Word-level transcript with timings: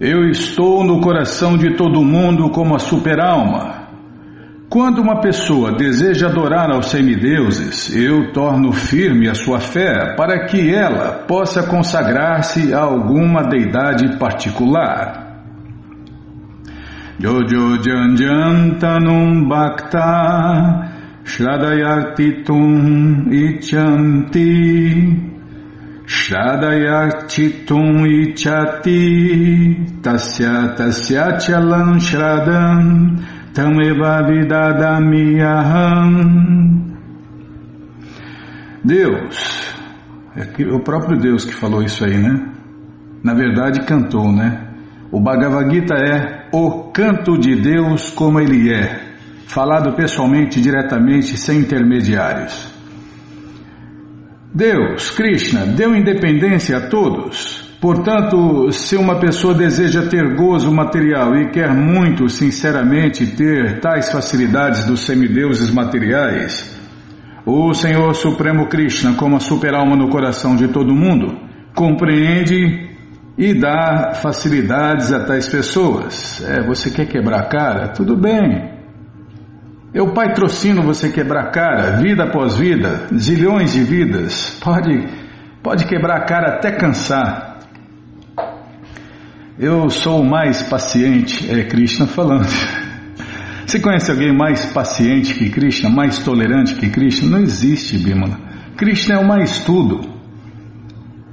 Eu 0.00 0.30
estou 0.30 0.84
no 0.84 1.00
coração 1.00 1.58
de 1.58 1.74
todo 1.74 2.04
mundo 2.04 2.50
como 2.50 2.76
a 2.76 2.78
super-alma. 2.78 3.88
Quando 4.70 5.02
uma 5.02 5.20
pessoa 5.20 5.72
deseja 5.72 6.28
adorar 6.28 6.70
aos 6.70 6.86
semideuses, 6.86 7.92
eu 7.96 8.32
torno 8.32 8.70
firme 8.70 9.28
a 9.28 9.34
sua 9.34 9.58
fé 9.58 10.14
para 10.16 10.46
que 10.46 10.72
ela 10.72 11.24
possa 11.26 11.64
consagrar-se 11.64 12.72
a 12.72 12.78
alguma 12.78 13.42
deidade 13.42 14.16
particular. 14.18 15.42
Jojo 17.18 17.82
Janjantanum 17.82 19.48
Bhakta 19.48 20.92
Shradayartitum 21.24 23.32
Ichanti 23.32 25.37
Shradayartitum 26.08 28.06
ichati 28.06 29.74
tasya 30.00 30.74
tasya 30.74 31.38
chalam 31.38 32.00
shradam 32.00 33.18
tameva 33.52 34.22
vidadamiyaham. 34.24 36.96
Deus, 38.82 39.74
é 40.34 40.46
o 40.72 40.80
próprio 40.80 41.18
Deus 41.18 41.44
que 41.44 41.52
falou 41.52 41.82
isso 41.82 42.02
aí, 42.06 42.16
né? 42.16 42.54
Na 43.22 43.34
verdade 43.34 43.84
cantou, 43.84 44.32
né? 44.32 44.66
O 45.12 45.20
Bhagavad 45.20 45.70
Gita 45.70 45.94
é 45.94 46.48
o 46.50 46.90
canto 46.90 47.38
de 47.38 47.54
Deus 47.56 48.08
como 48.08 48.40
ele 48.40 48.72
é, 48.72 48.98
falado 49.46 49.94
pessoalmente, 49.94 50.58
diretamente, 50.58 51.36
sem 51.36 51.60
intermediários. 51.60 52.67
Deus, 54.54 55.10
Krishna, 55.10 55.66
deu 55.66 55.94
independência 55.94 56.76
a 56.78 56.88
todos. 56.88 57.68
Portanto, 57.80 58.72
se 58.72 58.96
uma 58.96 59.20
pessoa 59.20 59.54
deseja 59.54 60.08
ter 60.08 60.34
gozo 60.34 60.72
material 60.72 61.36
e 61.36 61.50
quer 61.50 61.72
muito 61.72 62.28
sinceramente 62.28 63.26
ter 63.36 63.78
tais 63.80 64.10
facilidades 64.10 64.84
dos 64.84 65.00
semideuses 65.06 65.70
materiais, 65.70 66.76
o 67.46 67.72
Senhor 67.72 68.14
Supremo 68.14 68.66
Krishna, 68.66 69.14
como 69.14 69.36
a 69.36 69.40
super-alma 69.40 69.94
no 69.94 70.08
coração 70.08 70.56
de 70.56 70.68
todo 70.68 70.94
mundo, 70.94 71.38
compreende 71.74 72.88
e 73.36 73.54
dá 73.54 74.12
facilidades 74.14 75.12
a 75.12 75.24
tais 75.24 75.46
pessoas. 75.46 76.42
É, 76.44 76.66
você 76.66 76.90
quer 76.90 77.06
quebrar 77.06 77.40
a 77.40 77.48
cara? 77.48 77.88
Tudo 77.88 78.16
bem. 78.16 78.77
Eu 79.92 80.12
patrocino 80.12 80.82
você 80.82 81.10
quebrar 81.10 81.44
a 81.44 81.50
cara, 81.50 81.96
vida 81.96 82.24
após 82.24 82.56
vida, 82.56 83.06
zilhões 83.16 83.72
de 83.72 83.82
vidas. 83.82 84.58
Pode, 84.62 85.08
pode 85.62 85.86
quebrar 85.86 86.18
a 86.18 86.24
cara 86.24 86.56
até 86.56 86.72
cansar. 86.72 87.58
Eu 89.58 89.88
sou 89.88 90.20
o 90.20 90.28
mais 90.28 90.62
paciente, 90.62 91.50
é 91.50 91.64
Krishna 91.64 92.06
falando. 92.06 92.46
Você 93.66 93.80
conhece 93.80 94.10
alguém 94.10 94.34
mais 94.34 94.66
paciente 94.66 95.34
que 95.34 95.50
Krishna, 95.50 95.90
mais 95.90 96.18
tolerante 96.18 96.74
que 96.74 96.88
Krishna? 96.88 97.28
Não 97.28 97.38
existe, 97.38 97.98
Bimala. 97.98 98.38
Krishna 98.76 99.16
é 99.16 99.18
o 99.18 99.26
mais 99.26 99.64
tudo. 99.64 100.00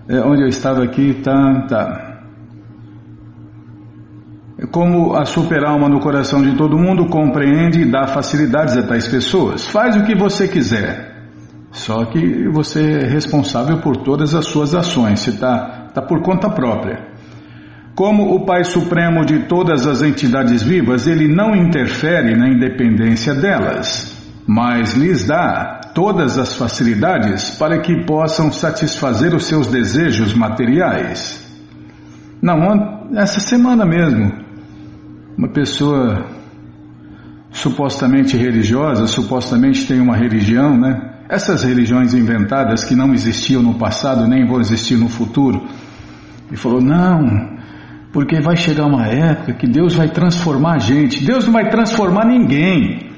É 0.07 0.19
onde 0.21 0.43
eu 0.43 0.47
estava 0.47 0.83
aqui, 0.83 1.13
tá, 1.23 1.61
tá. 1.67 2.04
Como 4.71 5.15
a 5.15 5.25
super-alma 5.25 5.89
no 5.89 5.99
coração 5.99 6.41
de 6.41 6.55
todo 6.55 6.77
mundo 6.77 7.07
compreende 7.07 7.81
e 7.81 7.91
dá 7.91 8.07
facilidades 8.07 8.77
a 8.77 8.83
tais 8.83 9.07
pessoas. 9.07 9.67
Faz 9.67 9.97
o 9.97 10.03
que 10.03 10.15
você 10.15 10.47
quiser. 10.47 11.13
Só 11.71 12.05
que 12.05 12.47
você 12.47 13.01
é 13.01 13.05
responsável 13.05 13.81
por 13.81 13.97
todas 13.97 14.33
as 14.33 14.45
suas 14.45 14.73
ações, 14.73 15.19
você 15.19 15.31
está 15.31 15.89
tá 15.93 16.01
por 16.01 16.21
conta 16.21 16.49
própria. 16.49 17.15
Como 17.93 18.33
o 18.33 18.45
Pai 18.45 18.63
Supremo 18.63 19.25
de 19.25 19.39
todas 19.47 19.85
as 19.85 20.01
entidades 20.01 20.63
vivas, 20.63 21.05
ele 21.05 21.27
não 21.27 21.53
interfere 21.53 22.35
na 22.35 22.47
independência 22.47 23.35
delas, 23.35 24.17
mas 24.47 24.93
lhes 24.93 25.27
dá 25.27 25.81
todas 25.93 26.37
as 26.37 26.55
facilidades 26.55 27.51
para 27.51 27.79
que 27.79 28.05
possam 28.05 28.51
satisfazer 28.51 29.33
os 29.33 29.45
seus 29.45 29.67
desejos 29.67 30.33
materiais. 30.33 31.41
Não, 32.41 33.09
essa 33.15 33.39
semana 33.39 33.85
mesmo, 33.85 34.44
uma 35.37 35.49
pessoa 35.49 36.25
supostamente 37.51 38.35
religiosa, 38.37 39.07
supostamente 39.07 39.87
tem 39.87 39.99
uma 39.99 40.15
religião, 40.15 40.77
né? 40.77 41.13
Essas 41.27 41.63
religiões 41.63 42.13
inventadas 42.13 42.83
que 42.83 42.95
não 42.95 43.13
existiam 43.13 43.61
no 43.61 43.75
passado 43.75 44.27
nem 44.27 44.45
vão 44.45 44.59
existir 44.59 44.95
no 44.95 45.09
futuro. 45.09 45.65
E 46.51 46.55
falou: 46.55 46.81
não, 46.81 47.57
porque 48.13 48.39
vai 48.39 48.55
chegar 48.55 48.85
uma 48.85 49.07
época 49.07 49.53
que 49.53 49.67
Deus 49.67 49.93
vai 49.93 50.09
transformar 50.09 50.75
a 50.75 50.79
gente. 50.79 51.25
Deus 51.25 51.45
não 51.45 51.53
vai 51.53 51.69
transformar 51.69 52.25
ninguém. 52.25 53.09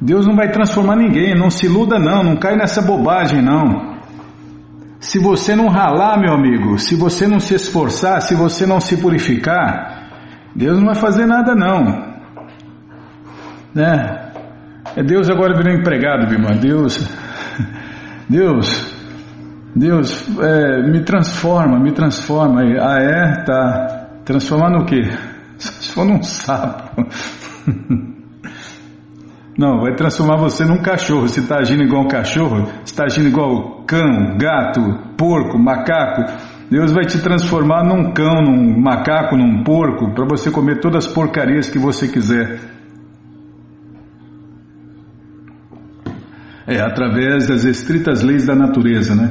Deus 0.00 0.26
não 0.26 0.34
vai 0.34 0.50
transformar 0.50 0.96
ninguém. 0.96 1.34
Não 1.34 1.48
se 1.48 1.66
iluda, 1.66 1.98
não. 1.98 2.22
Não 2.22 2.36
cai 2.36 2.56
nessa 2.56 2.82
bobagem, 2.82 3.40
não. 3.40 3.96
Se 4.98 5.18
você 5.18 5.54
não 5.54 5.68
ralar, 5.68 6.18
meu 6.18 6.34
amigo, 6.34 6.78
se 6.78 6.96
você 6.96 7.28
não 7.28 7.38
se 7.38 7.54
esforçar, 7.54 8.20
se 8.20 8.34
você 8.34 8.66
não 8.66 8.80
se 8.80 8.96
purificar, 8.96 9.95
Deus 10.56 10.78
não 10.78 10.86
vai 10.86 10.94
fazer 10.94 11.26
nada 11.26 11.54
não. 11.54 11.84
Né? 13.74 14.32
É 14.96 15.02
Deus 15.02 15.28
agora 15.28 15.54
virou 15.54 15.78
empregado, 15.78 16.32
irmã. 16.32 16.56
Deus, 16.58 16.98
Deus, 18.26 18.94
Deus, 19.76 20.26
é, 20.40 20.82
me 20.90 21.04
transforma, 21.04 21.78
me 21.78 21.92
transforma. 21.92 22.62
Ah, 22.62 22.98
é? 22.98 23.44
Tá. 23.44 24.06
Transformar 24.24 24.70
no 24.70 24.86
quê? 24.86 25.02
Se 25.58 25.92
for 25.92 26.06
num 26.06 26.22
sapo. 26.22 27.04
Não, 29.58 29.80
vai 29.80 29.94
transformar 29.94 30.36
você 30.36 30.64
num 30.64 30.82
cachorro. 30.82 31.28
Se 31.28 31.40
está 31.40 31.58
agindo 31.58 31.82
igual 31.82 32.04
um 32.04 32.08
cachorro, 32.08 32.68
está 32.84 33.04
agindo 33.04 33.28
igual 33.28 33.84
cão, 33.86 34.36
gato, 34.38 34.80
porco, 35.16 35.58
macaco, 35.58 36.24
Deus 36.70 36.90
vai 36.92 37.04
te 37.04 37.18
transformar 37.18 37.84
num 37.84 38.12
cão, 38.12 38.42
num 38.42 38.80
macaco, 38.80 39.36
num 39.36 39.62
porco, 39.62 40.12
para 40.12 40.24
você 40.24 40.50
comer 40.50 40.80
todas 40.80 41.06
as 41.06 41.12
porcarias 41.12 41.70
que 41.70 41.78
você 41.78 42.08
quiser. 42.08 42.58
É, 46.66 46.80
através 46.80 47.46
das 47.46 47.64
estritas 47.64 48.22
leis 48.22 48.44
da 48.44 48.56
natureza, 48.56 49.14
né? 49.14 49.30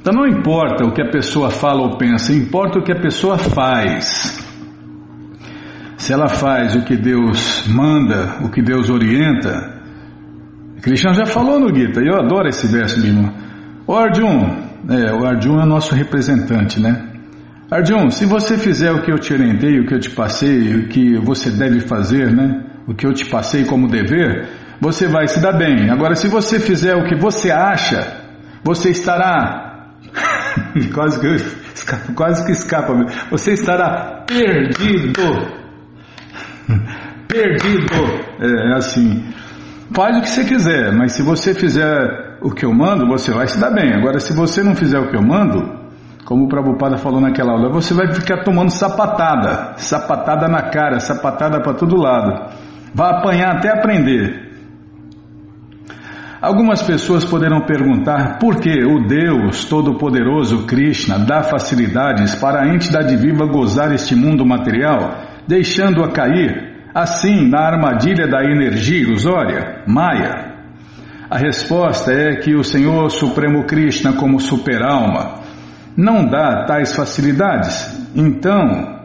Então 0.00 0.14
não 0.14 0.26
importa 0.26 0.84
o 0.84 0.92
que 0.92 1.02
a 1.02 1.10
pessoa 1.10 1.50
fala 1.50 1.82
ou 1.82 1.98
pensa, 1.98 2.32
importa 2.32 2.78
o 2.78 2.82
que 2.82 2.92
a 2.92 3.00
pessoa 3.00 3.36
faz. 3.36 4.40
Se 5.96 6.12
ela 6.12 6.28
faz 6.28 6.76
o 6.76 6.84
que 6.84 6.96
Deus 6.96 7.66
manda, 7.66 8.36
o 8.44 8.48
que 8.48 8.62
Deus 8.62 8.88
orienta, 8.88 9.76
Krishna 10.80 11.12
já 11.14 11.26
falou 11.26 11.58
no 11.58 11.74
Gita, 11.74 12.00
e 12.00 12.06
eu 12.06 12.14
adoro 12.16 12.46
esse 12.46 12.68
verso, 12.68 13.00
meu 13.00 13.08
irmão. 13.08 13.34
Arjun, 13.88 14.65
é, 14.88 15.12
o 15.12 15.26
Arjun 15.26 15.60
é 15.60 15.64
nosso 15.64 15.94
representante, 15.94 16.80
né? 16.80 17.12
Arjun, 17.70 18.10
se 18.10 18.24
você 18.24 18.56
fizer 18.56 18.92
o 18.92 19.02
que 19.02 19.10
eu 19.10 19.18
te 19.18 19.32
orientei, 19.32 19.80
o 19.80 19.86
que 19.86 19.94
eu 19.94 19.98
te 19.98 20.10
passei, 20.10 20.74
o 20.76 20.88
que 20.88 21.18
você 21.18 21.50
deve 21.50 21.80
fazer, 21.80 22.32
né? 22.32 22.64
O 22.86 22.94
que 22.94 23.04
eu 23.04 23.12
te 23.12 23.26
passei 23.26 23.64
como 23.64 23.88
dever, 23.88 24.48
você 24.80 25.08
vai 25.08 25.26
se 25.26 25.40
dar 25.40 25.52
bem. 25.52 25.90
Agora, 25.90 26.14
se 26.14 26.28
você 26.28 26.60
fizer 26.60 26.94
o 26.94 27.04
que 27.04 27.16
você 27.16 27.50
acha, 27.50 28.24
você 28.62 28.90
estará. 28.90 29.90
quase, 30.94 31.20
que, 31.20 32.12
quase 32.14 32.46
que 32.46 32.52
escapa. 32.52 32.94
Você 33.30 33.54
estará 33.54 34.24
perdido. 34.26 35.22
perdido. 37.26 37.94
É, 38.40 38.72
é 38.72 38.76
assim. 38.76 39.24
Faz 39.92 40.18
o 40.18 40.20
que 40.20 40.30
você 40.30 40.44
quiser, 40.44 40.92
mas 40.92 41.12
se 41.12 41.22
você 41.22 41.54
fizer 41.54 42.25
o 42.40 42.50
que 42.50 42.64
eu 42.64 42.72
mando, 42.72 43.06
você 43.06 43.32
vai 43.32 43.46
se 43.46 43.58
dar 43.58 43.70
bem. 43.70 43.94
Agora, 43.94 44.20
se 44.20 44.32
você 44.32 44.62
não 44.62 44.74
fizer 44.74 44.98
o 44.98 45.08
que 45.10 45.16
eu 45.16 45.22
mando, 45.22 45.86
como 46.24 46.44
o 46.44 46.48
Prabhupada 46.48 46.96
falou 46.98 47.20
naquela 47.20 47.52
aula, 47.52 47.72
você 47.72 47.94
vai 47.94 48.12
ficar 48.12 48.42
tomando 48.42 48.70
sapatada, 48.70 49.74
sapatada 49.76 50.48
na 50.48 50.70
cara, 50.70 50.98
sapatada 50.98 51.60
para 51.60 51.74
todo 51.74 51.96
lado. 51.96 52.52
Vai 52.94 53.10
apanhar 53.10 53.56
até 53.56 53.70
aprender. 53.70 54.44
Algumas 56.42 56.82
pessoas 56.82 57.24
poderão 57.24 57.60
perguntar 57.62 58.38
por 58.38 58.56
que 58.60 58.84
o 58.84 59.06
Deus 59.06 59.64
Todo-Poderoso 59.64 60.66
Krishna 60.66 61.18
dá 61.18 61.42
facilidades 61.42 62.34
para 62.34 62.62
a 62.62 62.68
entidade 62.68 63.16
viva 63.16 63.46
gozar 63.46 63.92
este 63.92 64.14
mundo 64.14 64.44
material, 64.44 65.14
deixando-a 65.48 66.10
cair 66.12 66.76
assim 66.94 67.48
na 67.48 67.60
armadilha 67.60 68.26
da 68.26 68.44
energia 68.44 69.02
ilusória, 69.02 69.82
Maya. 69.86 70.55
A 71.28 71.38
resposta 71.38 72.12
é 72.12 72.36
que 72.36 72.54
o 72.54 72.62
Senhor 72.62 73.10
Supremo 73.10 73.64
Krishna, 73.64 74.12
como 74.12 74.38
super-alma, 74.38 75.40
não 75.96 76.24
dá 76.24 76.64
tais 76.66 76.94
facilidades. 76.94 78.10
Então, 78.14 79.00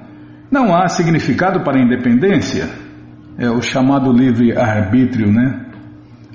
não 0.51 0.75
há 0.75 0.88
significado 0.88 1.63
para 1.63 1.79
a 1.79 1.83
independência. 1.83 2.69
É 3.39 3.50
o 3.50 3.62
chamado 3.62 4.12
livre-arbítrio, 4.12 5.31
né? 5.31 5.65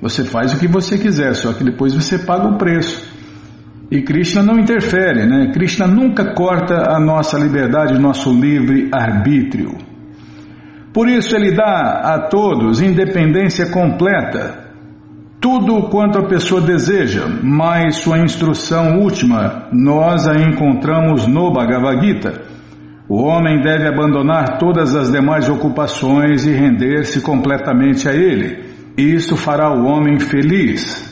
Você 0.01 0.25
faz 0.25 0.53
o 0.53 0.59
que 0.59 0.67
você 0.67 0.97
quiser, 0.97 1.33
só 1.35 1.53
que 1.53 1.63
depois 1.63 1.93
você 1.93 2.19
paga 2.19 2.47
o 2.47 2.57
preço. 2.57 3.15
E 3.89 4.01
Krishna 4.01 4.43
não 4.43 4.59
interfere, 4.59 5.25
né? 5.25 5.51
Krishna 5.53 5.87
nunca 5.87 6.33
corta 6.33 6.91
a 6.91 6.99
nossa 6.99 7.37
liberdade, 7.37 7.93
o 7.93 8.01
nosso 8.01 8.33
livre 8.33 8.89
arbítrio. 8.91 9.77
Por 10.93 11.07
isso 11.07 11.33
ele 11.33 11.55
dá 11.55 12.01
a 12.03 12.27
todos 12.27 12.81
independência 12.81 13.69
completa, 13.71 14.66
tudo 15.39 15.89
quanto 15.89 16.17
a 16.17 16.27
pessoa 16.27 16.59
deseja, 16.59 17.27
mas 17.43 17.97
sua 17.97 18.19
instrução 18.19 18.99
última 18.99 19.67
nós 19.71 20.27
a 20.27 20.35
encontramos 20.35 21.27
no 21.27 21.51
Bhagavad 21.51 22.05
Gita. 22.05 22.41
O 23.07 23.21
homem 23.23 23.61
deve 23.61 23.87
abandonar 23.87 24.57
todas 24.57 24.95
as 24.95 25.11
demais 25.11 25.47
ocupações 25.47 26.45
e 26.45 26.51
render-se 26.51 27.21
completamente 27.21 28.09
a 28.09 28.13
ele. 28.13 28.65
Isto 28.97 29.37
fará 29.37 29.71
o 29.71 29.85
homem 29.85 30.19
feliz. 30.19 31.05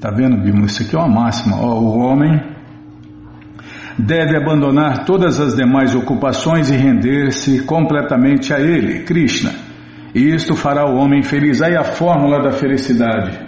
Tá 0.00 0.10
vendo, 0.10 0.36
Bimo? 0.36 0.66
Isso 0.66 0.82
aqui 0.82 0.94
é 0.94 0.98
uma 0.98 1.08
máxima. 1.08 1.56
O 1.56 1.98
homem 1.98 2.40
deve 3.98 4.36
abandonar 4.36 5.04
todas 5.04 5.40
as 5.40 5.56
demais 5.56 5.94
ocupações 5.94 6.70
e 6.70 6.76
render-se 6.76 7.62
completamente 7.62 8.52
a 8.52 8.60
ele, 8.60 9.00
Krishna. 9.00 9.69
Isto 10.14 10.56
fará 10.56 10.86
o 10.86 10.96
homem 10.96 11.22
feliz. 11.22 11.62
Aí 11.62 11.76
a 11.76 11.84
fórmula 11.84 12.42
da 12.42 12.52
felicidade. 12.52 13.38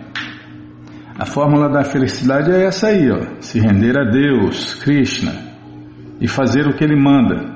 A 1.19 1.27
fórmula 1.27 1.69
da 1.69 1.85
felicidade 1.85 2.51
é 2.51 2.65
essa 2.65 2.89
aí, 2.89 3.11
ó. 3.11 3.41
Se 3.41 3.61
render 3.61 3.99
a 3.99 4.05
Deus, 4.05 4.75
Krishna, 4.75 5.33
e 6.21 6.27
fazer 6.27 6.67
o 6.67 6.75
que 6.75 6.85
ele 6.85 6.97
manda. 6.97 7.53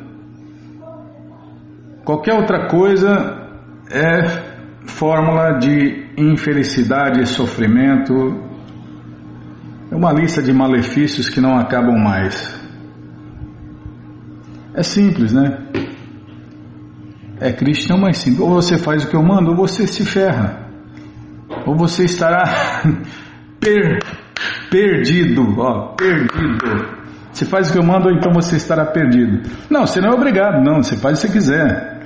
Qualquer 2.04 2.34
outra 2.34 2.68
coisa 2.68 3.12
é 3.90 4.56
fórmula 4.86 5.58
de 5.58 6.06
infelicidade 6.16 7.26
sofrimento. 7.26 8.14
É 9.90 9.94
uma 9.94 10.12
lista 10.12 10.42
de 10.42 10.52
malefícios 10.52 11.28
que 11.28 11.40
não 11.40 11.56
acabam 11.56 11.96
mais. 11.96 12.54
É 14.74 14.82
simples, 14.82 15.32
né? 15.32 15.66
É 17.40 17.52
Krishna 17.52 17.96
é 17.96 18.00
mais 18.00 18.18
simples. 18.18 18.40
Ou 18.40 18.54
você 18.54 18.78
faz 18.78 19.04
o 19.04 19.08
que 19.08 19.16
eu 19.16 19.22
mando, 19.22 19.50
ou 19.50 19.56
você 19.56 19.86
se 19.86 20.04
ferra. 20.04 20.66
Ou 21.66 21.76
você 21.76 22.04
estará 22.04 22.44
per, 23.60 23.98
perdido, 24.70 25.42
ó, 25.58 25.94
perdido. 25.94 26.96
Você 27.32 27.44
faz 27.44 27.68
o 27.68 27.72
que 27.72 27.78
eu 27.78 27.84
mando, 27.84 28.08
ou 28.08 28.14
então 28.14 28.32
você 28.32 28.56
estará 28.56 28.86
perdido. 28.86 29.42
Não, 29.68 29.86
você 29.86 30.00
não 30.00 30.10
é 30.10 30.14
obrigado, 30.14 30.64
não. 30.64 30.82
Você 30.82 30.96
faz 30.96 31.18
o 31.18 31.22
que 31.22 31.28
você 31.28 31.32
quiser. 31.32 31.96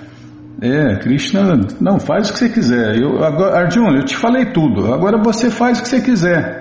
É, 0.60 0.96
Krishna, 0.96 1.58
não, 1.80 2.00
faz 2.00 2.28
o 2.28 2.32
que 2.32 2.38
você 2.38 2.48
quiser. 2.48 3.00
Eu, 3.00 3.24
agora, 3.24 3.60
Arjuna, 3.60 3.98
eu 3.98 4.04
te 4.04 4.16
falei 4.16 4.46
tudo. 4.46 4.92
Agora 4.92 5.16
você 5.22 5.50
faz 5.50 5.78
o 5.78 5.82
que 5.82 5.88
você 5.88 6.00
quiser. 6.00 6.60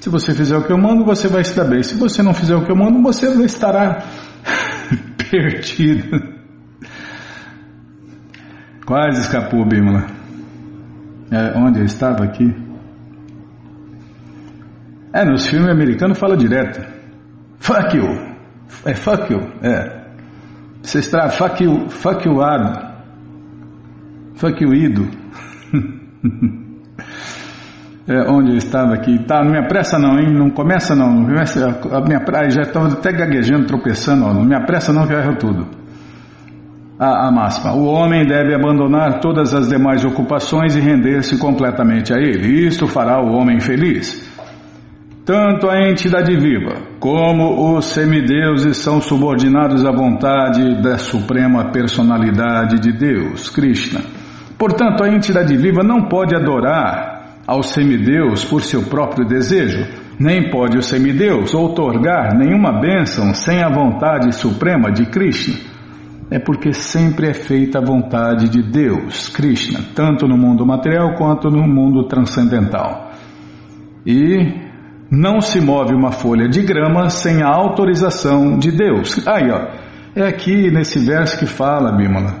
Se 0.00 0.08
você 0.08 0.34
fizer 0.34 0.56
o 0.56 0.62
que 0.62 0.72
eu 0.72 0.78
mando, 0.78 1.04
você 1.04 1.28
vai 1.28 1.42
estar 1.42 1.64
bem. 1.64 1.82
Se 1.82 1.94
você 1.94 2.22
não 2.22 2.34
fizer 2.34 2.56
o 2.56 2.64
que 2.64 2.72
eu 2.72 2.76
mando, 2.76 3.00
você 3.02 3.28
estará 3.44 4.02
perdido. 5.30 6.33
Quase 8.86 9.22
escapou, 9.22 9.64
Bímola. 9.64 10.04
É, 11.30 11.58
onde 11.58 11.80
eu 11.80 11.84
estava 11.86 12.22
aqui? 12.24 12.54
É, 15.12 15.24
nos 15.24 15.46
filmes 15.46 15.70
americanos 15.70 16.18
fala 16.18 16.36
direto. 16.36 16.84
Fuck 17.58 17.96
you. 17.96 18.34
É 18.84 18.94
fuck 18.94 19.32
you. 19.32 19.40
É. 19.62 20.04
Você 20.82 20.98
está 20.98 21.30
fuck 21.30 21.64
you, 21.64 21.88
fuck 21.88 22.28
you 22.28 22.42
ado. 22.42 22.94
Fuck 24.34 24.62
you 24.62 24.74
ido. 24.74 25.08
é, 28.06 28.28
onde 28.28 28.50
eu 28.50 28.56
estava 28.58 28.92
aqui. 28.92 29.18
Tá, 29.24 29.42
não 29.42 29.52
me 29.52 29.58
apressa 29.58 29.98
não, 29.98 30.18
hein? 30.18 30.30
Não 30.30 30.50
começa 30.50 30.94
não. 30.94 31.10
Não 31.10 31.24
começa, 31.24 31.66
a 31.66 32.00
minha, 32.02 32.50
já 32.50 32.62
estava 32.62 32.88
até 32.88 33.12
gaguejando, 33.12 33.66
tropeçando. 33.66 34.26
Ó, 34.26 34.34
não 34.34 34.44
me 34.44 34.54
apressa 34.54 34.92
não 34.92 35.06
que 35.06 35.14
eu 35.14 35.18
erro 35.20 35.36
tudo. 35.36 35.83
A, 36.98 37.28
a 37.28 37.32
máxima. 37.32 37.74
O 37.74 37.86
homem 37.86 38.24
deve 38.24 38.54
abandonar 38.54 39.20
todas 39.20 39.52
as 39.52 39.68
demais 39.68 40.04
ocupações 40.04 40.76
e 40.76 40.80
render-se 40.80 41.36
completamente 41.38 42.12
a 42.14 42.18
ele. 42.18 42.66
Isto 42.66 42.86
fará 42.86 43.20
o 43.20 43.32
homem 43.32 43.58
feliz. 43.58 44.32
Tanto 45.24 45.70
a 45.70 45.88
entidade 45.88 46.36
viva 46.36 46.82
como 47.00 47.74
os 47.74 47.86
semideuses 47.86 48.76
são 48.76 49.00
subordinados 49.00 49.84
à 49.84 49.90
vontade 49.90 50.82
da 50.82 50.98
suprema 50.98 51.72
personalidade 51.72 52.78
de 52.78 52.92
Deus, 52.92 53.48
Krishna. 53.48 54.00
Portanto, 54.58 55.02
a 55.02 55.08
entidade 55.08 55.56
viva 55.56 55.82
não 55.82 56.08
pode 56.08 56.36
adorar 56.36 57.38
ao 57.46 57.62
semideus 57.62 58.44
por 58.44 58.62
seu 58.62 58.82
próprio 58.82 59.26
desejo, 59.26 59.86
nem 60.18 60.50
pode 60.50 60.78
o 60.78 60.82
semideus 60.82 61.54
outorgar 61.54 62.36
nenhuma 62.36 62.78
bênção 62.78 63.34
sem 63.34 63.62
a 63.62 63.68
vontade 63.68 64.34
suprema 64.34 64.92
de 64.92 65.06
Krishna. 65.06 65.73
É 66.30 66.38
porque 66.38 66.72
sempre 66.72 67.28
é 67.28 67.34
feita 67.34 67.78
a 67.78 67.84
vontade 67.84 68.48
de 68.48 68.62
Deus, 68.62 69.28
Krishna, 69.28 69.80
tanto 69.94 70.26
no 70.26 70.36
mundo 70.36 70.66
material 70.66 71.14
quanto 71.16 71.50
no 71.50 71.66
mundo 71.68 72.08
transcendental. 72.08 73.12
E 74.06 74.64
não 75.10 75.40
se 75.40 75.60
move 75.60 75.94
uma 75.94 76.12
folha 76.12 76.48
de 76.48 76.62
grama 76.62 77.08
sem 77.10 77.42
a 77.42 77.48
autorização 77.48 78.58
de 78.58 78.72
Deus. 78.72 79.26
Aí, 79.26 79.50
ó, 79.50 79.68
é 80.16 80.26
aqui 80.26 80.70
nesse 80.70 80.98
verso 80.98 81.38
que 81.38 81.46
fala, 81.46 81.92
Bímola. 81.92 82.34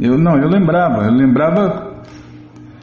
Eu 0.00 0.16
não, 0.16 0.38
eu 0.38 0.48
lembrava, 0.48 1.04
eu 1.04 1.12
lembrava 1.12 1.90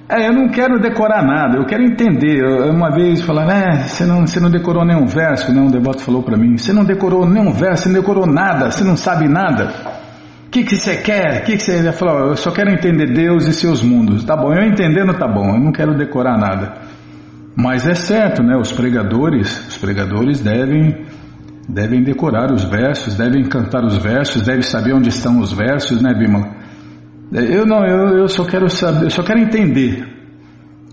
é, 0.09 0.29
eu 0.29 0.33
não 0.33 0.47
quero 0.47 0.79
decorar 0.79 1.21
nada, 1.21 1.57
eu 1.57 1.65
quero 1.65 1.83
entender. 1.83 2.41
Uma 2.69 2.89
vez 2.89 3.21
falaram, 3.21 3.51
é, 3.51 3.83
você 3.83 4.05
não, 4.05 4.25
você 4.25 4.39
não 4.39 4.49
decorou 4.49 4.85
nenhum 4.85 5.05
verso, 5.05 5.53
não, 5.53 5.65
um 5.65 5.71
devoto 5.71 6.01
falou 6.01 6.23
para 6.23 6.37
mim, 6.37 6.57
você 6.57 6.71
não 6.71 6.85
decorou 6.85 7.27
nenhum 7.27 7.51
verso, 7.51 7.83
você 7.83 7.89
não 7.89 7.95
decorou 7.99 8.25
nada, 8.25 8.71
você 8.71 8.85
não 8.85 8.95
sabe 8.95 9.27
nada. 9.27 9.96
Que, 10.57 10.63
que 10.63 10.75
você 10.75 10.97
quer? 10.97 11.41
O 11.41 11.45
que, 11.45 11.59
você. 11.59 11.91
Falou, 11.91 12.29
eu 12.29 12.35
só 12.35 12.51
quero 12.51 12.71
entender 12.71 13.13
Deus 13.13 13.45
e 13.45 13.53
seus 13.53 13.83
mundos. 13.83 14.23
Tá 14.23 14.35
bom, 14.35 14.51
eu 14.53 14.63
entendendo 14.63 15.13
tá 15.13 15.27
bom, 15.27 15.49
eu 15.49 15.59
não 15.59 15.71
quero 15.71 15.95
decorar 15.95 16.35
nada. 16.37 16.73
Mas 17.55 17.85
é 17.87 17.93
certo, 17.93 18.41
né? 18.41 18.57
Os 18.57 18.71
pregadores, 18.71 19.67
os 19.67 19.77
pregadores 19.77 20.39
devem 20.39 21.05
devem 21.69 22.01
decorar 22.01 22.51
os 22.51 22.63
versos, 22.63 23.15
devem 23.15 23.43
cantar 23.43 23.83
os 23.83 23.97
versos, 23.97 24.41
devem 24.41 24.61
saber 24.61 24.93
onde 24.93 25.09
estão 25.09 25.39
os 25.39 25.51
versos, 25.51 26.01
né, 26.01 26.13
Bima? 26.13 26.55
Eu 27.31 27.65
não, 27.65 27.85
eu, 27.85 28.17
eu 28.19 28.27
só 28.27 28.45
quero 28.45 28.69
saber, 28.69 29.05
eu 29.05 29.09
só 29.09 29.21
quero 29.21 29.39
entender. 29.39 30.07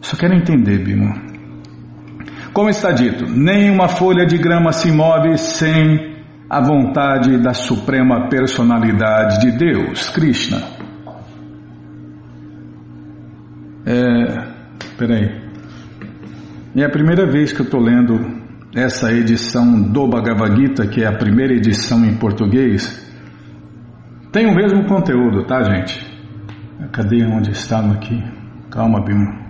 Só 0.03 0.17
quero 0.17 0.35
entender, 0.35 0.85
Bimo. 0.85 1.15
Como 2.53 2.69
está 2.69 2.91
dito, 2.91 3.25
nenhuma 3.31 3.89
folha 3.89 4.27
de 4.27 4.37
grama 4.37 4.73
se 4.73 4.91
move 4.91 5.39
sem 5.39 6.14
a 6.49 6.61
vontade 6.61 7.39
da 7.39 7.55
suprema 7.55 8.29
personalidade 8.29 9.41
de 9.41 9.57
Deus, 9.57 10.11
Krishna. 10.11 10.59
É, 13.87 14.47
peraí. 14.97 15.43
É 16.77 16.85
a 16.85 16.91
primeira 16.91 17.31
vez 17.31 17.53
que 17.53 17.61
eu 17.61 17.65
estou 17.65 17.81
lendo 17.81 18.19
essa 18.75 19.13
edição 19.13 19.81
do 19.81 20.09
Bhagavad 20.09 20.57
Gita, 20.57 20.87
que 20.87 21.03
é 21.03 21.07
a 21.07 21.17
primeira 21.17 21.55
edição 21.55 22.05
em 22.05 22.17
português. 22.17 23.03
Tem 24.33 24.47
o 24.47 24.55
mesmo 24.55 24.85
conteúdo, 24.87 25.45
tá, 25.45 25.63
gente? 25.63 26.05
Cadê 26.93 27.25
onde 27.25 27.53
estava 27.53 27.93
aqui? 27.93 28.21
Calma, 28.71 29.01
Bima. 29.05 29.45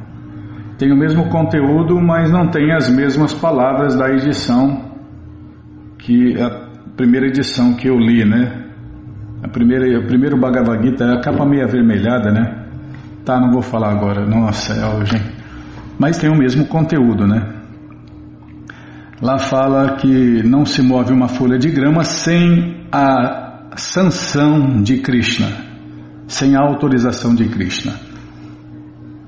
Tem 0.78 0.92
o 0.92 0.96
mesmo 0.96 1.30
conteúdo, 1.30 2.00
mas 2.00 2.30
não 2.30 2.48
tem 2.48 2.72
as 2.72 2.90
mesmas 2.90 3.32
palavras 3.32 3.96
da 3.96 4.10
edição 4.10 4.92
que 5.98 6.38
a 6.38 6.63
primeira 6.96 7.26
edição 7.26 7.74
que 7.74 7.88
eu 7.88 7.98
li, 7.98 8.24
né? 8.24 8.64
A 9.42 9.48
primeira, 9.48 9.98
o 9.98 10.06
primeiro 10.06 10.38
Bhagavad 10.38 10.82
Gita, 10.82 11.12
a 11.12 11.20
capa 11.20 11.44
meio 11.44 11.64
avermelhada, 11.64 12.30
né? 12.30 12.66
Tá, 13.24 13.40
não 13.40 13.52
vou 13.52 13.62
falar 13.62 13.90
agora. 13.90 14.26
Nossa, 14.26 14.72
é 14.72 14.86
hoje. 14.86 15.20
Mas 15.98 16.18
tem 16.18 16.30
o 16.30 16.36
mesmo 16.36 16.66
conteúdo, 16.66 17.26
né? 17.26 17.52
Lá 19.20 19.38
fala 19.38 19.96
que 19.96 20.42
não 20.42 20.64
se 20.64 20.82
move 20.82 21.12
uma 21.12 21.28
folha 21.28 21.58
de 21.58 21.70
grama 21.70 22.04
sem 22.04 22.86
a 22.92 23.70
sanção 23.76 24.82
de 24.82 24.98
Krishna 24.98 25.64
sem 26.26 26.56
a 26.56 26.60
autorização 26.60 27.34
de 27.34 27.48
Krishna. 27.48 27.94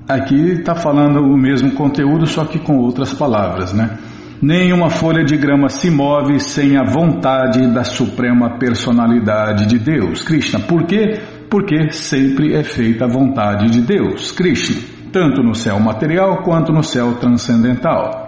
Aqui 0.07 0.35
está 0.51 0.73
falando 0.73 1.19
o 1.19 1.37
mesmo 1.37 1.71
conteúdo, 1.71 2.25
só 2.25 2.45
que 2.45 2.59
com 2.59 2.77
outras 2.77 3.13
palavras, 3.13 3.73
né? 3.73 3.97
Nenhuma 4.41 4.91
folha 4.91 5.23
de 5.23 5.35
grama 5.35 5.67
se 5.67 5.89
move 5.89 6.39
sem 6.39 6.77
a 6.77 6.83
vontade 6.83 7.73
da 7.73 7.83
suprema 7.83 8.59
personalidade 8.59 9.65
de 9.65 9.79
Deus, 9.79 10.21
Krishna. 10.21 10.59
Por 10.59 10.85
quê? 10.85 11.19
Porque 11.49 11.89
sempre 11.89 12.53
é 12.53 12.63
feita 12.63 13.05
a 13.05 13.07
vontade 13.07 13.71
de 13.71 13.81
Deus, 13.81 14.31
Krishna, 14.31 14.77
tanto 15.11 15.41
no 15.41 15.55
céu 15.55 15.79
material 15.79 16.43
quanto 16.43 16.71
no 16.71 16.83
céu 16.83 17.15
transcendental. 17.15 18.27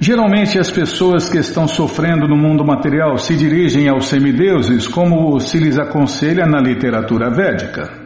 Geralmente 0.00 0.58
as 0.58 0.70
pessoas 0.70 1.28
que 1.28 1.38
estão 1.38 1.68
sofrendo 1.68 2.26
no 2.26 2.36
mundo 2.36 2.64
material 2.64 3.16
se 3.16 3.36
dirigem 3.36 3.88
aos 3.88 4.06
semideuses 4.06 4.88
como 4.88 5.38
se 5.38 5.58
lhes 5.60 5.78
aconselha 5.78 6.44
na 6.44 6.58
literatura 6.58 7.30
védica. 7.30 8.03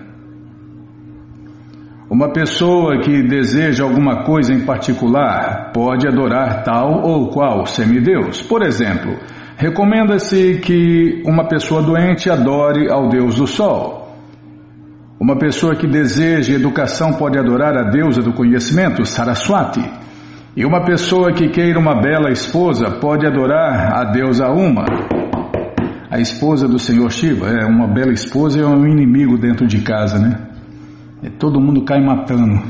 Uma 2.10 2.32
pessoa 2.32 3.02
que 3.02 3.22
deseja 3.22 3.84
alguma 3.84 4.24
coisa 4.24 4.50
em 4.54 4.64
particular 4.64 5.72
pode 5.74 6.08
adorar 6.08 6.62
tal 6.64 7.02
ou 7.02 7.28
qual 7.28 7.66
semideus. 7.66 8.40
Por 8.40 8.62
exemplo, 8.62 9.14
recomenda-se 9.58 10.58
que 10.64 11.22
uma 11.26 11.46
pessoa 11.46 11.82
doente 11.82 12.30
adore 12.30 12.90
ao 12.90 13.10
deus 13.10 13.34
do 13.34 13.46
sol. 13.46 14.16
Uma 15.20 15.36
pessoa 15.36 15.76
que 15.76 15.86
deseja 15.86 16.54
educação 16.54 17.12
pode 17.12 17.38
adorar 17.38 17.76
a 17.76 17.90
deusa 17.90 18.22
do 18.22 18.32
conhecimento, 18.32 19.04
Saraswati. 19.04 19.84
E 20.56 20.64
uma 20.64 20.86
pessoa 20.86 21.30
que 21.34 21.50
queira 21.50 21.78
uma 21.78 22.00
bela 22.00 22.30
esposa 22.30 22.90
pode 22.90 23.26
adorar 23.26 23.92
a 23.92 24.04
deusa 24.04 24.48
Uma. 24.48 24.86
A 26.10 26.18
esposa 26.18 26.66
do 26.66 26.78
Senhor 26.78 27.12
Shiva 27.12 27.48
é 27.48 27.66
uma 27.66 27.86
bela 27.86 28.14
esposa 28.14 28.58
e 28.58 28.62
é 28.62 28.66
um 28.66 28.86
inimigo 28.86 29.36
dentro 29.36 29.66
de 29.66 29.82
casa, 29.82 30.18
né? 30.18 30.47
Todo 31.38 31.60
mundo 31.60 31.82
cai 31.84 32.00
matando. 32.00 32.62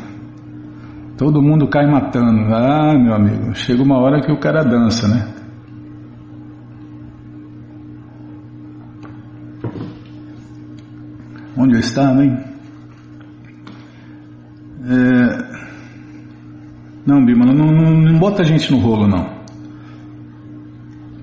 Todo 1.16 1.42
mundo 1.42 1.68
cai 1.68 1.86
matando. 1.86 2.54
Ah, 2.54 2.94
meu 2.98 3.14
amigo, 3.14 3.54
chega 3.54 3.82
uma 3.82 3.98
hora 3.98 4.22
que 4.22 4.32
o 4.32 4.38
cara 4.38 4.62
dança, 4.62 5.06
né? 5.08 5.34
Onde 11.56 11.74
eu 11.74 11.80
estava, 11.80 12.24
hein? 12.24 12.38
É... 14.84 15.48
Não, 17.04 17.24
Bima, 17.24 17.44
não, 17.44 17.66
não, 17.66 17.90
não 17.90 18.18
bota 18.18 18.42
a 18.42 18.44
gente 18.44 18.70
no 18.70 18.78
rolo, 18.78 19.08
não. 19.08 19.38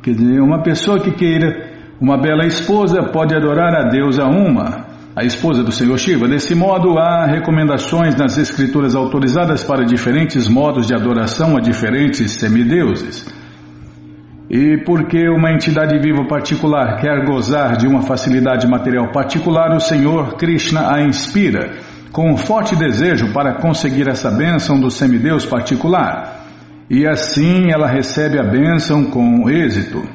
Quer 0.03 0.13
dizer, 0.13 0.41
uma 0.41 0.61
pessoa 0.61 0.99
que 0.99 1.11
queira 1.11 1.73
uma 1.99 2.17
bela 2.17 2.45
esposa 2.45 3.01
pode 3.11 3.33
adorar 3.33 3.73
a 3.73 3.89
deusa 3.89 4.25
Uma, 4.25 4.84
a 5.15 5.23
esposa 5.23 5.63
do 5.63 5.71
Senhor 5.71 5.97
Shiva. 5.97 6.27
Desse 6.27 6.53
modo, 6.53 6.97
há 6.99 7.25
recomendações 7.25 8.15
nas 8.15 8.37
escrituras 8.37 8.95
autorizadas 8.95 9.63
para 9.63 9.85
diferentes 9.85 10.49
modos 10.49 10.87
de 10.87 10.93
adoração 10.93 11.55
a 11.55 11.61
diferentes 11.61 12.33
semideuses. 12.33 13.25
E 14.49 14.77
porque 14.85 15.29
uma 15.29 15.51
entidade 15.51 15.97
viva 15.99 16.27
particular 16.27 16.97
quer 16.99 17.25
gozar 17.25 17.77
de 17.77 17.87
uma 17.87 18.01
facilidade 18.01 18.67
material 18.67 19.11
particular, 19.11 19.73
o 19.73 19.79
Senhor 19.79 20.35
Krishna 20.35 20.93
a 20.93 21.01
inspira 21.01 21.77
com 22.11 22.31
um 22.31 22.37
forte 22.37 22.75
desejo 22.75 23.31
para 23.33 23.55
conseguir 23.55 24.09
essa 24.09 24.29
bênção 24.29 24.79
do 24.79 24.91
semideus 24.91 25.45
particular. 25.45 26.45
E 26.89 27.07
assim 27.07 27.71
ela 27.71 27.87
recebe 27.87 28.37
a 28.37 28.43
bênção 28.43 29.05
com 29.05 29.49
êxito. 29.49 30.14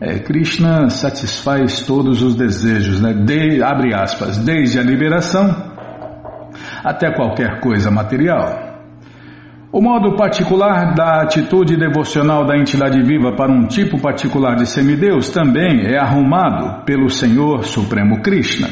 É, 0.00 0.20
Krishna 0.20 0.88
satisfaz 0.90 1.80
todos 1.80 2.22
os 2.22 2.36
desejos, 2.36 3.00
né? 3.00 3.12
De, 3.12 3.62
abre 3.62 3.92
aspas, 3.92 4.38
desde 4.38 4.78
a 4.78 4.82
liberação 4.82 5.68
até 6.84 7.12
qualquer 7.12 7.60
coisa 7.60 7.90
material. 7.90 8.68
O 9.72 9.82
modo 9.82 10.16
particular 10.16 10.94
da 10.94 11.22
atitude 11.22 11.76
devocional 11.76 12.46
da 12.46 12.56
entidade 12.56 13.02
viva 13.02 13.32
para 13.36 13.52
um 13.52 13.66
tipo 13.66 14.00
particular 14.00 14.54
de 14.54 14.66
semideus 14.66 15.30
também 15.30 15.84
é 15.84 15.98
arrumado 15.98 16.84
pelo 16.84 17.10
Senhor 17.10 17.64
Supremo 17.64 18.22
Krishna. 18.22 18.68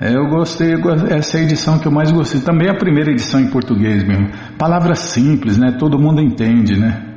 É, 0.00 0.16
eu 0.16 0.28
gostei, 0.28 0.74
essa 1.10 1.36
é 1.36 1.40
a 1.40 1.44
edição 1.44 1.80
que 1.80 1.88
eu 1.88 1.92
mais 1.92 2.12
gostei. 2.12 2.40
Também 2.40 2.68
é 2.68 2.70
a 2.70 2.78
primeira 2.78 3.10
edição 3.10 3.40
em 3.40 3.50
português 3.50 4.04
mesmo. 4.04 4.30
Palavras 4.56 5.00
simples, 5.00 5.58
né? 5.58 5.76
Todo 5.78 5.98
mundo 5.98 6.22
entende, 6.22 6.78
né? 6.78 7.07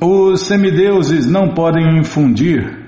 Os 0.00 0.42
semideuses 0.42 1.26
não 1.26 1.54
podem 1.54 1.98
infundir 1.98 2.86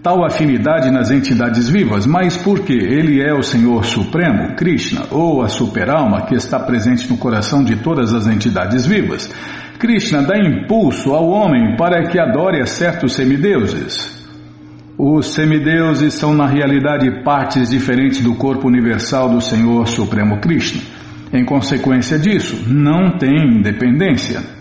tal 0.00 0.24
afinidade 0.24 0.88
nas 0.92 1.10
entidades 1.10 1.68
vivas, 1.68 2.06
mas 2.06 2.36
porque 2.36 2.72
ele 2.72 3.20
é 3.20 3.34
o 3.34 3.42
Senhor 3.42 3.84
Supremo, 3.84 4.54
Krishna, 4.54 5.06
ou 5.10 5.42
a 5.42 5.48
superalma 5.48 6.26
que 6.26 6.36
está 6.36 6.60
presente 6.60 7.10
no 7.10 7.18
coração 7.18 7.64
de 7.64 7.74
todas 7.74 8.14
as 8.14 8.28
entidades 8.28 8.86
vivas. 8.86 9.28
Krishna 9.80 10.22
dá 10.22 10.38
impulso 10.38 11.12
ao 11.12 11.28
homem 11.28 11.76
para 11.76 12.04
que 12.08 12.20
adore 12.20 12.62
a 12.62 12.66
certos 12.66 13.14
semideuses. 13.14 14.14
Os 14.96 15.34
semideuses 15.34 16.14
são 16.14 16.32
na 16.32 16.46
realidade 16.46 17.24
partes 17.24 17.70
diferentes 17.70 18.20
do 18.20 18.36
corpo 18.36 18.68
universal 18.68 19.28
do 19.28 19.40
Senhor 19.40 19.88
Supremo 19.88 20.40
Krishna. 20.40 20.82
Em 21.32 21.44
consequência 21.44 22.16
disso, 22.16 22.62
não 22.72 23.18
tem 23.18 23.58
independência. 23.58 24.55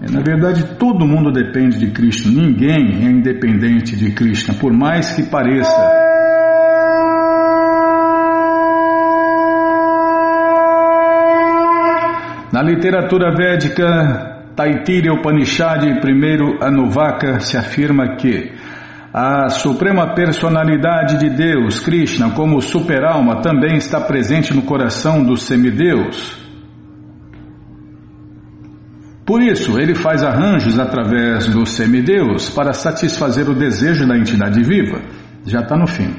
Na 0.00 0.20
verdade, 0.20 0.76
todo 0.78 1.04
mundo 1.04 1.32
depende 1.32 1.76
de 1.76 1.90
Krishna, 1.90 2.30
ninguém 2.30 3.04
é 3.04 3.10
independente 3.10 3.96
de 3.96 4.12
Krishna, 4.12 4.54
por 4.54 4.72
mais 4.72 5.12
que 5.12 5.24
pareça. 5.24 5.74
Na 12.52 12.62
literatura 12.62 13.34
védica, 13.34 14.44
Taittiriya 14.54 15.12
Upanishad, 15.12 16.00
primeiro 16.00 16.62
Anuvaka, 16.62 17.40
se 17.40 17.56
afirma 17.56 18.16
que 18.16 18.52
a 19.12 19.48
suprema 19.48 20.14
personalidade 20.14 21.18
de 21.18 21.28
Deus, 21.28 21.80
Krishna, 21.80 22.30
como 22.30 22.60
superalma, 22.62 23.42
também 23.42 23.76
está 23.76 24.00
presente 24.00 24.54
no 24.54 24.62
coração 24.62 25.24
dos 25.24 25.42
semideus. 25.42 26.37
Por 29.28 29.42
isso, 29.42 29.78
ele 29.78 29.94
faz 29.94 30.22
arranjos 30.22 30.78
através 30.78 31.48
dos 31.48 31.72
semideus 31.72 32.48
para 32.48 32.72
satisfazer 32.72 33.46
o 33.46 33.54
desejo 33.54 34.08
da 34.08 34.16
entidade 34.16 34.62
viva. 34.62 35.02
Já 35.44 35.60
está 35.60 35.76
no 35.76 35.86
fim. 35.86 36.14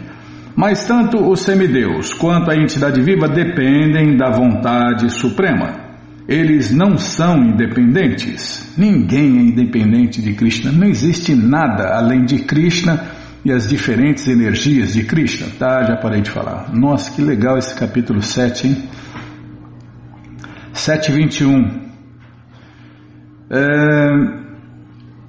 Mas 0.55 0.85
tanto 0.85 1.17
os 1.17 1.39
semideus 1.39 2.13
quanto 2.13 2.51
a 2.51 2.55
entidade 2.55 3.01
viva 3.01 3.27
dependem 3.27 4.15
da 4.15 4.29
vontade 4.29 5.09
suprema. 5.09 5.71
Eles 6.27 6.69
não 6.69 6.97
são 6.97 7.35
independentes. 7.45 8.75
Ninguém 8.77 9.39
é 9.39 9.41
independente 9.41 10.21
de 10.21 10.33
Krishna. 10.35 10.71
Não 10.71 10.85
existe 10.85 11.33
nada 11.33 11.97
além 11.97 12.25
de 12.25 12.43
Krishna 12.43 13.05
e 13.43 13.51
as 13.51 13.67
diferentes 13.67 14.27
energias 14.27 14.93
de 14.93 15.03
Krishna. 15.03 15.47
Tá, 15.57 15.83
já 15.83 15.95
parei 15.97 16.21
de 16.21 16.29
falar. 16.29 16.71
Nossa, 16.71 17.09
que 17.09 17.23
legal 17.23 17.57
esse 17.57 17.73
capítulo 17.73 18.21
7, 18.21 18.67
hein? 18.67 18.83
721. 20.73 21.88
É, 23.51 24.49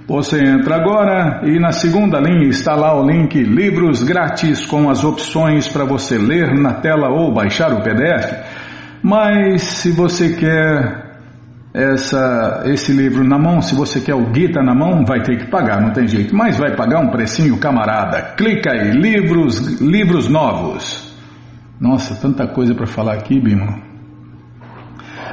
Você 0.07 0.43
entra 0.43 0.75
agora 0.75 1.41
e 1.43 1.59
na 1.59 1.71
segunda 1.71 2.19
linha 2.19 2.49
está 2.49 2.75
lá 2.75 2.99
o 2.99 3.05
link 3.05 3.41
Livros 3.43 4.03
Grátis 4.03 4.65
com 4.65 4.89
as 4.89 5.03
opções 5.03 5.67
para 5.67 5.85
você 5.85 6.17
ler 6.17 6.53
na 6.53 6.73
tela 6.73 7.09
ou 7.09 7.33
baixar 7.33 7.73
o 7.73 7.81
PDF. 7.81 8.33
Mas 9.03 9.61
se 9.61 9.91
você 9.91 10.35
quer 10.35 11.10
essa, 11.73 12.63
esse 12.65 12.91
livro 12.91 13.23
na 13.23 13.39
mão, 13.39 13.61
se 13.61 13.73
você 13.73 14.01
quer 14.01 14.15
o 14.15 14.33
Gita 14.33 14.61
na 14.61 14.75
mão, 14.75 15.05
vai 15.05 15.21
ter 15.21 15.37
que 15.37 15.49
pagar, 15.49 15.81
não 15.81 15.91
tem 15.91 16.07
jeito. 16.07 16.35
Mas 16.35 16.57
vai 16.57 16.75
pagar 16.75 16.99
um 16.99 17.09
precinho, 17.09 17.57
camarada. 17.59 18.33
Clica 18.35 18.71
aí, 18.71 18.91
livros, 18.91 19.79
livros 19.79 20.27
novos. 20.27 21.15
Nossa, 21.79 22.15
tanta 22.15 22.45
coisa 22.47 22.75
para 22.75 22.85
falar 22.85 23.13
aqui, 23.13 23.39
Bimo. 23.39 23.91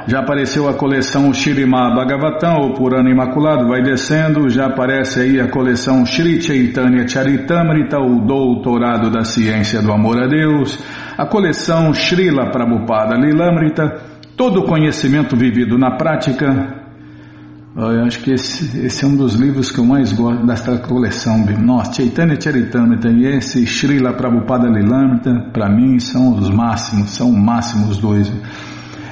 Já 0.07 0.21
apareceu 0.21 0.67
a 0.67 0.73
coleção 0.73 1.31
Shirima 1.33 1.93
Bhagavatam, 1.93 2.61
ou 2.61 2.73
Purana 2.73 3.11
Imaculado, 3.11 3.67
vai 3.67 3.83
descendo, 3.83 4.49
já 4.49 4.65
aparece 4.65 5.19
aí 5.19 5.39
a 5.39 5.47
coleção 5.49 6.05
Shri 6.05 6.41
Chaitanya 6.41 7.07
Charitamrita, 7.07 7.99
o 7.99 8.25
Doutorado 8.25 9.11
da 9.11 9.23
Ciência 9.23 9.81
do 9.81 9.91
Amor 9.91 10.23
a 10.23 10.25
Deus, 10.25 10.83
a 11.17 11.25
coleção 11.27 11.93
Srila 11.93 12.49
Prabhupada 12.49 13.15
Lilamrita, 13.15 14.08
todo 14.39 14.63
conhecimento 14.63 15.35
vivido 15.35 15.77
na 15.77 15.97
prática. 15.97 16.47
Eu 17.75 18.05
acho 18.05 18.21
que 18.21 18.31
esse, 18.31 18.85
esse, 18.85 19.03
é 19.03 19.07
um 19.07 19.17
dos 19.17 19.35
livros 19.35 19.69
que 19.69 19.79
eu 19.79 19.85
mais 19.85 20.13
gosto 20.13 20.45
desta 20.45 20.77
coleção. 20.77 21.45
Nossa, 21.61 21.95
Chaitanya 21.95 22.39
Charitamrita 22.39 23.09
e 23.09 23.25
esse 23.25 23.67
Srila 23.67 24.13
Prabhupada 24.13 24.69
Lilamrita, 24.69 25.49
para 25.51 25.69
mim, 25.69 25.99
são 25.99 26.35
os 26.35 26.49
máximos, 26.49 27.09
são 27.09 27.29
o 27.29 27.37
máximo 27.37 27.89
os 27.89 27.97
dois. 27.97 28.31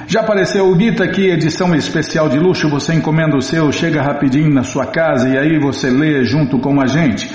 Já 0.06 0.20
apareceu 0.20 0.66
o 0.66 0.80
Gita 0.80 1.04
aqui, 1.04 1.28
edição 1.28 1.74
especial 1.74 2.30
de 2.30 2.38
luxo, 2.38 2.70
você 2.70 2.94
encomenda 2.94 3.36
o 3.36 3.42
seu, 3.42 3.70
chega 3.70 4.00
rapidinho 4.00 4.48
na 4.48 4.62
sua 4.62 4.86
casa 4.86 5.28
e 5.28 5.36
aí 5.36 5.58
você 5.58 5.90
lê 5.90 6.24
junto 6.24 6.58
com 6.58 6.80
a 6.80 6.86
gente 6.86 7.28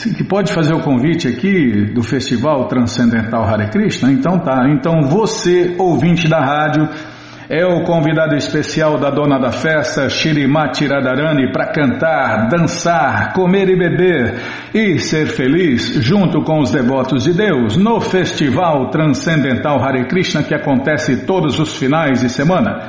Que 0.04 0.22
pode 0.22 0.52
fazer 0.52 0.74
o 0.74 0.80
convite 0.80 1.26
aqui 1.26 1.86
do 1.92 2.04
Festival 2.04 2.68
Transcendental 2.68 3.42
Hare 3.42 3.68
Krishna? 3.68 4.12
Então 4.12 4.38
tá. 4.38 4.68
Então 4.70 5.02
você, 5.02 5.74
ouvinte 5.76 6.28
da 6.28 6.38
rádio, 6.38 6.88
é 7.48 7.66
o 7.66 7.82
convidado 7.82 8.36
especial 8.36 8.96
da 8.96 9.10
dona 9.10 9.40
da 9.40 9.50
festa, 9.50 10.08
Shirimati 10.08 10.86
Radharani, 10.86 11.50
para 11.50 11.72
cantar, 11.72 12.46
dançar, 12.46 13.32
comer 13.32 13.68
e 13.70 13.76
beber 13.76 14.36
e 14.72 15.00
ser 15.00 15.26
feliz 15.26 15.94
junto 16.00 16.42
com 16.42 16.60
os 16.60 16.70
devotos 16.70 17.24
de 17.24 17.32
Deus 17.32 17.76
no 17.76 18.00
Festival 18.00 18.90
Transcendental 18.90 19.82
Hare 19.82 20.06
Krishna 20.06 20.44
que 20.44 20.54
acontece 20.54 21.26
todos 21.26 21.58
os 21.58 21.76
finais 21.76 22.20
de 22.20 22.28
semana. 22.28 22.86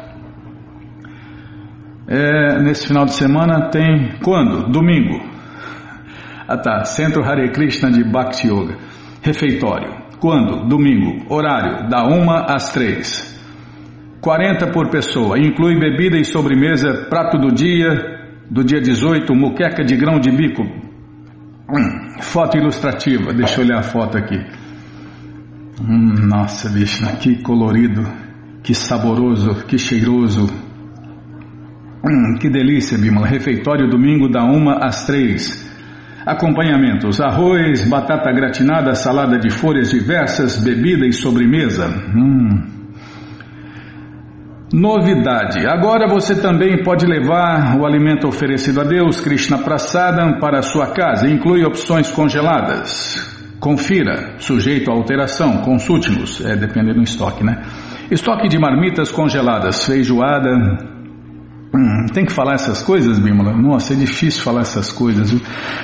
É, 2.08 2.62
nesse 2.62 2.86
final 2.86 3.04
de 3.04 3.14
semana 3.14 3.70
tem 3.70 4.18
quando? 4.22 4.70
Domingo. 4.70 5.20
Ah 6.48 6.56
tá, 6.56 6.84
Centro 6.84 7.24
Hare 7.24 7.50
Krishna 7.50 7.90
de 7.90 8.04
Bhakti 8.04 8.46
Yoga. 8.46 8.76
Refeitório. 9.20 9.92
Quando? 10.20 10.68
Domingo. 10.68 11.26
Horário, 11.28 11.88
da 11.88 12.04
uma 12.04 12.44
às 12.54 12.72
três. 12.72 13.36
40 14.20 14.68
por 14.68 14.88
pessoa. 14.88 15.40
Inclui 15.40 15.76
bebida 15.76 16.16
e 16.16 16.24
sobremesa, 16.24 17.06
prato 17.10 17.36
do 17.36 17.52
dia, 17.52 17.90
do 18.48 18.62
dia 18.62 18.80
18, 18.80 19.34
muqueca 19.34 19.84
de 19.84 19.96
grão 19.96 20.20
de 20.20 20.30
bico. 20.30 20.62
Foto 22.22 22.56
ilustrativa. 22.56 23.32
Deixa 23.32 23.60
eu 23.60 23.64
olhar 23.64 23.80
a 23.80 23.82
foto 23.82 24.16
aqui. 24.16 24.38
Hum, 25.80 26.26
nossa, 26.26 26.70
bicho, 26.70 27.04
que 27.18 27.42
colorido, 27.42 28.02
que 28.62 28.74
saboroso, 28.74 29.66
que 29.66 29.78
cheiroso. 29.78 30.46
Hum, 32.02 32.38
que 32.40 32.48
delícia, 32.48 32.96
Bimala. 32.96 33.26
Refeitório 33.26 33.88
domingo 33.88 34.28
da 34.28 34.42
uma 34.42 34.78
às 34.86 35.04
três. 35.04 35.66
Acompanhamentos: 36.24 37.20
arroz, 37.20 37.86
batata 37.88 38.32
gratinada, 38.32 38.94
salada 38.94 39.38
de 39.38 39.50
folhas 39.50 39.90
diversas, 39.90 40.62
bebida 40.62 41.06
e 41.06 41.12
sobremesa. 41.12 41.86
Hum. 41.88 42.76
Novidade: 44.72 45.66
agora 45.66 46.08
você 46.08 46.40
também 46.40 46.82
pode 46.82 47.06
levar 47.06 47.78
o 47.78 47.84
alimento 47.84 48.26
oferecido 48.26 48.80
a 48.80 48.84
Deus, 48.84 49.20
Krishna 49.20 49.58
Prasadam, 49.58 50.40
para 50.40 50.60
a 50.60 50.62
sua 50.62 50.92
casa. 50.94 51.28
Inclui 51.28 51.64
opções 51.64 52.10
congeladas. 52.10 53.35
Confira, 53.58 54.34
sujeito 54.38 54.90
a 54.90 54.94
alteração, 54.94 55.58
consulte-nos, 55.58 56.44
é 56.44 56.56
dependendo 56.56 56.96
do 56.96 57.02
estoque, 57.02 57.42
né? 57.42 57.62
Estoque 58.10 58.48
de 58.48 58.58
marmitas 58.58 59.10
congeladas, 59.10 59.84
feijoada, 59.84 60.50
Hum, 61.76 62.06
tem 62.12 62.24
que 62.24 62.32
falar 62.32 62.54
essas 62.54 62.82
coisas, 62.82 63.18
Bímola? 63.18 63.52
Nossa, 63.52 63.92
é 63.92 63.96
difícil 63.96 64.42
falar 64.42 64.62
essas 64.62 64.90
coisas. 64.90 65.30
Viu? 65.30 65.40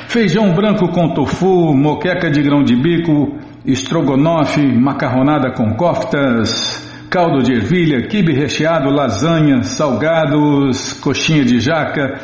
Feijão 0.09 0.55
branco 0.55 0.89
com 0.89 1.13
tofu, 1.13 1.75
moqueca 1.75 2.31
de 2.31 2.41
grão 2.41 2.63
de 2.63 2.75
bico, 2.75 3.37
estrogonofe, 3.67 4.63
macarronada 4.67 5.53
com 5.53 5.75
coftas, 5.75 7.07
caldo 7.11 7.43
de 7.43 7.53
ervilha, 7.53 8.07
quibe 8.07 8.33
recheado, 8.33 8.89
lasanha, 8.89 9.63
salgados, 9.63 10.95
coxinha 10.95 11.45
de 11.45 11.61
jaca, 11.61 12.19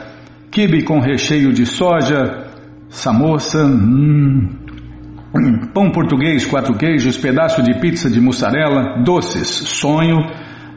quibe 0.50 0.82
com 0.82 0.98
recheio 0.98 1.52
de 1.52 1.66
soja, 1.66 2.46
samoça, 2.88 3.66
hum, 3.66 4.48
pão 5.74 5.90
português, 5.90 6.46
quatro 6.46 6.74
queijos, 6.76 7.18
pedaço 7.18 7.62
de 7.62 7.78
pizza 7.80 8.10
de 8.10 8.20
mussarela, 8.20 9.02
doces, 9.02 9.48
sonho, 9.48 10.16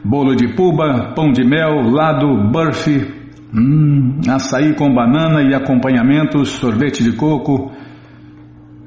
bolo 0.04 0.34
de 0.34 0.54
puba, 0.54 1.12
pão 1.14 1.32
de 1.32 1.44
mel, 1.44 1.90
lado, 1.90 2.50
burfi, 2.50 3.06
hum, 3.54 4.20
açaí 4.28 4.74
com 4.74 4.92
banana 4.92 5.42
e 5.42 5.54
acompanhamentos, 5.54 6.50
sorvete 6.50 7.02
de 7.02 7.12
coco. 7.12 7.72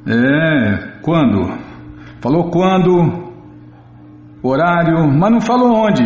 É, 0.08 1.00
quando? 1.02 1.52
Falou 2.22 2.50
quando, 2.50 3.32
horário, 4.44 5.08
mas 5.12 5.32
não 5.32 5.42
falou 5.42 5.74
onde. 5.74 6.04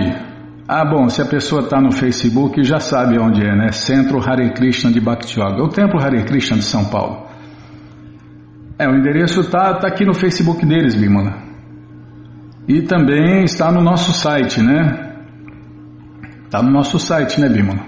Ah, 0.68 0.86
bom, 0.86 1.10
se 1.10 1.22
a 1.22 1.26
pessoa 1.26 1.64
está 1.64 1.82
no 1.82 1.92
Facebook 1.92 2.64
já 2.64 2.80
sabe 2.80 3.20
onde 3.20 3.42
é, 3.42 3.56
né? 3.56 3.72
Centro 3.72 4.20
Hare 4.22 4.54
Krishna 4.54 4.92
de 4.92 5.02
Bhakti 5.02 5.40
Yoga, 5.40 5.64
o 5.64 5.68
Templo 5.68 6.00
Hare 6.00 6.24
Krishna 6.24 6.58
de 6.58 6.64
São 6.64 6.86
Paulo. 6.86 7.29
É, 8.80 8.88
o 8.88 8.96
endereço 8.96 9.42
está 9.42 9.74
tá 9.74 9.90
aqui 9.90 10.06
no 10.06 10.14
Facebook 10.14 10.66
deles, 10.66 10.96
Bimala. 10.96 11.50
E 12.66 12.82
também 12.84 13.44
está 13.44 13.72
no 13.72 13.82
nosso 13.82 14.14
site, 14.14 14.62
né? 14.62 15.10
Está 16.46 16.64
no 16.64 16.72
nosso 16.72 16.98
site, 16.98 17.42
né, 17.42 17.50
Bímola? 17.50 17.82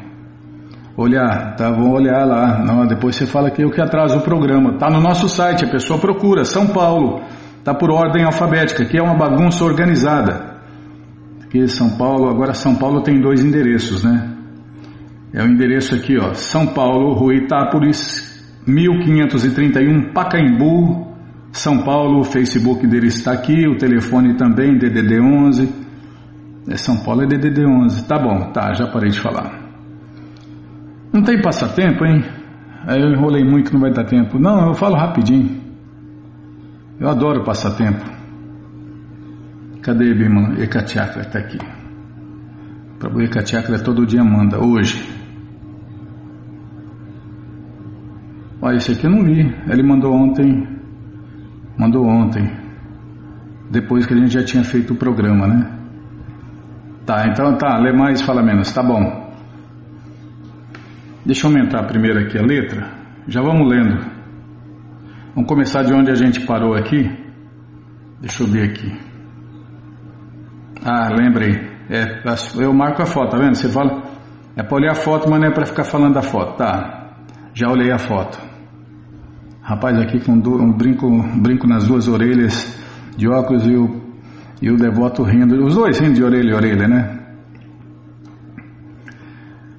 Olhar, 0.97 1.55
tá? 1.55 1.71
Vou 1.71 1.93
olhar 1.93 2.25
lá. 2.25 2.59
Não, 2.59 2.85
depois 2.85 3.15
você 3.15 3.25
fala 3.25 3.49
que 3.49 3.63
eu 3.63 3.71
que 3.71 3.79
atraso 3.79 4.17
o 4.17 4.21
programa. 4.21 4.73
Está 4.73 4.89
no 4.89 4.99
nosso 4.99 5.29
site, 5.29 5.63
a 5.63 5.69
pessoa 5.69 5.97
procura, 5.97 6.43
São 6.43 6.67
Paulo. 6.67 7.21
Está 7.57 7.73
por 7.73 7.89
ordem 7.89 8.25
alfabética, 8.25 8.83
que 8.83 8.97
é 8.97 9.01
uma 9.01 9.15
bagunça 9.15 9.63
organizada. 9.63 10.57
Aqui 11.43 11.67
São 11.67 11.91
Paulo, 11.97 12.29
agora 12.29 12.53
São 12.53 12.75
Paulo 12.75 13.01
tem 13.01 13.21
dois 13.21 13.43
endereços, 13.43 14.03
né? 14.03 14.29
É 15.33 15.41
o 15.41 15.47
endereço 15.47 15.95
aqui, 15.95 16.17
ó, 16.17 16.33
São 16.33 16.67
Paulo, 16.67 17.13
Rua 17.13 17.33
Itápolis, 17.35 18.40
1531, 18.71 20.13
Pacaembu, 20.13 21.15
São 21.51 21.83
Paulo. 21.83 22.21
O 22.21 22.23
Facebook 22.23 22.87
dele 22.87 23.07
está 23.07 23.33
aqui, 23.33 23.67
o 23.67 23.77
telefone 23.77 24.35
também, 24.35 24.77
DDD 24.77 25.19
11. 25.19 25.69
É 26.69 26.77
São 26.77 26.97
Paulo 27.03 27.23
é 27.23 27.27
DDD 27.27 27.65
11. 27.65 28.07
Tá 28.07 28.17
bom, 28.17 28.51
tá, 28.51 28.73
já 28.73 28.87
parei 28.87 29.09
de 29.09 29.19
falar. 29.19 29.59
Não 31.13 31.21
tem 31.23 31.41
passatempo, 31.41 32.05
hein? 32.05 32.23
Eu 32.87 33.11
enrolei 33.11 33.43
muito 33.43 33.73
não 33.73 33.81
vai 33.81 33.91
dar 33.91 34.05
tempo. 34.05 34.39
Não, 34.39 34.67
eu 34.67 34.73
falo 34.73 34.95
rapidinho. 34.95 35.61
Eu 36.99 37.09
adoro 37.09 37.43
passatempo. 37.43 38.05
Cadê 39.81 40.13
Bimala? 40.13 40.61
Ekachakra 40.61 41.21
está 41.21 41.39
aqui. 41.39 41.57
Prabhu 42.99 43.21
Ekachakra 43.21 43.79
todo 43.79 44.05
dia 44.05 44.23
manda, 44.23 44.63
hoje. 44.63 45.10
Olha, 48.61 48.75
esse 48.75 48.91
aqui 48.91 49.05
eu 49.05 49.11
não 49.11 49.23
li. 49.23 49.41
Ele 49.67 49.83
mandou 49.83 50.13
ontem. 50.13 50.67
Mandou 51.77 52.05
ontem. 52.05 52.47
Depois 53.71 54.05
que 54.05 54.13
a 54.13 54.17
gente 54.17 54.33
já 54.33 54.43
tinha 54.43 54.63
feito 54.63 54.93
o 54.93 54.97
programa, 54.97 55.47
né? 55.47 55.77
Tá, 57.05 57.27
então 57.27 57.57
tá, 57.57 57.77
lê 57.77 57.91
mais, 57.91 58.21
fala 58.21 58.43
menos, 58.43 58.71
tá 58.71 58.83
bom. 58.83 59.31
Deixa 61.25 61.47
eu 61.47 61.51
aumentar 61.51 61.83
primeiro 61.87 62.19
aqui 62.19 62.37
a 62.37 62.41
letra. 62.41 62.89
Já 63.27 63.41
vamos 63.41 63.67
lendo. 63.67 64.05
Vamos 65.33 65.47
começar 65.47 65.83
de 65.83 65.93
onde 65.93 66.11
a 66.11 66.15
gente 66.15 66.41
parou 66.41 66.75
aqui. 66.75 67.09
Deixa 68.19 68.43
eu 68.43 68.47
ver 68.47 68.69
aqui. 68.69 68.91
Ah, 70.83 71.09
lembrei. 71.09 71.71
É, 71.89 72.21
eu 72.59 72.73
marco 72.73 73.01
a 73.01 73.05
foto, 73.05 73.31
tá 73.31 73.37
vendo? 73.37 73.55
Você 73.55 73.69
fala. 73.69 74.03
É 74.55 74.63
para 74.63 74.75
olhar 74.75 74.91
a 74.91 74.95
foto, 74.95 75.29
mas 75.29 75.39
não 75.39 75.47
é 75.47 75.51
para 75.51 75.65
ficar 75.65 75.83
falando 75.83 76.13
da 76.13 76.21
foto. 76.21 76.57
Tá. 76.57 77.15
Já 77.53 77.69
olhei 77.69 77.91
a 77.91 77.97
foto. 77.97 78.50
Rapaz 79.61 79.95
aqui 79.99 80.19
com 80.19 80.33
um 80.33 80.71
brinco, 80.71 81.05
um 81.07 81.39
brinco 81.39 81.67
nas 81.67 81.87
duas 81.87 82.07
orelhas, 82.07 82.79
de 83.15 83.27
óculos 83.27 83.65
e 83.67 83.75
o, 83.75 84.01
e 84.61 84.71
o 84.71 84.75
devoto 84.75 85.21
rindo. 85.21 85.63
Os 85.63 85.75
dois 85.75 85.99
rindo 85.99 86.15
de 86.15 86.23
orelha 86.23 86.49
e 86.49 86.53
orelha, 86.53 86.87
né? 86.87 87.17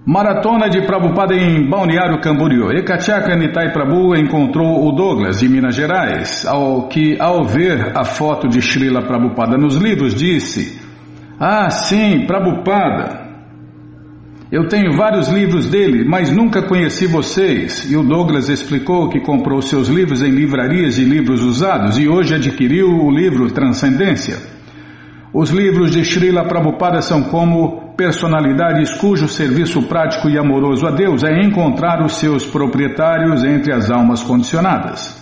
Maratona 0.04 0.68
de 0.68 0.82
Prabhupada 0.82 1.34
em 1.34 1.68
Balneário 1.68 2.20
Camboriú. 2.20 2.72
Ekachaka 2.72 3.36
Nitai 3.36 3.72
Prabhu 3.72 4.16
encontrou 4.16 4.86
o 4.86 4.92
Douglas, 4.92 5.38
de 5.38 5.48
Minas 5.48 5.76
Gerais, 5.76 6.44
ao 6.44 6.88
que, 6.88 7.16
ao 7.20 7.44
ver 7.44 7.96
a 7.96 8.04
foto 8.04 8.48
de 8.48 8.60
Srila 8.60 9.02
Prabhupada 9.02 9.56
nos 9.56 9.76
livros, 9.76 10.14
disse: 10.14 10.80
Ah, 11.38 11.70
sim, 11.70 12.24
Prabhupada. 12.26 13.21
Eu 14.52 14.68
tenho 14.68 14.92
vários 14.92 15.28
livros 15.28 15.70
dele, 15.70 16.04
mas 16.04 16.30
nunca 16.30 16.60
conheci 16.60 17.06
vocês. 17.06 17.90
E 17.90 17.96
o 17.96 18.02
Douglas 18.02 18.50
explicou 18.50 19.08
que 19.08 19.18
comprou 19.18 19.62
seus 19.62 19.88
livros 19.88 20.22
em 20.22 20.30
livrarias 20.30 20.96
de 20.96 21.06
livros 21.06 21.42
usados 21.42 21.96
e 21.96 22.06
hoje 22.06 22.34
adquiriu 22.34 22.86
o 22.86 23.10
livro 23.10 23.50
Transcendência. 23.50 24.36
Os 25.32 25.48
livros 25.48 25.90
de 25.90 26.04
Srila 26.04 26.44
Prabhupada 26.44 27.00
são 27.00 27.22
como 27.22 27.94
personalidades 27.96 28.92
cujo 28.92 29.26
serviço 29.26 29.84
prático 29.84 30.28
e 30.28 30.36
amoroso 30.36 30.86
a 30.86 30.90
Deus 30.90 31.24
é 31.24 31.40
encontrar 31.40 32.04
os 32.04 32.16
seus 32.16 32.44
proprietários 32.44 33.42
entre 33.42 33.72
as 33.72 33.90
almas 33.90 34.22
condicionadas. 34.22 35.21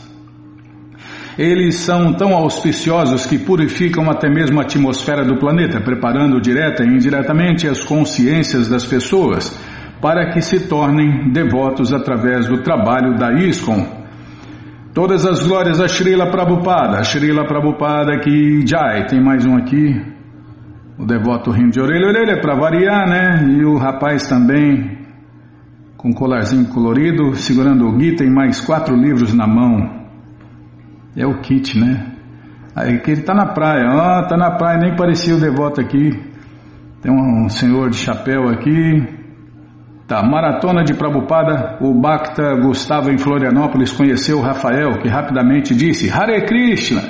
Eles 1.41 1.77
são 1.77 2.13
tão 2.13 2.35
auspiciosos 2.35 3.25
que 3.25 3.39
purificam 3.39 4.11
até 4.11 4.29
mesmo 4.29 4.61
a 4.61 4.63
atmosfera 4.63 5.25
do 5.25 5.39
planeta, 5.39 5.81
preparando 5.81 6.39
direta 6.39 6.85
e 6.85 6.89
indiretamente 6.89 7.67
as 7.67 7.83
consciências 7.83 8.69
das 8.69 8.85
pessoas 8.85 9.59
para 10.03 10.33
que 10.33 10.43
se 10.43 10.69
tornem 10.69 11.33
devotos 11.33 11.95
através 11.95 12.47
do 12.47 12.63
trabalho 12.63 13.17
da 13.17 13.33
ISKCON. 13.33 13.87
Todas 14.93 15.25
as 15.25 15.47
glórias 15.47 15.81
a 15.81 15.89
Srila 15.89 16.31
Prabhupada, 16.31 17.03
Srila 17.05 17.47
Prabhupada 17.47 18.19
que 18.19 18.63
Jai, 18.67 19.07
tem 19.07 19.19
mais 19.19 19.47
um 19.47 19.57
aqui, 19.57 19.99
o 20.99 21.07
devoto 21.07 21.51
rindo 21.51 21.71
de 21.71 21.81
orelha, 21.81 22.09
orelha 22.09 22.39
para 22.43 22.55
variar, 22.55 23.09
né? 23.09 23.49
E 23.49 23.65
o 23.65 23.79
rapaz 23.79 24.29
também 24.29 24.99
com 25.97 26.13
colarzinho 26.13 26.67
colorido, 26.67 27.35
segurando 27.35 27.89
o 27.89 27.99
Gita 27.99 28.25
e 28.25 28.31
mais 28.31 28.61
quatro 28.61 28.95
livros 28.95 29.33
na 29.33 29.47
mão. 29.47 30.00
É 31.17 31.27
o 31.27 31.41
kit, 31.41 31.79
né? 31.79 32.07
Aí 32.75 33.01
que 33.01 33.11
ele 33.11 33.21
está 33.21 33.35
na 33.35 33.47
praia, 33.47 33.89
ó, 33.91 34.21
oh, 34.21 34.29
tá 34.29 34.37
na 34.37 34.53
praia, 34.53 34.79
nem 34.79 34.97
parecia 34.97 35.35
o 35.35 35.41
devoto 35.41 35.81
aqui. 35.81 36.11
Tem 37.03 37.11
um, 37.11 37.49
senhor 37.49 37.91
de 37.91 37.97
chapéu 37.97 38.49
aqui. 38.49 39.19
Tá, 40.07 40.23
maratona 40.23 40.83
de 40.83 40.95
Prabupada, 40.95 41.79
o 41.81 41.95
Bhakta 41.95 42.57
Gustavo 42.57 43.11
em 43.11 43.19
Florianópolis 43.19 43.93
conheceu 43.93 44.39
o 44.39 44.43
Rafael, 44.43 44.99
que 44.99 45.09
rapidamente 45.09 45.75
disse 45.75 46.11
Hare 46.11 46.45
Krishna 46.47 47.03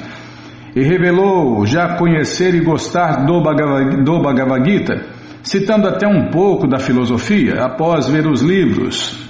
e 0.74 0.82
revelou 0.82 1.64
já 1.66 1.96
conhecer 1.96 2.54
e 2.54 2.60
gostar 2.60 3.24
do 3.24 3.42
Bhagavad, 3.42 4.04
do 4.04 4.20
Bhagavad 4.20 4.70
Gita, 4.70 5.06
citando 5.42 5.88
até 5.88 6.06
um 6.06 6.30
pouco 6.30 6.66
da 6.66 6.78
filosofia 6.78 7.64
após 7.64 8.08
ver 8.08 8.26
os 8.26 8.42
livros. 8.42 9.29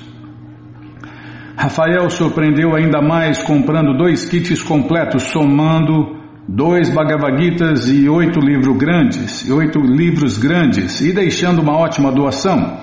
Rafael 1.60 2.08
surpreendeu 2.08 2.74
ainda 2.74 3.02
mais 3.02 3.42
comprando 3.42 3.94
dois 3.94 4.26
kits 4.26 4.62
completos, 4.62 5.24
somando 5.24 6.16
dois 6.48 6.88
Bhagavad 6.88 7.36
Gitas 7.38 7.86
e 7.86 8.08
oito 8.08 8.40
livros 8.40 8.78
grandes, 8.78 9.46
e 9.46 9.52
oito 9.52 9.78
livros 9.78 10.38
grandes, 10.38 11.02
e 11.02 11.12
deixando 11.12 11.60
uma 11.60 11.76
ótima 11.76 12.10
doação. 12.10 12.78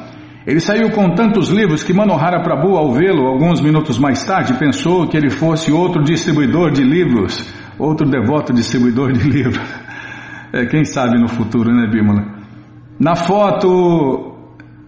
Ele 0.46 0.60
saiu 0.60 0.92
com 0.92 1.16
tantos 1.16 1.50
livros 1.50 1.84
que 1.84 1.92
Manohara 1.92 2.44
Prabhu, 2.44 2.78
ao 2.78 2.94
vê-lo 2.94 3.26
alguns 3.26 3.62
minutos 3.62 3.98
mais 3.98 4.24
tarde, 4.24 4.54
pensou 4.60 5.08
que 5.08 5.18
ele 5.18 5.32
fosse 5.32 5.72
outro 5.72 6.04
distribuidor 6.04 6.70
de 6.70 6.84
livros, 6.84 7.52
outro 7.80 8.08
devoto 8.08 8.54
distribuidor 8.54 9.12
de 9.12 9.26
livros. 9.28 9.68
É, 10.54 10.68
quem 10.68 10.86
sabe 10.86 11.20
no 11.20 11.28
futuro, 11.28 11.74
né, 11.74 11.88
Bímola? 11.88 12.24
Na 13.00 13.16
foto, 13.16 14.37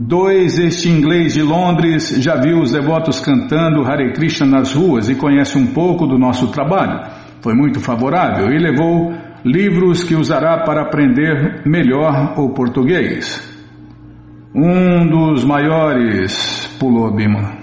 Dois, 0.01 0.57
este 0.57 0.87
inglês 0.87 1.33
de 1.33 1.41
Londres 1.41 2.15
já 2.21 2.37
viu 2.37 2.61
os 2.61 2.71
devotos 2.71 3.19
cantando 3.19 3.83
Hare 3.83 4.13
Krishna 4.13 4.47
nas 4.47 4.73
ruas 4.73 5.09
e 5.09 5.15
conhece 5.15 5.57
um 5.57 5.67
pouco 5.67 6.07
do 6.07 6.17
nosso 6.17 6.47
trabalho. 6.47 7.05
Foi 7.41 7.53
muito 7.53 7.81
favorável 7.81 8.49
e 8.49 8.57
levou 8.57 9.13
livros 9.43 10.01
que 10.01 10.15
usará 10.15 10.63
para 10.63 10.83
aprender 10.83 11.63
melhor 11.65 12.33
o 12.39 12.53
português. 12.53 13.43
Um 14.55 15.05
dos 15.05 15.43
maiores, 15.43 16.77
pulou 16.79 17.13
Bima. 17.13 17.57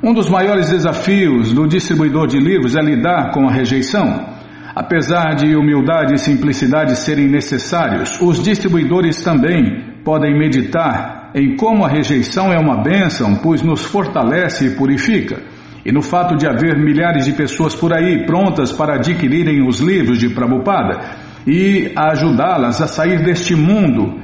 Um 0.00 0.14
dos 0.14 0.30
maiores 0.30 0.70
desafios 0.70 1.52
do 1.52 1.66
distribuidor 1.66 2.28
de 2.28 2.38
livros 2.38 2.76
é 2.76 2.80
lidar 2.80 3.32
com 3.32 3.48
a 3.48 3.52
rejeição. 3.52 4.28
Apesar 4.76 5.34
de 5.34 5.56
humildade 5.56 6.14
e 6.14 6.18
simplicidade 6.18 6.94
serem 6.94 7.26
necessários, 7.26 8.16
os 8.22 8.40
distribuidores 8.40 9.20
também 9.24 9.87
podem 10.08 10.34
meditar 10.38 11.32
em 11.34 11.54
como 11.54 11.84
a 11.84 11.88
rejeição 11.88 12.50
é 12.50 12.58
uma 12.58 12.82
bênção, 12.82 13.36
pois 13.42 13.60
nos 13.60 13.84
fortalece 13.84 14.68
e 14.68 14.70
purifica, 14.70 15.42
e 15.84 15.92
no 15.92 16.00
fato 16.00 16.34
de 16.34 16.46
haver 16.46 16.78
milhares 16.78 17.26
de 17.26 17.32
pessoas 17.34 17.74
por 17.74 17.92
aí 17.92 18.24
prontas 18.24 18.72
para 18.72 18.94
adquirirem 18.94 19.68
os 19.68 19.80
livros 19.80 20.18
de 20.18 20.30
Prabhupada 20.30 20.98
e 21.46 21.92
ajudá-las 21.94 22.80
a 22.80 22.86
sair 22.86 23.22
deste 23.22 23.54
mundo, 23.54 24.18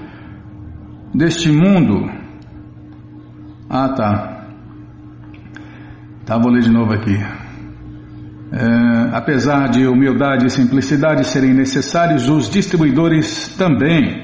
deste 1.14 1.52
mundo. 1.52 2.10
Ah, 3.68 3.90
tá. 3.90 4.46
Tá, 6.24 6.38
vou 6.38 6.50
ler 6.50 6.62
de 6.62 6.70
novo 6.70 6.94
aqui. 6.94 7.14
É, 8.52 9.10
apesar 9.12 9.68
de 9.68 9.86
humildade 9.86 10.46
e 10.46 10.50
simplicidade 10.50 11.26
serem 11.26 11.52
necessários, 11.52 12.26
os 12.30 12.48
distribuidores 12.48 13.54
também 13.58 14.23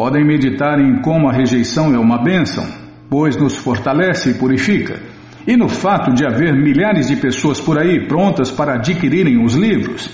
podem 0.00 0.24
meditar 0.24 0.80
em 0.80 1.02
como 1.02 1.28
a 1.28 1.32
rejeição 1.32 1.94
é 1.94 1.98
uma 1.98 2.22
bênção, 2.22 2.64
pois 3.10 3.36
nos 3.36 3.54
fortalece 3.58 4.30
e 4.30 4.34
purifica, 4.34 4.98
e 5.46 5.58
no 5.58 5.68
fato 5.68 6.14
de 6.14 6.24
haver 6.24 6.54
milhares 6.54 7.08
de 7.08 7.16
pessoas 7.16 7.60
por 7.60 7.78
aí 7.78 8.08
prontas 8.08 8.50
para 8.50 8.76
adquirirem 8.76 9.44
os 9.44 9.54
livros 9.54 10.10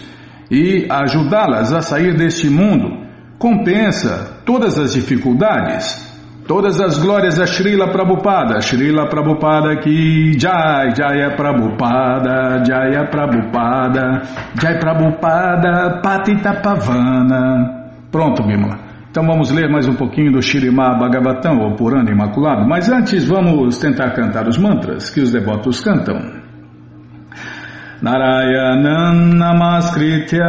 e 0.50 0.88
ajudá-las 0.90 1.72
a 1.72 1.82
sair 1.82 2.16
deste 2.16 2.50
mundo, 2.50 3.06
compensa 3.38 4.42
todas 4.44 4.76
as 4.76 4.92
dificuldades. 4.94 6.04
Todas 6.48 6.80
as 6.80 6.98
glórias 6.98 7.40
a 7.40 7.46
Srila 7.46 7.90
Prabhupada, 7.90 8.60
Srila 8.60 9.08
Prabhupada 9.08 9.80
que 9.80 10.38
Jai, 10.38 10.94
Jaya 10.96 11.34
Prabhupada, 11.36 12.64
Jaya 12.64 13.04
Prabhupada, 13.10 14.22
Jai 14.60 14.78
Prabhupada, 14.78 16.00
Patita 16.00 16.54
Pavana. 16.60 17.90
Pronto, 18.12 18.44
Bimala. 18.44 18.85
Então 19.16 19.26
vamos 19.26 19.50
ler 19.50 19.66
mais 19.70 19.88
um 19.88 19.94
pouquinho 19.94 20.30
do 20.30 20.42
Shirimá 20.42 20.92
Bhagavatam, 20.92 21.58
ou 21.60 21.74
Purana 21.74 22.10
Imaculado, 22.10 22.68
mas 22.68 22.86
antes 22.90 23.26
vamos 23.26 23.78
tentar 23.78 24.10
cantar 24.10 24.46
os 24.46 24.58
mantras 24.58 25.08
que 25.08 25.22
os 25.22 25.32
devotos 25.32 25.80
cantam. 25.80 26.18
Narayanam 28.02 29.34
Namaskritya 29.34 30.44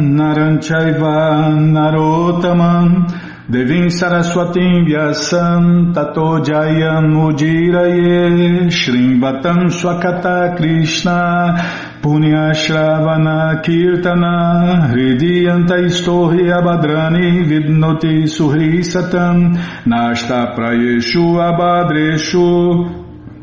Naranchaiva 0.00 1.48
Narotamam 1.50 3.06
Devim 3.48 3.86
Saraswatim 3.86 4.88
Vyasam 4.88 5.94
Tato 5.94 6.40
Jayam 6.42 7.14
Ujiraye 7.14 8.66
Shrimvatam 8.68 9.70
Swakata 9.70 10.56
Krishna 10.56 11.54
Punya 12.02 12.50
Shravana 12.50 13.62
Kirtana 13.62 14.90
Hridiyanta 14.90 15.78
Istohi 15.78 16.50
Abhadrani 16.50 17.46
Vidnoti 17.46 18.26
Suhri 18.26 18.82
Satam 18.82 19.54
Nashta 19.84 20.56
Prayeshu 20.56 21.38
Abhadreshu 21.38 22.90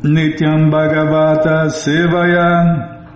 Nityam 0.03 0.69
Bhagavata 0.69 1.71
Sevaya 1.71 3.07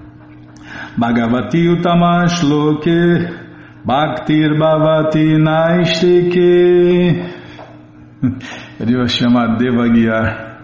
Bhagavati 0.97 1.67
Utamash 1.67 2.43
Loke 2.47 3.46
Bhaktir 3.87 4.59
Bhavati 4.59 5.37
Naistike. 5.37 7.23
Devia 8.77 9.07
chamar 9.07 9.55
devaguear. 9.55 10.59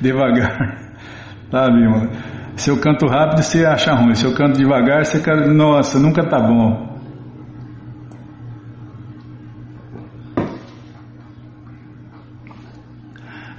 Devagar. 0.00 0.78
Sabe, 1.50 1.80
irmão? 1.80 2.10
Se 2.54 2.70
eu 2.70 2.80
canto 2.80 3.08
rápido, 3.08 3.42
você 3.42 3.66
acha 3.66 3.92
ruim. 3.92 4.14
Se 4.14 4.24
eu 4.24 4.34
canto 4.34 4.56
devagar, 4.56 5.04
você 5.04 5.20
quer. 5.20 5.48
Nossa, 5.48 5.98
nunca 5.98 6.28
tá 6.28 6.38
bom. 6.38 6.87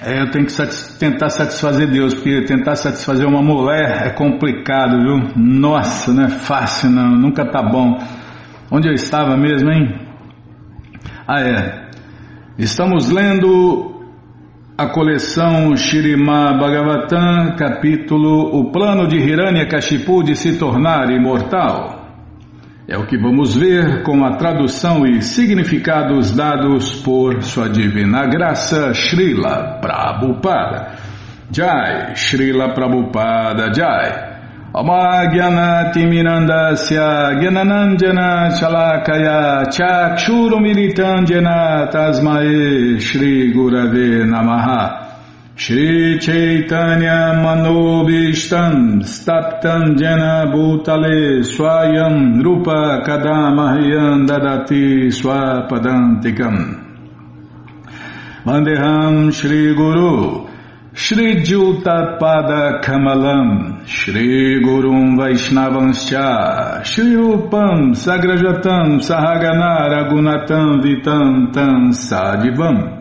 É, 0.02 0.22
eu 0.22 0.32
tenho 0.32 0.46
que 0.46 0.52
satis 0.54 0.98
tentar 0.98 1.30
satisfazer 1.30 1.90
Deus, 1.92 2.14
porque 2.14 2.46
tentar 2.46 2.76
satisfazer 2.76 3.28
uma 3.28 3.42
mulher 3.42 4.08
é 4.08 4.10
complicado, 4.12 4.98
viu? 4.98 5.34
Nossa, 5.36 6.14
não 6.14 6.24
é 6.24 6.30
fácil, 6.30 6.90
não, 6.90 7.10
nunca 7.12 7.46
tá 7.46 7.62
bom. 7.62 8.00
Onde 8.72 8.88
eu 8.88 8.94
estava 8.94 9.36
mesmo, 9.36 9.70
hein? 9.70 10.00
Ah, 11.28 11.42
é. 11.42 11.90
Estamos 12.58 13.12
lendo 13.12 14.06
a 14.78 14.88
coleção 14.88 15.76
Shirima 15.76 16.58
Bhagavatam, 16.58 17.58
capítulo 17.58 18.58
O 18.58 18.72
Plano 18.72 19.06
de 19.06 19.18
Hiranyakashipu 19.18 20.24
de 20.24 20.36
se 20.38 20.58
tornar 20.58 21.10
imortal. 21.10 21.99
É 22.92 22.98
o 22.98 23.06
que 23.06 23.20
vamos 23.20 23.56
ver 23.56 24.02
com 24.02 24.26
a 24.26 24.36
tradução 24.36 25.06
e 25.06 25.22
significados 25.22 26.36
dados 26.36 27.04
por 27.04 27.44
Sua 27.44 27.70
Divina 27.70 28.26
Graça 28.26 28.96
Srila 28.96 29.78
Prabhupada. 29.80 30.96
Jai, 31.52 32.16
Srila 32.16 32.74
Prabhupada 32.74 33.72
Jai. 33.72 34.40
Gyananandjana 37.40 38.50
Chalakaya 38.58 39.70
Chakshurumilitandjana 39.70 41.90
Tasmae 41.92 43.00
Shri 43.00 43.54
Gurave 43.54 44.26
Namaha 44.26 45.09
Shri 45.60 46.18
Chaitanya 46.20 47.36
Manobishtam 47.36 49.04
Staptam 49.04 49.98
Jena 50.00 50.48
Bhutale 50.50 51.44
Swayam 51.44 52.42
Rupa 52.42 53.04
Kadamahyam 53.06 54.26
Dadati 54.26 55.12
Swapadantikam. 55.12 56.56
Vandeham 58.46 59.34
Shri 59.34 59.76
Guru 59.76 60.48
Shri 60.94 61.44
Juta 61.44 62.18
Kamalam 62.82 63.86
Shri 63.86 64.62
Gurum 64.64 65.18
Vaishnavanscha 65.18 66.86
Shri 66.86 67.16
Rupam 67.16 67.92
Sagrajatam 67.94 69.02
Sahagana 69.02 69.90
Ragunatam 69.92 70.82
Vitam 70.82 71.52
Tam 71.52 71.92
Sadivam 71.92 72.99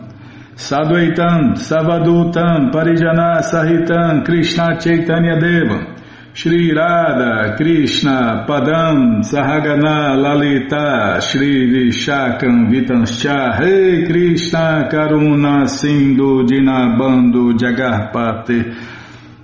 Sadvaitam, 0.59 1.55
Savadutam, 1.55 2.69
Parijana 2.69 3.41
Sahitam, 3.41 4.25
Krishna 4.25 4.77
Chaitanya 4.77 5.39
Deva, 5.39 5.95
Shri 6.33 6.73
Radha, 6.73 7.55
Krishna, 7.55 8.45
Padam, 8.45 9.23
Sahagana, 9.23 10.17
Lalita, 10.21 11.21
Shri 11.21 11.71
Vishakam, 11.71 12.67
Vitanscha, 12.69 13.57
Rei 13.57 14.01
hey 14.01 14.05
Krishna, 14.05 14.89
Karuna, 14.91 15.65
Sindhu, 15.65 16.43
Dinabando, 16.45 17.57
Jagarpate, 17.57 18.75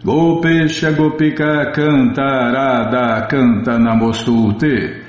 Gopesha, 0.04 0.92
Gopika, 0.92 1.74
Canta, 1.74 2.52
Radha, 2.52 3.26
Canta, 3.30 3.80
Namostute, 3.80 5.05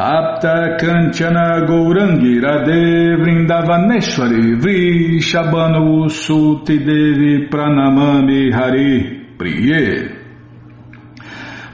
Tapta 0.00 0.78
Kanchana 0.80 1.60
Gourangi 1.68 2.40
Radhe 2.40 3.16
Vrindavaneshwari 3.20 4.56
Vrishabhanu 4.58 6.08
Suti 6.08 6.78
Devi 6.78 7.46
Pranamami 7.50 8.50
Hari 8.50 9.26
Priye. 9.36 10.16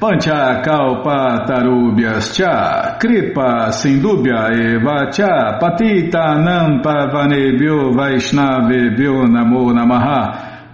Pancha 0.00 0.60
Kalpa 0.60 1.46
Tarubhyas 1.46 2.34
Cha 2.34 2.98
Kripa 2.98 3.70
Sindubhya 3.70 4.50
Eva 4.50 5.08
Cha 5.12 5.60
Patita 5.60 6.34
Nampa 6.42 7.06
Vanebhyo 7.12 7.94
Vaishnavebhyo 7.94 9.28
Namo 9.30 9.72
Namaha 9.72 10.45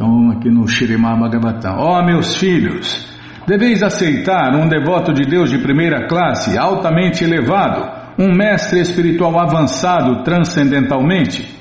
Então, 0.00 0.30
aqui 0.30 0.48
no 0.48 0.66
Shirimá 0.66 1.14
Bhagavatam. 1.14 1.76
Ó 1.76 2.00
oh, 2.00 2.02
meus 2.02 2.34
filhos, 2.34 3.06
Deveis 3.46 3.82
aceitar 3.82 4.54
um 4.56 4.66
devoto 4.66 5.12
de 5.12 5.28
Deus 5.28 5.50
de 5.50 5.58
primeira 5.58 6.06
classe, 6.06 6.56
altamente 6.56 7.22
elevado, 7.22 7.86
um 8.18 8.34
mestre 8.34 8.80
espiritual 8.80 9.38
avançado 9.38 10.22
transcendentalmente. 10.22 11.54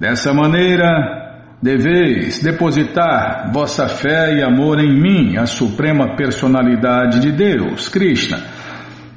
Dessa 0.00 0.32
maneira, 0.32 1.44
deveis 1.60 2.42
depositar 2.42 3.50
vossa 3.52 3.86
fé 3.88 4.38
e 4.38 4.42
amor 4.42 4.78
em 4.80 4.98
mim, 4.98 5.36
a 5.36 5.44
suprema 5.44 6.16
personalidade 6.16 7.20
de 7.20 7.30
Deus, 7.30 7.90
Krishna. 7.90 8.38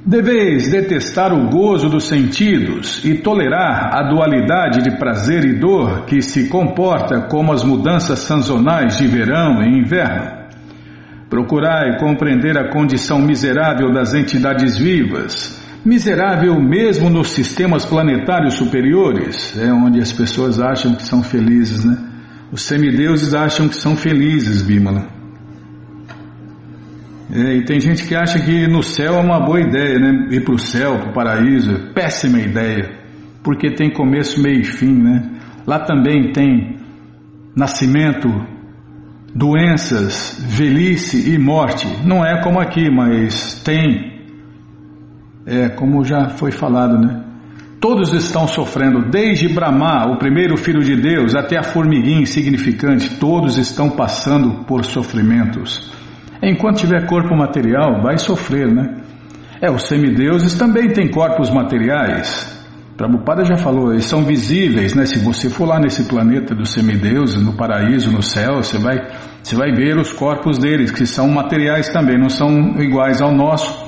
Deveis 0.08 0.70
detestar 0.70 1.34
o 1.34 1.50
gozo 1.50 1.90
dos 1.90 2.04
sentidos 2.04 3.04
e 3.04 3.16
tolerar 3.16 3.90
a 3.92 4.08
dualidade 4.08 4.84
de 4.84 5.00
prazer 5.00 5.44
e 5.44 5.60
dor 5.60 6.06
que 6.06 6.22
se 6.22 6.48
comporta 6.48 7.22
como 7.22 7.52
as 7.52 7.64
mudanças 7.64 8.20
sazonais 8.20 9.00
de 9.00 9.08
verão 9.08 9.64
e 9.64 9.80
inverno. 9.80 10.46
Procurai 11.28 11.98
compreender 11.98 12.56
a 12.56 12.70
condição 12.72 13.20
miserável 13.20 13.92
das 13.92 14.14
entidades 14.14 14.78
vivas, 14.78 15.60
miserável 15.84 16.54
mesmo 16.62 17.10
nos 17.10 17.32
sistemas 17.32 17.84
planetários 17.84 18.54
superiores, 18.54 19.58
é 19.58 19.74
onde 19.74 20.00
as 20.00 20.14
pessoas 20.14 20.62
acham 20.62 20.94
que 20.94 21.02
são 21.02 21.24
felizes, 21.24 21.84
né? 21.84 21.98
Os 22.52 22.62
semideuses 22.62 23.34
acham 23.34 23.68
que 23.68 23.76
são 23.76 23.98
felizes, 23.98 24.62
Bímola. 24.62 25.15
É, 27.32 27.56
e 27.56 27.66
tem 27.66 27.80
gente 27.80 28.08
que 28.08 28.16
acha 28.16 28.40
que 28.40 28.68
no 28.68 28.84
céu 28.84 29.16
é 29.16 29.20
uma 29.20 29.40
boa 29.40 29.60
ideia, 29.60 29.98
né? 29.98 30.28
Ir 30.32 30.44
para 30.44 30.54
o 30.54 30.60
céu, 30.60 31.00
para 31.00 31.10
o 31.10 31.14
paraíso, 31.14 31.92
péssima 31.94 32.40
ideia, 32.40 33.00
porque 33.44 33.74
tem 33.74 33.92
começo, 33.92 34.42
meio 34.42 34.62
e 34.62 34.64
fim, 34.64 34.94
né? 34.94 35.32
Lá 35.66 35.80
também 35.80 36.32
tem 36.32 36.78
nascimento, 37.56 38.28
doenças, 39.34 40.40
velhice 40.48 41.34
e 41.34 41.40
morte. 41.40 41.88
Não 42.06 42.24
é 42.24 42.42
como 42.44 42.60
aqui, 42.60 42.90
mas 42.92 43.62
tem. 43.64 44.14
É 45.48 45.70
como 45.70 46.04
já 46.04 46.30
foi 46.30 46.52
falado, 46.52 47.00
né? 47.00 47.24
Todos 47.80 48.14
estão 48.14 48.48
sofrendo, 48.48 49.10
desde 49.10 49.48
Brahma, 49.48 50.12
o 50.12 50.18
primeiro 50.18 50.58
filho 50.58 50.82
de 50.82 50.96
Deus, 50.96 51.36
até 51.36 51.58
a 51.58 51.64
formiguinha 51.64 52.22
insignificante, 52.22 53.20
todos 53.20 53.58
estão 53.58 53.92
passando 53.92 54.66
por 54.66 54.84
sofrimentos. 54.86 55.92
Enquanto 56.42 56.78
tiver 56.78 57.06
corpo 57.08 57.36
material, 57.36 58.02
vai 58.02 58.18
sofrer, 58.18 58.68
né? 58.68 59.02
É, 59.62 59.72
os 59.72 59.84
semideuses 59.84 60.54
também 60.56 60.90
têm 60.90 61.10
corpos 61.10 61.50
materiais, 61.50 62.56
Prabhupada 62.98 63.44
já 63.44 63.58
falou, 63.58 63.92
eles 63.92 64.06
são 64.06 64.24
visíveis, 64.24 64.96
né? 64.96 65.06
Se 65.06 65.20
você 65.20 65.50
for 65.50 65.68
lá 65.68 65.80
nesse 65.80 66.06
planeta 66.06 66.56
dos 66.56 66.72
semideuses, 66.72 67.42
no 67.44 67.58
paraíso, 67.58 68.10
no 68.10 68.22
céu, 68.22 68.64
você 68.64 68.78
vai, 68.78 68.98
você 69.44 69.54
vai 69.54 69.74
ver 69.74 69.98
os 69.98 70.14
corpos 70.14 70.58
deles, 70.58 70.92
que 70.92 71.06
são 71.06 71.28
materiais 71.28 71.90
também, 71.90 72.18
não 72.18 72.30
são 72.30 72.50
iguais 72.80 73.22
ao 73.22 73.34
nosso, 73.34 73.86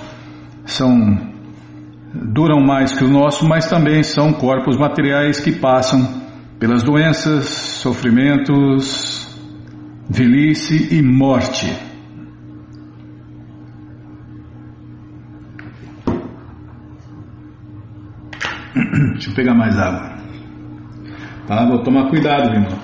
são 0.65 1.25
duram 2.13 2.59
mais 2.59 2.91
que 2.97 3.05
o 3.05 3.09
nosso, 3.09 3.47
mas 3.47 3.69
também 3.69 4.03
são 4.03 4.33
corpos 4.33 4.77
materiais 4.77 5.39
que 5.39 5.53
passam 5.53 6.05
pelas 6.59 6.83
doenças, 6.83 7.45
sofrimentos, 7.45 9.25
velhice 10.09 10.93
e 10.93 11.01
morte. 11.01 11.86
Deixa 19.17 19.31
eu 19.31 19.35
pegar 19.35 19.55
mais 19.55 19.75
água. 19.79 20.15
Tá, 21.47 21.65
vou 21.65 21.81
tomar 21.81 22.07
cuidado, 22.07 22.53
irmão. 22.53 22.77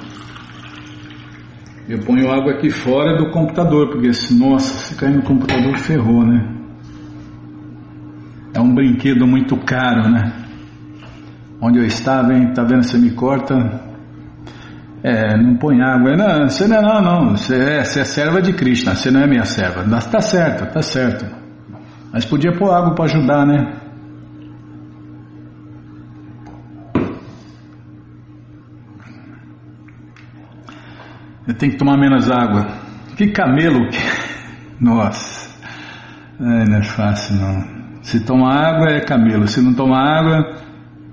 Eu 1.87 1.99
ponho 1.99 2.31
água 2.31 2.53
aqui 2.53 2.71
fora 2.71 3.15
do 3.17 3.29
computador, 3.29 3.91
porque 3.91 4.09
nossa, 4.33 4.79
se 4.79 4.95
cair 4.95 5.15
no 5.15 5.21
computador 5.21 5.77
ferrou, 5.77 6.25
né? 6.25 6.43
É 8.51 8.59
um 8.59 8.73
brinquedo 8.73 9.27
muito 9.27 9.55
caro, 9.57 10.09
né? 10.09 10.33
Onde 11.61 11.77
eu 11.77 11.85
estava, 11.85 12.33
hein? 12.33 12.51
Tá 12.51 12.63
vendo? 12.63 12.81
Você 12.81 12.97
me 12.97 13.11
corta. 13.11 13.53
É, 15.03 15.37
não 15.37 15.55
põe 15.57 15.79
água. 15.81 16.15
Não, 16.15 16.49
você 16.49 16.67
não 16.67 16.77
é 16.77 16.81
não, 16.81 17.01
não. 17.01 17.37
Você 17.37 17.55
é, 17.55 17.83
você 17.83 17.99
é 17.99 18.05
serva 18.05 18.41
de 18.41 18.53
Krishna, 18.53 18.95
você 18.95 19.11
não 19.11 19.21
é 19.21 19.27
minha 19.27 19.45
serva. 19.45 19.83
Tá 20.09 20.19
certo, 20.19 20.73
tá 20.73 20.81
certo. 20.81 21.27
Mas 22.11 22.25
podia 22.25 22.53
pôr 22.53 22.71
água 22.73 22.95
para 22.95 23.05
ajudar, 23.05 23.45
né? 23.45 23.82
Eu 31.47 31.53
tenho 31.53 31.73
que 31.73 31.77
tomar 31.77 31.97
menos 31.97 32.31
água. 32.31 32.67
Que 33.17 33.27
camelo 33.31 33.89
que. 33.89 33.97
Nossa. 34.79 35.51
É, 36.39 36.65
não 36.65 36.77
é 36.77 36.83
fácil 36.83 37.35
não. 37.35 37.83
Se 38.01 38.19
toma 38.25 38.53
água 38.53 38.89
é 38.89 39.01
camelo, 39.01 39.47
se 39.47 39.61
não 39.61 39.73
toma 39.73 39.97
água 39.97 40.57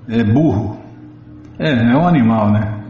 é 0.07 0.23
burro. 0.23 0.79
É, 1.59 1.71
é 1.71 1.95
um 1.95 2.07
animal, 2.07 2.51
né? 2.51 2.81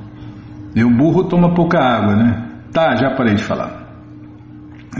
E 0.75 0.84
o 0.84 0.89
burro 0.89 1.25
toma 1.25 1.54
pouca 1.54 1.80
água, 1.80 2.15
né? 2.15 2.47
Tá, 2.71 2.95
já 2.95 3.15
parei 3.15 3.36
de 3.36 3.43
falar. 3.43 3.82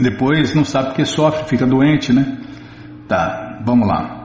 Depois 0.00 0.54
não 0.54 0.64
sabe 0.64 0.88
porque 0.88 1.04
sofre, 1.04 1.48
fica 1.48 1.66
doente, 1.66 2.12
né? 2.12 2.38
Tá, 3.08 3.60
vamos 3.64 3.88
lá. 3.88 4.21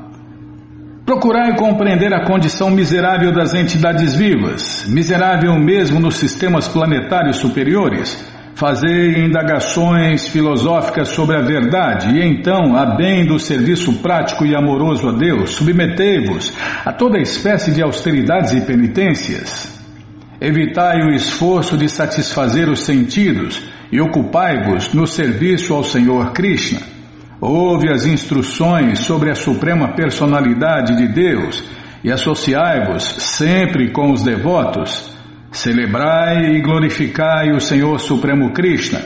Procurar 1.07 1.51
e 1.51 1.55
compreender 1.55 2.13
a 2.13 2.25
condição 2.25 2.69
miserável 2.69 3.31
das 3.31 3.53
entidades 3.53 4.13
vivas, 4.13 4.85
miserável 4.89 5.55
mesmo 5.55 6.01
nos 6.01 6.17
sistemas 6.17 6.67
planetários 6.67 7.37
superiores, 7.37 8.29
fazer 8.53 9.17
indagações 9.17 10.27
filosóficas 10.27 11.07
sobre 11.07 11.37
a 11.37 11.41
verdade 11.41 12.13
e 12.13 12.21
então, 12.21 12.75
a 12.75 12.97
bem 12.97 13.25
do 13.25 13.39
serviço 13.39 13.93
prático 14.01 14.45
e 14.45 14.53
amoroso 14.53 15.07
a 15.07 15.13
Deus, 15.13 15.51
submetei-vos 15.51 16.51
a 16.83 16.91
toda 16.91 17.21
espécie 17.21 17.71
de 17.71 17.81
austeridades 17.81 18.51
e 18.51 18.65
penitências. 18.65 19.81
Evitai 20.41 21.03
o 21.03 21.15
esforço 21.15 21.77
de 21.77 21.87
satisfazer 21.87 22.67
os 22.67 22.81
sentidos 22.81 23.63
e 23.93 24.01
ocupai-vos 24.01 24.93
no 24.93 25.07
serviço 25.07 25.73
ao 25.73 25.85
Senhor 25.85 26.33
Krishna 26.33 26.96
Ouve 27.39 27.91
as 27.91 28.07
instruções 28.07 28.99
sobre 28.99 29.29
a 29.29 29.35
suprema 29.35 29.89
personalidade 29.89 30.97
de 30.97 31.07
Deus 31.07 31.63
e 32.03 32.11
associai-vos 32.11 33.03
sempre 33.03 33.91
com 33.91 34.11
os 34.11 34.23
devotos. 34.23 35.15
Celebrai 35.51 36.55
e 36.55 36.61
glorificai 36.61 37.51
o 37.51 37.59
Senhor 37.59 37.99
Supremo 37.99 38.51
Krishna 38.53 38.99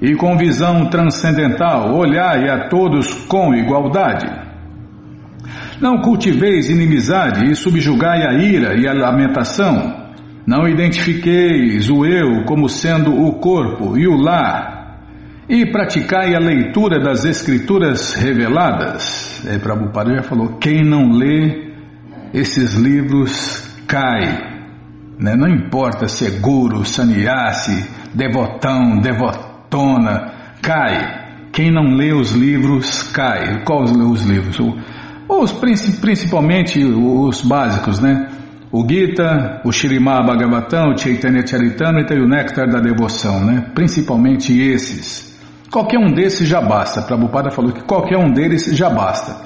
e 0.00 0.14
com 0.14 0.36
visão 0.36 0.86
transcendental 0.86 1.94
olhai 1.94 2.48
a 2.48 2.68
todos 2.68 3.12
com 3.26 3.54
igualdade. 3.54 4.26
Não 5.78 5.98
cultiveis 5.98 6.70
inimizade 6.70 7.50
e 7.50 7.54
subjugai 7.54 8.22
a 8.22 8.32
ira 8.32 8.80
e 8.80 8.88
a 8.88 8.94
lamentação. 8.94 10.04
Não 10.46 10.66
identifiqueis 10.66 11.90
o 11.90 12.06
eu 12.06 12.44
como 12.44 12.66
sendo 12.66 13.12
o 13.12 13.34
corpo 13.34 13.98
e 13.98 14.06
o 14.08 14.16
lar 14.16 14.73
e 15.48 15.66
praticai 15.66 16.34
a 16.34 16.38
leitura 16.38 17.00
das 17.00 17.24
escrituras 17.24 18.14
reveladas. 18.14 19.44
É, 19.46 19.58
Prabhupada 19.58 20.14
já 20.14 20.22
falou: 20.22 20.58
quem 20.58 20.84
não 20.84 21.12
lê 21.12 21.72
esses 22.32 22.74
livros 22.74 23.62
cai. 23.86 24.52
Né? 25.18 25.36
Não 25.36 25.48
importa 25.48 26.08
se 26.08 26.26
é 26.26 26.30
guru, 26.30 26.84
sannyasi, 26.84 27.88
devotão, 28.12 28.98
devotona, 29.00 30.32
cai. 30.60 31.22
Quem 31.52 31.70
não 31.70 31.94
lê 31.94 32.12
os 32.12 32.32
livros 32.32 33.04
cai. 33.12 33.62
Quais 33.64 33.92
os 33.92 34.24
livros? 34.24 34.58
Os, 35.28 35.52
principalmente 35.52 36.84
os 36.84 37.42
básicos, 37.42 38.00
né? 38.00 38.28
O 38.72 38.84
Gita, 38.88 39.60
o 39.64 39.70
Shirimá 39.70 40.20
Bhagavatam, 40.20 40.90
o 40.90 40.98
Chaitanya 40.98 41.46
Charitamrita 41.46 42.14
e 42.14 42.20
o 42.20 42.26
Néctar 42.26 42.68
da 42.68 42.80
Devoção, 42.80 43.44
né? 43.44 43.70
Principalmente 43.72 44.52
esses. 44.58 45.33
Qualquer 45.70 45.98
um 45.98 46.12
desses 46.12 46.48
já 46.48 46.60
basta. 46.60 47.02
Prabhupada 47.02 47.50
falou 47.50 47.72
que 47.72 47.82
qualquer 47.82 48.18
um 48.18 48.32
deles 48.32 48.64
já 48.76 48.88
basta. 48.90 49.36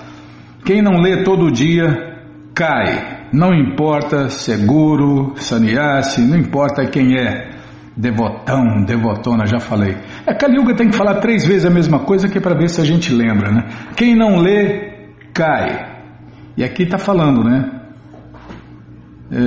Quem 0.64 0.82
não 0.82 1.00
lê 1.00 1.22
todo 1.22 1.50
dia 1.50 2.08
cai. 2.54 3.28
Não 3.32 3.52
importa 3.54 4.28
se 4.28 4.52
é 4.52 4.56
guru, 4.56 5.34
sannyasi, 5.36 6.20
não 6.22 6.36
importa 6.36 6.86
quem 6.86 7.16
é. 7.16 7.50
Devotão, 7.96 8.84
devotona, 8.84 9.44
já 9.46 9.58
falei. 9.58 9.96
A 10.26 10.30
é, 10.30 10.34
Kali 10.34 10.56
Yuga 10.56 10.74
tem 10.74 10.88
que 10.88 10.96
falar 10.96 11.16
três 11.16 11.44
vezes 11.44 11.64
a 11.64 11.70
mesma 11.70 12.00
coisa 12.00 12.28
que 12.28 12.38
é 12.38 12.40
para 12.40 12.54
ver 12.54 12.68
se 12.68 12.80
a 12.80 12.84
gente 12.84 13.12
lembra, 13.12 13.50
né? 13.50 13.64
Quem 13.96 14.14
não 14.14 14.36
lê, 14.38 15.10
cai. 15.34 15.98
E 16.56 16.62
aqui 16.62 16.84
está 16.84 16.96
falando, 16.96 17.42
né? 17.42 17.70
É, 19.30 19.38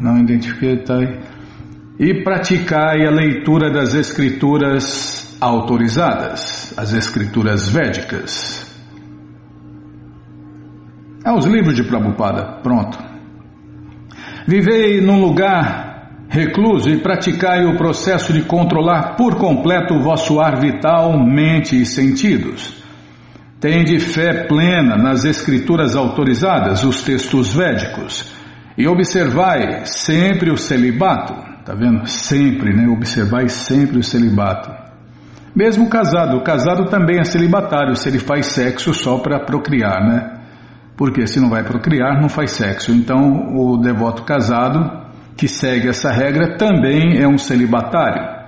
não 0.00 0.18
identifiquei, 0.18 0.78
tá 0.78 0.96
aí. 0.96 1.18
E 1.98 2.22
praticai 2.22 3.06
a 3.06 3.10
leitura 3.10 3.70
das 3.70 3.94
escrituras 3.94 5.36
autorizadas, 5.40 6.72
as 6.76 6.92
escrituras 6.92 7.68
védicas. 7.68 8.62
Ah, 11.24 11.34
os 11.34 11.46
livros 11.46 11.76
de 11.76 11.84
Prabhupada, 11.84 12.60
pronto. 12.62 12.98
Vivei 14.46 15.00
num 15.00 15.20
lugar 15.20 15.92
recluso 16.28 16.88
e 16.88 16.98
praticai 16.98 17.66
o 17.66 17.76
processo 17.76 18.32
de 18.32 18.42
controlar 18.42 19.16
por 19.16 19.36
completo 19.36 19.94
o 19.94 20.02
vosso 20.02 20.40
ar 20.40 20.58
vital, 20.58 21.16
mente 21.18 21.80
e 21.80 21.84
sentidos. 21.84 22.82
Tende 23.60 24.00
fé 24.00 24.46
plena 24.48 24.96
nas 24.96 25.24
escrituras 25.24 25.94
autorizadas, 25.94 26.82
os 26.82 27.02
textos 27.02 27.54
védicos, 27.54 28.32
e 28.76 28.88
observai 28.88 29.84
sempre 29.84 30.50
o 30.50 30.56
celibato. 30.56 31.51
Tá 31.64 31.74
vendo? 31.74 32.06
Sempre, 32.08 32.74
né? 32.74 32.88
Observai 32.88 33.48
sempre 33.48 33.98
o 33.98 34.02
celibato. 34.02 34.70
Mesmo 35.54 35.88
casado, 35.88 36.38
o 36.38 36.42
casado 36.42 36.86
também 36.86 37.20
é 37.20 37.24
celibatário 37.24 37.94
se 37.94 38.08
ele 38.08 38.18
faz 38.18 38.46
sexo 38.46 38.92
só 38.94 39.18
para 39.18 39.44
procriar, 39.44 40.00
né? 40.02 40.40
Porque 40.96 41.26
se 41.26 41.38
não 41.38 41.50
vai 41.50 41.62
procriar, 41.62 42.20
não 42.20 42.28
faz 42.28 42.52
sexo. 42.52 42.90
Então, 42.90 43.54
o 43.54 43.76
devoto 43.76 44.24
casado 44.24 45.02
que 45.36 45.46
segue 45.46 45.88
essa 45.88 46.10
regra 46.10 46.56
também 46.56 47.20
é 47.20 47.28
um 47.28 47.38
celibatário. 47.38 48.42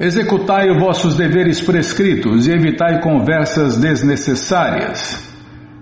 Executai 0.00 0.70
os 0.70 0.78
vossos 0.80 1.16
deveres 1.16 1.60
prescritos 1.60 2.46
e 2.46 2.52
evitai 2.52 3.00
conversas 3.00 3.76
desnecessárias. 3.76 5.26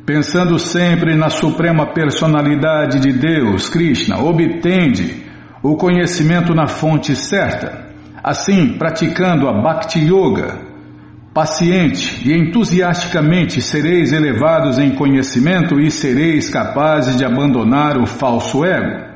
Pensando 0.06 0.58
sempre 0.58 1.14
na 1.14 1.28
suprema 1.28 1.92
personalidade 1.92 3.00
de 3.00 3.12
Deus, 3.12 3.68
Krishna, 3.68 4.18
obtende 4.18 5.25
o 5.70 5.76
conhecimento 5.76 6.54
na 6.54 6.68
fonte 6.68 7.16
certa. 7.16 7.86
Assim, 8.22 8.78
praticando 8.78 9.48
a 9.48 9.60
Bhakti 9.60 9.98
Yoga, 9.98 10.60
paciente 11.34 12.22
e 12.24 12.32
entusiasticamente 12.32 13.60
sereis 13.60 14.12
elevados 14.12 14.78
em 14.78 14.94
conhecimento 14.94 15.80
e 15.80 15.90
sereis 15.90 16.48
capazes 16.48 17.16
de 17.16 17.24
abandonar 17.24 17.98
o 17.98 18.06
falso 18.06 18.64
ego. 18.64 19.06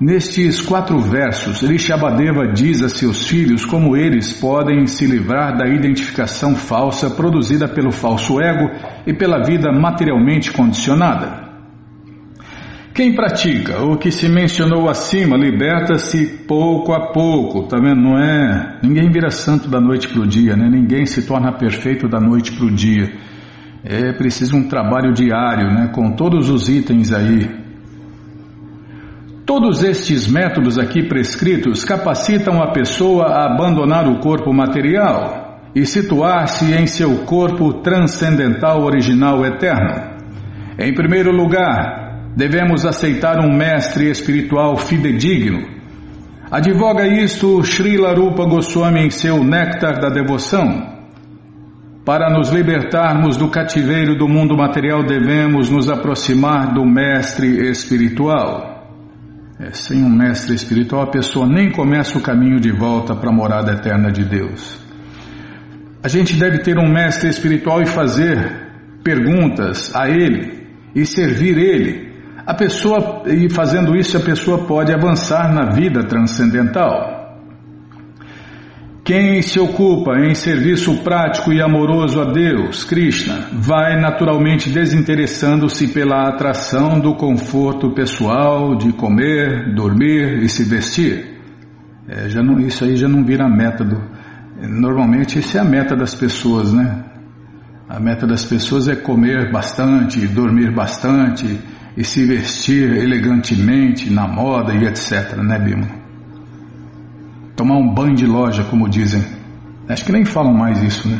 Nestes 0.00 0.60
quatro 0.60 0.98
versos, 0.98 1.62
Rishabhadeva 1.62 2.52
diz 2.52 2.82
a 2.82 2.88
seus 2.88 3.26
filhos 3.26 3.64
como 3.64 3.96
eles 3.96 4.32
podem 4.32 4.86
se 4.86 5.06
livrar 5.06 5.56
da 5.56 5.66
identificação 5.68 6.54
falsa 6.54 7.10
produzida 7.10 7.66
pelo 7.68 7.90
falso 7.90 8.40
ego 8.40 8.70
e 9.06 9.12
pela 9.12 9.42
vida 9.44 9.72
materialmente 9.72 10.52
condicionada. 10.52 11.47
Quem 12.98 13.14
pratica 13.14 13.80
o 13.80 13.96
que 13.96 14.10
se 14.10 14.28
mencionou 14.28 14.88
acima 14.88 15.36
liberta-se 15.36 16.44
pouco 16.48 16.92
a 16.92 17.12
pouco, 17.12 17.62
tá 17.68 17.78
vendo? 17.78 18.00
Não 18.00 18.18
é. 18.18 18.80
Ninguém 18.82 19.08
vira 19.08 19.30
santo 19.30 19.68
da 19.68 19.80
noite 19.80 20.08
para 20.08 20.20
o 20.20 20.26
dia, 20.26 20.56
né? 20.56 20.68
Ninguém 20.68 21.06
se 21.06 21.24
torna 21.24 21.52
perfeito 21.52 22.08
da 22.08 22.18
noite 22.18 22.50
para 22.50 22.66
o 22.66 22.70
dia. 22.72 23.08
É 23.84 24.12
preciso 24.14 24.56
um 24.56 24.66
trabalho 24.66 25.12
diário, 25.12 25.72
né? 25.72 25.92
Com 25.94 26.16
todos 26.16 26.50
os 26.50 26.68
itens 26.68 27.12
aí. 27.12 27.48
Todos 29.46 29.84
estes 29.84 30.26
métodos 30.26 30.76
aqui 30.76 31.04
prescritos 31.06 31.84
capacitam 31.84 32.60
a 32.60 32.72
pessoa 32.72 33.26
a 33.26 33.46
abandonar 33.46 34.08
o 34.08 34.18
corpo 34.18 34.52
material 34.52 35.60
e 35.72 35.86
situar-se 35.86 36.72
em 36.72 36.88
seu 36.88 37.18
corpo 37.18 37.74
transcendental 37.74 38.82
original 38.82 39.46
eterno. 39.46 40.18
Em 40.76 40.92
primeiro 40.92 41.30
lugar, 41.30 41.97
devemos 42.38 42.86
aceitar 42.86 43.40
um 43.40 43.52
mestre 43.52 44.08
espiritual 44.08 44.76
fidedigno. 44.76 45.76
Advoga 46.48 47.04
isto 47.04 47.60
Srila 47.64 48.14
Rupa 48.14 48.46
Goswami 48.46 49.00
em 49.00 49.10
seu 49.10 49.42
Néctar 49.42 49.98
da 49.98 50.08
Devoção. 50.08 50.96
Para 52.04 52.30
nos 52.30 52.50
libertarmos 52.50 53.36
do 53.36 53.48
cativeiro 53.48 54.16
do 54.16 54.28
mundo 54.28 54.56
material, 54.56 55.04
devemos 55.04 55.68
nos 55.68 55.90
aproximar 55.90 56.72
do 56.72 56.86
mestre 56.86 57.68
espiritual. 57.68 58.86
É, 59.58 59.72
sem 59.72 60.04
um 60.04 60.08
mestre 60.08 60.54
espiritual, 60.54 61.02
a 61.02 61.10
pessoa 61.10 61.44
nem 61.44 61.72
começa 61.72 62.16
o 62.16 62.22
caminho 62.22 62.60
de 62.60 62.70
volta 62.70 63.16
para 63.16 63.30
a 63.30 63.34
morada 63.34 63.72
eterna 63.72 64.12
de 64.12 64.24
Deus. 64.24 64.80
A 66.04 66.06
gente 66.06 66.36
deve 66.36 66.58
ter 66.58 66.78
um 66.78 66.88
mestre 66.88 67.28
espiritual 67.28 67.82
e 67.82 67.86
fazer 67.86 68.68
perguntas 69.02 69.92
a 69.92 70.08
ele 70.08 70.68
e 70.94 71.04
servir 71.04 71.58
ele 71.58 72.07
a 72.48 72.54
pessoa, 72.54 73.24
e 73.26 73.50
fazendo 73.50 73.94
isso, 73.94 74.16
a 74.16 74.20
pessoa 74.20 74.64
pode 74.64 74.90
avançar 74.90 75.52
na 75.52 75.66
vida 75.66 76.02
transcendental. 76.04 77.36
Quem 79.04 79.42
se 79.42 79.60
ocupa 79.60 80.18
em 80.18 80.34
serviço 80.34 81.02
prático 81.04 81.52
e 81.52 81.60
amoroso 81.60 82.18
a 82.22 82.32
Deus, 82.32 82.84
Krishna, 82.84 83.48
vai 83.52 84.00
naturalmente 84.00 84.70
desinteressando-se 84.70 85.88
pela 85.88 86.26
atração 86.26 86.98
do 86.98 87.16
conforto 87.16 87.92
pessoal 87.92 88.76
de 88.76 88.94
comer, 88.94 89.74
dormir 89.74 90.42
e 90.42 90.48
se 90.48 90.64
vestir. 90.64 91.38
É, 92.08 92.30
já 92.30 92.42
não, 92.42 92.58
isso 92.60 92.82
aí 92.82 92.96
já 92.96 93.08
não 93.08 93.26
vira 93.26 93.46
método. 93.46 94.00
Normalmente, 94.58 95.38
isso 95.38 95.58
é 95.58 95.60
a 95.60 95.64
meta 95.64 95.94
das 95.94 96.14
pessoas, 96.14 96.72
né? 96.72 97.04
A 97.86 98.00
meta 98.00 98.26
das 98.26 98.42
pessoas 98.42 98.88
é 98.88 98.96
comer 98.96 99.52
bastante, 99.52 100.26
dormir 100.26 100.74
bastante 100.74 101.76
e 101.98 102.04
se 102.04 102.24
vestir 102.24 102.92
elegantemente 102.92 104.08
na 104.08 104.24
moda 104.28 104.72
e 104.72 104.86
etc, 104.86 105.36
né, 105.38 105.58
Bima? 105.58 105.88
Tomar 107.56 107.74
um 107.74 107.92
banho 107.92 108.14
de 108.14 108.24
loja, 108.24 108.62
como 108.62 108.88
dizem. 108.88 109.20
Acho 109.88 110.04
que 110.04 110.12
nem 110.12 110.24
falam 110.24 110.54
mais 110.54 110.80
isso, 110.80 111.08
né? 111.08 111.18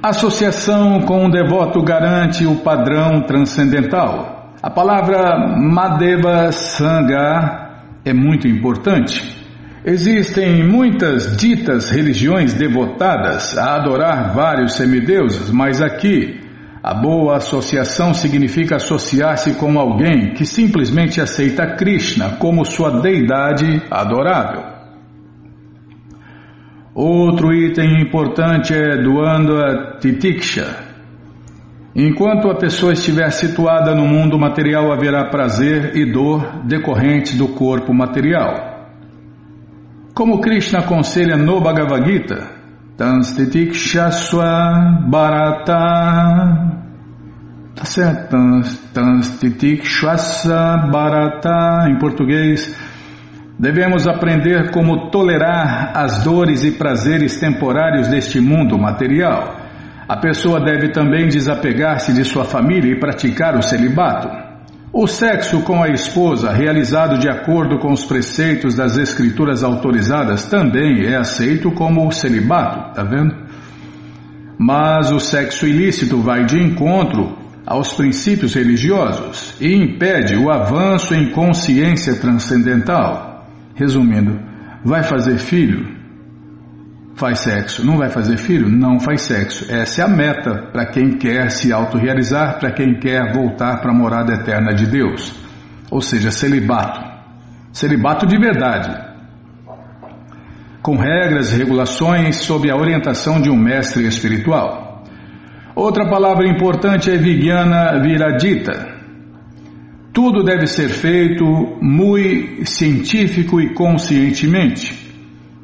Associação 0.00 1.00
com 1.00 1.26
o 1.26 1.30
devoto 1.32 1.82
garante 1.82 2.46
o 2.46 2.54
padrão 2.54 3.22
transcendental. 3.22 4.54
A 4.62 4.70
palavra 4.70 5.48
Madeva 5.58 6.52
Sangha 6.52 7.70
é 8.04 8.12
muito 8.12 8.46
importante. 8.46 9.36
Existem 9.84 10.64
muitas 10.64 11.36
ditas 11.36 11.90
religiões 11.90 12.54
devotadas 12.54 13.58
a 13.58 13.74
adorar 13.74 14.32
vários 14.32 14.74
semideuses, 14.74 15.50
mas 15.50 15.82
aqui 15.82 16.41
a 16.82 16.94
boa 16.94 17.36
associação 17.36 18.12
significa 18.12 18.76
associar-se 18.76 19.54
com 19.54 19.78
alguém 19.78 20.34
que 20.34 20.44
simplesmente 20.44 21.20
aceita 21.20 21.76
Krishna 21.76 22.30
como 22.40 22.64
sua 22.64 23.00
deidade 23.00 23.80
adorável. 23.88 24.64
Outro 26.92 27.54
item 27.54 28.02
importante 28.02 28.74
é 28.74 29.00
Duanda 29.00 29.96
Titiksha. 30.00 30.76
Enquanto 31.94 32.50
a 32.50 32.56
pessoa 32.56 32.92
estiver 32.92 33.30
situada 33.30 33.94
no 33.94 34.06
mundo 34.06 34.36
material, 34.36 34.90
haverá 34.90 35.26
prazer 35.26 35.96
e 35.96 36.10
dor 36.10 36.64
decorrentes 36.64 37.36
do 37.36 37.48
corpo 37.48 37.94
material. 37.94 38.88
Como 40.14 40.40
Krishna 40.40 40.80
aconselha 40.80 41.36
no 41.36 41.60
Bhagavad 41.60 42.04
Gita, 42.04 42.61
Tanstitikshaswa 42.96 45.06
Bharata. 45.08 45.78
Tá 47.74 47.84
certo? 47.84 48.36
Tanstitikshaswa 48.92 50.88
Bharata, 50.92 51.88
em 51.88 51.98
português. 51.98 52.76
Devemos 53.58 54.06
aprender 54.06 54.70
como 54.70 55.10
tolerar 55.10 55.92
as 55.94 56.24
dores 56.24 56.64
e 56.64 56.72
prazeres 56.72 57.38
temporários 57.38 58.08
deste 58.08 58.40
mundo 58.40 58.78
material. 58.78 59.56
A 60.08 60.16
pessoa 60.18 60.60
deve 60.60 60.90
também 60.90 61.28
desapegar-se 61.28 62.12
de 62.12 62.24
sua 62.24 62.44
família 62.44 62.92
e 62.92 63.00
praticar 63.00 63.56
o 63.56 63.62
celibato. 63.62 64.51
O 64.94 65.06
sexo 65.06 65.62
com 65.62 65.82
a 65.82 65.88
esposa, 65.88 66.52
realizado 66.52 67.18
de 67.18 67.26
acordo 67.26 67.78
com 67.78 67.94
os 67.94 68.04
preceitos 68.04 68.74
das 68.74 68.98
escrituras 68.98 69.64
autorizadas, 69.64 70.46
também 70.48 71.06
é 71.06 71.16
aceito 71.16 71.70
como 71.70 72.12
celibato, 72.12 72.94
tá 72.94 73.02
vendo? 73.02 73.34
Mas 74.58 75.10
o 75.10 75.18
sexo 75.18 75.66
ilícito 75.66 76.20
vai 76.20 76.44
de 76.44 76.58
encontro 76.58 77.38
aos 77.64 77.94
princípios 77.94 78.52
religiosos 78.52 79.56
e 79.58 79.74
impede 79.74 80.36
o 80.36 80.50
avanço 80.52 81.14
em 81.14 81.30
consciência 81.30 82.16
transcendental. 82.16 83.46
Resumindo, 83.74 84.38
vai 84.84 85.02
fazer 85.02 85.38
filho? 85.38 86.01
Faz 87.14 87.40
sexo. 87.40 87.84
Não 87.84 87.98
vai 87.98 88.08
fazer 88.08 88.36
filho? 88.36 88.68
Não 88.68 88.98
faz 88.98 89.22
sexo. 89.22 89.70
Essa 89.70 90.02
é 90.02 90.04
a 90.04 90.08
meta 90.08 90.70
para 90.72 90.86
quem 90.86 91.18
quer 91.18 91.50
se 91.50 91.72
autorrealizar, 91.72 92.58
para 92.58 92.72
quem 92.72 92.98
quer 92.98 93.32
voltar 93.32 93.80
para 93.80 93.90
a 93.90 93.94
morada 93.94 94.32
eterna 94.32 94.74
de 94.74 94.86
Deus. 94.86 95.32
Ou 95.90 96.00
seja, 96.00 96.30
celibato. 96.30 97.00
Celibato 97.72 98.26
de 98.26 98.38
verdade. 98.38 99.12
Com 100.82 100.96
regras 100.96 101.52
e 101.52 101.58
regulações 101.58 102.36
sob 102.36 102.70
a 102.70 102.76
orientação 102.76 103.40
de 103.40 103.50
um 103.50 103.56
mestre 103.56 104.06
espiritual. 104.06 105.04
Outra 105.76 106.08
palavra 106.08 106.48
importante 106.48 107.10
é 107.10 107.16
Vigyana 107.16 108.00
Viradita. 108.02 108.90
Tudo 110.12 110.42
deve 110.42 110.66
ser 110.66 110.88
feito 110.88 111.44
muito 111.80 112.68
científico 112.68 113.60
e 113.60 113.72
conscientemente 113.72 115.01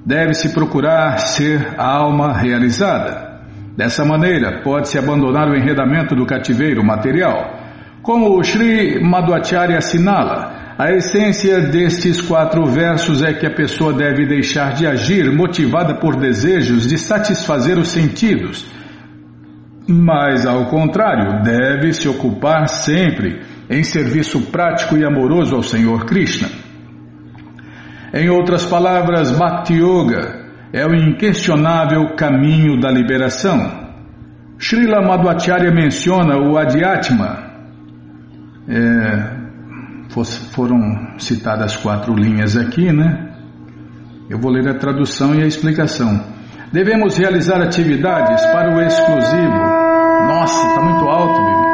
deve-se 0.04 0.54
procurar 0.54 1.18
ser 1.18 1.74
a 1.76 1.86
alma 1.86 2.32
realizada. 2.32 3.28
Dessa 3.76 4.04
maneira, 4.04 4.62
pode-se 4.62 4.98
abandonar 4.98 5.48
o 5.48 5.56
enredamento 5.56 6.14
do 6.14 6.26
cativeiro 6.26 6.84
material. 6.84 7.58
Como 8.02 8.38
o 8.38 8.42
Sri 8.42 9.00
Madhvacharya 9.02 9.78
assinala, 9.78 10.74
a 10.78 10.92
essência 10.92 11.60
destes 11.60 12.20
quatro 12.20 12.64
versos 12.66 13.22
é 13.22 13.34
que 13.34 13.46
a 13.46 13.54
pessoa 13.54 13.92
deve 13.92 14.26
deixar 14.26 14.74
de 14.74 14.86
agir 14.86 15.30
motivada 15.30 15.96
por 15.96 16.16
desejos 16.16 16.86
de 16.88 16.96
satisfazer 16.96 17.76
os 17.78 17.88
sentidos. 17.88 18.64
Mas, 19.88 20.46
ao 20.46 20.66
contrário, 20.66 21.42
deve 21.42 21.92
se 21.92 22.08
ocupar 22.08 22.68
sempre 22.68 23.40
em 23.68 23.82
serviço 23.82 24.40
prático 24.52 24.96
e 24.96 25.04
amoroso 25.04 25.56
ao 25.56 25.62
Senhor 25.62 26.04
Krishna. 26.04 26.67
Em 28.12 28.28
outras 28.30 28.64
palavras, 28.64 29.30
Bhakti 29.30 29.74
Yoga 29.74 30.46
é 30.72 30.86
o 30.86 30.94
inquestionável 30.94 32.14
caminho 32.16 32.80
da 32.80 32.90
liberação. 32.90 33.88
Srila 34.58 35.02
Madhvacharya 35.02 35.70
menciona 35.70 36.36
o 36.36 36.56
Adhyatma. 36.56 37.48
É, 38.68 39.38
foram 40.52 41.18
citadas 41.18 41.76
quatro 41.76 42.14
linhas 42.14 42.56
aqui, 42.56 42.92
né? 42.92 43.28
Eu 44.28 44.38
vou 44.38 44.50
ler 44.50 44.68
a 44.68 44.78
tradução 44.78 45.34
e 45.34 45.42
a 45.42 45.46
explicação. 45.46 46.22
Devemos 46.72 47.16
realizar 47.16 47.62
atividades 47.62 48.44
para 48.46 48.76
o 48.76 48.82
exclusivo. 48.82 49.58
Nossa, 50.28 50.66
está 50.66 50.82
muito 50.82 51.04
alto, 51.08 51.40
bebê. 51.44 51.68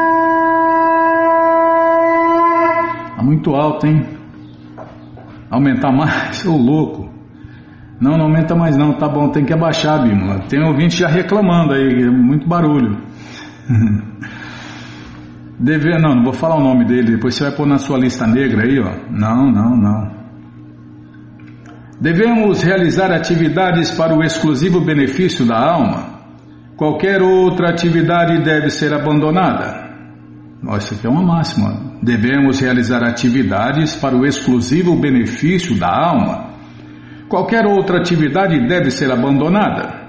Está 3.09 3.23
muito 3.23 3.55
alto, 3.55 3.87
hein? 3.87 4.14
Aumentar 5.55 5.89
mais? 5.89 6.45
Ô 6.45 6.57
louco! 6.57 7.09
Não, 8.01 8.17
não 8.17 8.25
aumenta 8.25 8.53
mais 8.53 8.75
não, 8.75 8.97
tá 8.97 9.07
bom, 9.07 9.29
tem 9.29 9.45
que 9.45 9.53
abaixar, 9.53 10.03
Bímola. 10.03 10.41
Tem 10.49 10.61
ouvinte 10.61 10.97
já 10.97 11.07
reclamando 11.07 11.71
aí, 11.71 12.03
é 12.03 12.09
muito 12.09 12.45
barulho. 12.45 13.01
Dever, 15.57 16.01
não, 16.01 16.13
não 16.15 16.23
vou 16.25 16.33
falar 16.33 16.57
o 16.57 16.59
nome 16.59 16.83
dele, 16.83 17.13
depois 17.13 17.35
você 17.35 17.45
vai 17.45 17.53
pôr 17.53 17.65
na 17.65 17.77
sua 17.77 17.97
lista 17.97 18.27
negra 18.27 18.63
aí, 18.63 18.77
ó. 18.81 18.97
Não, 19.09 19.49
não, 19.49 19.77
não. 19.77 20.11
Devemos 22.01 22.61
realizar 22.61 23.09
atividades 23.13 23.91
para 23.91 24.13
o 24.13 24.21
exclusivo 24.21 24.81
benefício 24.81 25.47
da 25.47 25.57
alma. 25.57 26.15
Qualquer 26.75 27.21
outra 27.21 27.69
atividade 27.69 28.43
deve 28.43 28.69
ser 28.69 28.93
abandonada. 28.93 29.85
Isso 30.77 30.95
aqui 30.95 31.07
é 31.07 31.09
uma 31.09 31.23
máxima. 31.23 31.94
Devemos 32.05 32.59
realizar 32.59 33.03
atividades 33.03 33.95
para 33.95 34.15
o 34.15 34.27
exclusivo 34.27 34.95
benefício 34.95 35.75
da 35.75 35.87
alma. 35.87 36.51
Qualquer 37.27 37.65
outra 37.65 37.97
atividade 37.97 38.67
deve 38.67 38.91
ser 38.91 39.11
abandonada. 39.11 40.05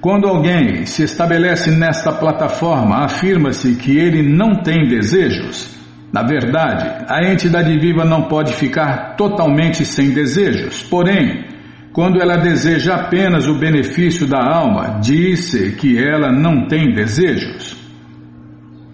Quando 0.00 0.26
alguém 0.26 0.86
se 0.86 1.02
estabelece 1.02 1.70
nesta 1.70 2.10
plataforma, 2.10 3.04
afirma-se 3.04 3.74
que 3.74 3.98
ele 3.98 4.22
não 4.22 4.62
tem 4.62 4.88
desejos. 4.88 5.76
Na 6.10 6.22
verdade, 6.22 7.04
a 7.06 7.30
entidade 7.30 7.78
viva 7.78 8.06
não 8.06 8.22
pode 8.22 8.54
ficar 8.54 9.14
totalmente 9.14 9.84
sem 9.84 10.08
desejos. 10.14 10.82
Porém, 10.84 11.44
quando 11.92 12.18
ela 12.18 12.38
deseja 12.38 12.94
apenas 12.94 13.46
o 13.46 13.58
benefício 13.58 14.26
da 14.26 14.42
alma, 14.42 15.00
diz-se 15.02 15.72
que 15.72 15.98
ela 15.98 16.32
não 16.32 16.66
tem 16.66 16.94
desejos. 16.94 17.85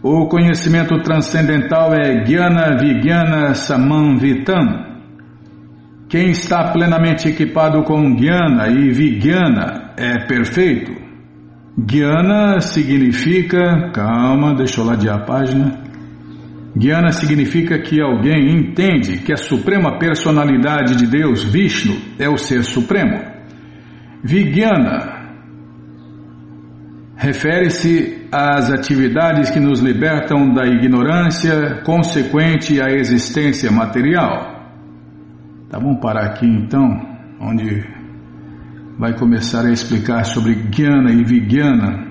O 0.02 0.26
conhecimento 0.26 1.00
transcendental 1.00 1.94
é 1.94 2.24
Jnana 2.24 2.76
Vijnana 2.76 3.54
Samanvitam. 3.54 4.90
Quem 6.08 6.30
está 6.30 6.72
plenamente 6.72 7.28
equipado 7.28 7.84
com 7.84 8.16
Jnana 8.16 8.66
e 8.66 8.90
Vijnana 8.90 9.92
é 9.96 10.26
perfeito. 10.26 10.92
Jnana 11.78 12.60
significa. 12.60 13.92
Calma, 13.94 14.56
deixa 14.56 14.80
eu 14.80 14.86
ladear 14.86 15.20
a 15.20 15.24
página. 15.24 15.84
Jnana 16.74 17.12
significa 17.12 17.78
que 17.80 18.02
alguém 18.02 18.50
entende 18.56 19.18
que 19.18 19.32
a 19.32 19.36
suprema 19.36 20.00
personalidade 20.00 20.96
de 20.96 21.06
Deus, 21.06 21.44
Vishnu, 21.44 21.94
é 22.18 22.28
o 22.28 22.36
ser 22.36 22.64
supremo. 22.64 23.22
Vijnana 24.24 25.22
refere-se 27.16 28.21
às 28.32 28.72
atividades 28.72 29.50
que 29.50 29.60
nos 29.60 29.80
libertam 29.80 30.54
da 30.54 30.66
ignorância 30.66 31.82
consequente 31.84 32.80
à 32.80 32.90
existência 32.90 33.70
material. 33.70 34.70
Tá, 35.68 35.78
vamos 35.78 36.00
parar 36.00 36.30
aqui 36.30 36.46
então, 36.46 36.88
onde 37.38 37.84
vai 38.98 39.14
começar 39.18 39.66
a 39.66 39.70
explicar 39.70 40.24
sobre 40.24 40.54
Jnana 40.54 41.12
e 41.12 41.22
Vijnana, 41.22 42.10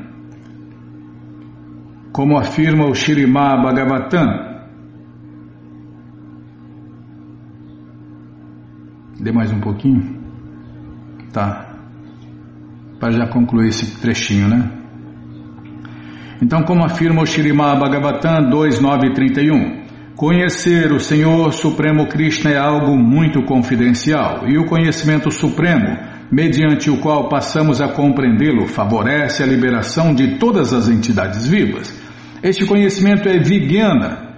como 2.13 2.38
afirma 2.38 2.86
o 2.86 2.93
Shirimá 2.93 3.57
Bhagavatam. 3.57 4.51
Dê 9.19 9.32
mais 9.32 9.51
um 9.51 9.59
pouquinho? 9.59 10.22
Tá. 11.34 11.67
Para 12.99 13.11
já 13.11 13.28
concluir 13.28 13.69
esse 13.69 13.99
trechinho, 13.99 14.47
né? 14.47 14.80
Então, 16.41 16.63
como 16.63 16.83
afirma 16.83 17.21
o 17.21 17.25
Shirimá 17.25 17.75
Bhagavatam 17.75 18.49
2.931, 18.49 20.15
conhecer 20.15 20.91
o 20.91 20.99
Senhor 20.99 21.53
Supremo 21.53 22.07
Krishna 22.07 22.49
é 22.49 22.57
algo 22.57 22.97
muito 22.97 23.43
confidencial 23.43 24.49
e 24.49 24.57
o 24.57 24.65
conhecimento 24.65 25.29
supremo, 25.29 25.95
mediante 26.31 26.89
o 26.89 26.97
qual 26.97 27.29
passamos 27.29 27.79
a 27.79 27.89
compreendê-lo, 27.89 28.65
favorece 28.65 29.43
a 29.43 29.45
liberação 29.45 30.15
de 30.15 30.39
todas 30.39 30.73
as 30.73 30.89
entidades 30.89 31.45
vivas. 31.45 31.95
Este 32.41 32.65
conhecimento 32.65 33.29
é 33.29 33.37
Vijnana, 33.37 34.31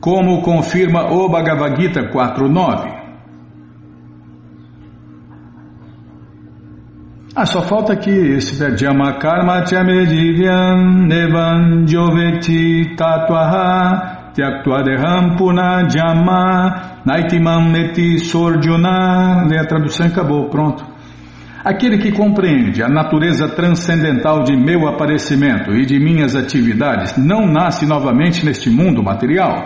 como 0.00 0.42
confirma 0.42 1.12
o 1.12 1.28
Bhagavad 1.28 1.82
Gita 1.82 2.08
4.9. 2.08 2.97
Ah, 7.40 7.46
só 7.46 7.62
falta 7.62 7.92
aqui 7.92 8.10
esse 8.10 8.56
Jama 8.76 9.12
Karma 9.20 9.64
Chamedivyam 9.64 11.06
Nevan 11.06 11.86
Joveti 11.86 12.96
Tatvaha 12.96 14.32
Tyaktuadeham 14.34 15.36
Puna 15.36 15.88
Jama 15.88 16.98
Naitimam 17.04 17.70
Neti 17.70 18.18
Sorjuna 18.18 19.46
Lê 19.48 19.56
a 19.56 19.64
tradução 19.64 20.08
acabou, 20.08 20.48
pronto. 20.48 20.84
Aquele 21.64 21.98
que 21.98 22.10
compreende 22.10 22.82
a 22.82 22.88
natureza 22.88 23.48
transcendental 23.48 24.42
de 24.42 24.56
meu 24.56 24.88
aparecimento 24.88 25.70
e 25.70 25.86
de 25.86 25.96
minhas 26.00 26.34
atividades 26.34 27.16
não 27.16 27.46
nasce 27.46 27.86
novamente 27.86 28.44
neste 28.44 28.68
mundo 28.68 29.00
material, 29.00 29.64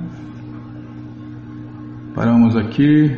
Paramos 2.15 2.55
aqui 2.55 3.15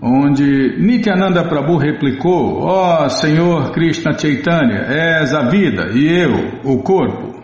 onde 0.00 0.76
Nityananda 0.78 1.42
Prabhu 1.48 1.76
replicou 1.76 2.62
Ó 2.62 3.04
oh, 3.04 3.08
Senhor 3.08 3.72
Krishna 3.72 4.16
Chaitanya 4.16 4.86
és 4.88 5.34
a 5.34 5.48
vida 5.50 5.90
e 5.92 6.06
eu 6.06 6.60
o 6.62 6.84
corpo 6.84 7.34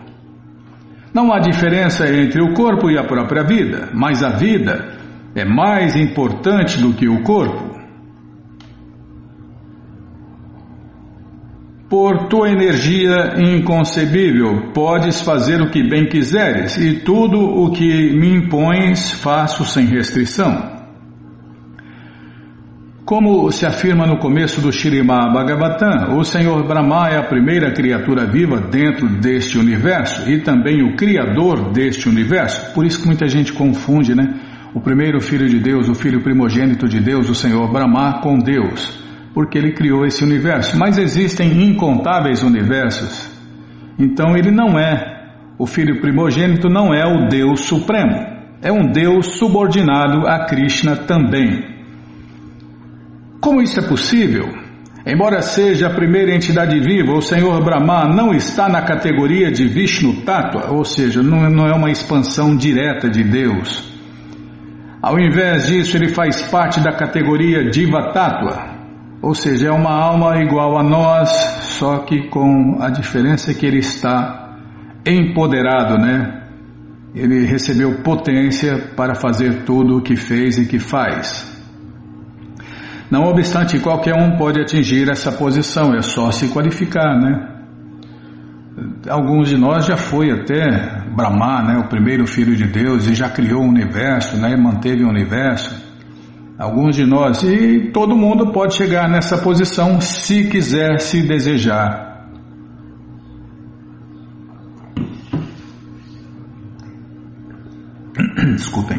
não 1.13 1.33
há 1.33 1.39
diferença 1.39 2.07
entre 2.07 2.41
o 2.41 2.53
corpo 2.53 2.89
e 2.89 2.97
a 2.97 3.03
própria 3.03 3.43
vida, 3.43 3.89
mas 3.93 4.23
a 4.23 4.29
vida 4.29 4.95
é 5.35 5.45
mais 5.45 5.95
importante 5.95 6.79
do 6.79 6.91
que 6.91 7.07
o 7.07 7.21
corpo. 7.21 7.72
Por 11.89 12.27
tua 12.27 12.49
energia 12.49 13.35
inconcebível, 13.37 14.71
podes 14.73 15.21
fazer 15.21 15.61
o 15.61 15.69
que 15.69 15.87
bem 15.87 16.07
quiseres, 16.07 16.77
e 16.77 17.01
tudo 17.01 17.37
o 17.39 17.71
que 17.71 18.13
me 18.13 18.33
impões 18.35 19.11
faço 19.11 19.63
sem 19.65 19.85
restrição. 19.85 20.71
Como 23.05 23.51
se 23.51 23.65
afirma 23.65 24.07
no 24.07 24.17
começo 24.17 24.61
do 24.61 24.71
Shirimá 24.71 25.29
Bhagavatam, 25.31 26.17
o 26.17 26.23
Senhor 26.23 26.65
Brahma 26.65 27.09
é 27.09 27.17
a 27.17 27.27
primeira 27.27 27.71
criatura 27.71 28.25
viva 28.25 28.61
dentro 28.61 29.07
deste 29.19 29.57
universo 29.59 30.27
e 30.27 30.41
também 30.41 30.81
o 30.81 30.95
criador 30.95 31.73
deste 31.73 32.07
universo. 32.07 32.73
Por 32.73 32.85
isso 32.85 33.01
que 33.01 33.07
muita 33.07 33.27
gente 33.27 33.51
confunde, 33.51 34.15
né? 34.15 34.33
O 34.73 34.79
primeiro 34.79 35.19
filho 35.19 35.47
de 35.47 35.59
Deus, 35.59 35.89
o 35.89 35.93
filho 35.93 36.23
primogênito 36.23 36.87
de 36.87 37.01
Deus, 37.01 37.29
o 37.29 37.35
Senhor 37.35 37.71
Brahma, 37.71 38.21
com 38.21 38.39
Deus 38.39 39.02
porque 39.33 39.57
ele 39.57 39.73
criou 39.73 40.05
esse 40.05 40.23
universo. 40.23 40.77
Mas 40.77 40.97
existem 40.97 41.63
incontáveis 41.63 42.43
universos. 42.43 43.29
Então 43.97 44.35
ele 44.37 44.51
não 44.51 44.77
é, 44.77 45.13
o 45.57 45.65
filho 45.65 46.01
primogênito 46.01 46.69
não 46.69 46.93
é 46.93 47.05
o 47.05 47.27
Deus 47.27 47.61
supremo. 47.61 48.33
É 48.61 48.71
um 48.71 48.91
Deus 48.91 49.35
subordinado 49.37 50.27
a 50.27 50.45
Krishna 50.45 50.95
também. 50.95 51.73
Como 53.41 53.61
isso 53.61 53.79
é 53.79 53.87
possível? 53.87 54.63
Embora 55.05 55.41
seja 55.41 55.87
a 55.87 55.93
primeira 55.93 56.33
entidade 56.33 56.79
viva, 56.79 57.11
o 57.11 57.21
Senhor 57.21 57.61
Brahma 57.61 58.05
não 58.05 58.33
está 58.33 58.69
na 58.69 58.83
categoria 58.83 59.51
de 59.51 59.67
Vishnu 59.67 60.21
Tattva, 60.21 60.71
ou 60.71 60.85
seja, 60.85 61.21
não 61.21 61.67
é 61.67 61.73
uma 61.73 61.91
expansão 61.91 62.55
direta 62.55 63.09
de 63.09 63.21
Deus. 63.21 63.91
Ao 65.01 65.19
invés 65.19 65.67
disso, 65.67 65.97
ele 65.97 66.07
faz 66.07 66.41
parte 66.43 66.79
da 66.79 66.93
categoria 66.93 67.69
Diva 67.69 68.13
Tattva, 68.13 68.72
ou 69.23 69.33
seja, 69.33 69.69
é 69.69 69.71
uma 69.71 69.93
alma 69.93 70.37
igual 70.43 70.77
a 70.77 70.83
nós, 70.83 71.29
só 71.79 71.99
que 71.99 72.27
com 72.27 72.77
a 72.81 72.89
diferença 72.89 73.53
que 73.53 73.65
ele 73.65 73.79
está 73.79 74.59
empoderado, 75.05 75.97
né? 75.97 76.41
Ele 77.15 77.45
recebeu 77.45 78.01
potência 78.03 78.77
para 78.97 79.15
fazer 79.15 79.63
tudo 79.63 79.97
o 79.97 80.01
que 80.01 80.17
fez 80.17 80.57
e 80.57 80.65
que 80.65 80.77
faz. 80.77 81.49
Não 83.09 83.23
obstante, 83.23 83.79
qualquer 83.79 84.13
um 84.13 84.35
pode 84.35 84.59
atingir 84.59 85.09
essa 85.09 85.31
posição, 85.31 85.95
é 85.95 86.01
só 86.01 86.29
se 86.29 86.49
qualificar, 86.49 87.17
né? 87.17 87.49
alguns 89.09 89.49
de 89.49 89.57
nós 89.57 89.85
já 89.85 89.95
foi 89.95 90.31
até 90.31 91.03
Brahma, 91.15 91.61
né, 91.63 91.77
o 91.77 91.87
primeiro 91.87 92.25
filho 92.25 92.55
de 92.55 92.65
Deus, 92.65 93.07
e 93.07 93.13
já 93.13 93.29
criou 93.29 93.61
o 93.61 93.69
universo, 93.69 94.37
né, 94.37 94.55
manteve 94.55 95.03
o 95.03 95.09
universo. 95.09 95.82
Alguns 96.63 96.95
de 96.95 97.05
nós, 97.05 97.43
e 97.43 97.91
todo 97.91 98.15
mundo 98.15 98.53
pode 98.53 98.75
chegar 98.75 99.09
nessa 99.09 99.37
posição 99.37 99.99
se 99.99 100.47
quiser, 100.49 100.97
se 101.01 101.21
desejar. 101.21 102.29
Desculpem. 108.55 108.97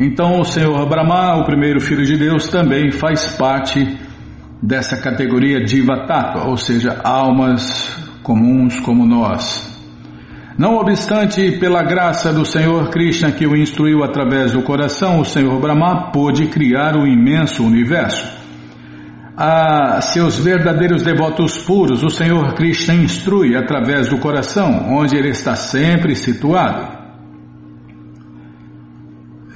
Então 0.00 0.40
o 0.40 0.44
Senhor 0.44 0.84
Brahma, 0.88 1.36
o 1.36 1.44
primeiro 1.44 1.80
filho 1.80 2.04
de 2.04 2.16
Deus, 2.16 2.48
também 2.48 2.90
faz 2.90 3.36
parte 3.36 4.00
dessa 4.60 5.00
categoria 5.00 5.64
Diva 5.64 6.08
Tattva, 6.08 6.48
ou 6.48 6.56
seja, 6.56 7.00
almas 7.04 7.96
comuns 8.24 8.80
como 8.80 9.06
nós. 9.06 9.71
Não 10.56 10.76
obstante, 10.76 11.52
pela 11.52 11.82
graça 11.82 12.32
do 12.32 12.44
Senhor 12.44 12.90
Krishna 12.90 13.32
que 13.32 13.46
o 13.46 13.56
instruiu 13.56 14.04
através 14.04 14.52
do 14.52 14.62
coração, 14.62 15.20
o 15.20 15.24
Senhor 15.24 15.58
Brahma 15.58 16.12
pôde 16.12 16.46
criar 16.48 16.94
o 16.94 17.06
imenso 17.06 17.64
universo. 17.64 18.40
A 19.34 20.00
seus 20.02 20.38
verdadeiros 20.38 21.02
devotos 21.02 21.56
puros, 21.56 22.02
o 22.02 22.10
Senhor 22.10 22.52
Krishna 22.54 22.94
instrui 22.94 23.56
através 23.56 24.08
do 24.08 24.18
coração, 24.18 24.94
onde 24.94 25.16
ele 25.16 25.30
está 25.30 25.56
sempre 25.56 26.14
situado. 26.14 27.00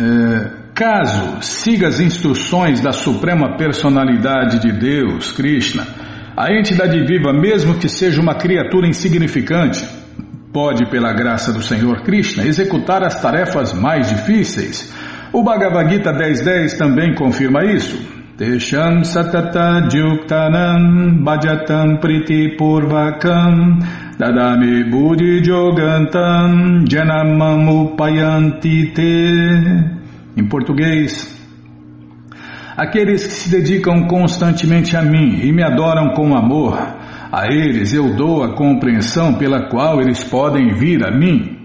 É, 0.00 0.50
caso 0.74 1.42
siga 1.42 1.88
as 1.88 2.00
instruções 2.00 2.80
da 2.80 2.92
Suprema 2.92 3.56
Personalidade 3.58 4.58
de 4.60 4.72
Deus, 4.72 5.30
Krishna, 5.32 5.86
a 6.34 6.50
entidade 6.52 6.98
viva, 7.04 7.34
mesmo 7.34 7.74
que 7.74 7.88
seja 7.88 8.20
uma 8.20 8.34
criatura 8.34 8.88
insignificante, 8.88 9.86
pode, 10.56 10.86
pela 10.86 11.12
graça 11.12 11.52
do 11.52 11.60
Senhor 11.60 12.00
Krishna, 12.00 12.46
executar 12.46 13.04
as 13.04 13.20
tarefas 13.20 13.74
mais 13.74 14.08
difíceis. 14.08 14.90
O 15.30 15.42
Bhagavad 15.42 15.92
Gita 15.92 16.14
10.10 16.14 16.78
também 16.78 17.14
confirma 17.14 17.62
isso. 17.62 17.94
Tesham 18.38 19.04
satata 19.04 19.86
juktanam 19.90 21.22
bhajatam 21.22 21.98
priti 21.98 22.56
purvakam 22.56 23.80
Dadami 24.18 24.84
Buddhi 24.90 25.44
Jogantam 25.44 26.86
Janamam 26.90 27.68
Upayanti 27.68 28.94
Te. 28.94 30.38
Em 30.38 30.48
português, 30.48 31.38
aqueles 32.78 33.26
que 33.26 33.32
se 33.32 33.50
dedicam 33.50 34.06
constantemente 34.06 34.96
a 34.96 35.02
mim 35.02 35.38
e 35.42 35.52
me 35.52 35.62
adoram 35.62 36.14
com 36.14 36.34
amor, 36.34 36.95
a 37.32 37.46
eles 37.52 37.92
eu 37.92 38.14
dou 38.14 38.42
a 38.42 38.54
compreensão 38.54 39.34
pela 39.34 39.68
qual 39.68 40.00
eles 40.00 40.24
podem 40.24 40.74
vir 40.74 41.06
a 41.06 41.10
mim. 41.10 41.58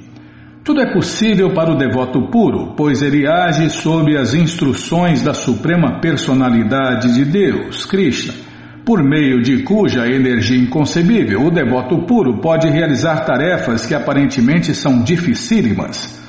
Tudo 0.64 0.82
é 0.82 0.94
possível 0.94 1.54
para 1.54 1.72
o 1.72 1.78
devoto 1.78 2.28
puro, 2.30 2.74
pois 2.76 3.02
ele 3.02 3.28
age 3.28 3.70
sob 3.70 4.16
as 4.16 4.34
instruções 4.34 5.24
da 5.24 5.34
Suprema 5.34 6.00
Personalidade 6.00 7.14
de 7.14 7.26
Deus, 7.26 7.86
Krishna 7.86 8.52
por 8.86 9.04
meio 9.04 9.42
de 9.42 9.64
cuja 9.64 10.08
energia 10.08 10.58
inconcebível 10.58 11.46
o 11.46 11.52
devoto 11.52 12.00
puro 12.06 12.42
pode 12.42 12.68
realizar 12.68 13.26
tarefas 13.26 13.86
que 13.86 13.94
aparentemente 13.94 14.74
são 14.74 15.04
dificílimas. 15.04 16.20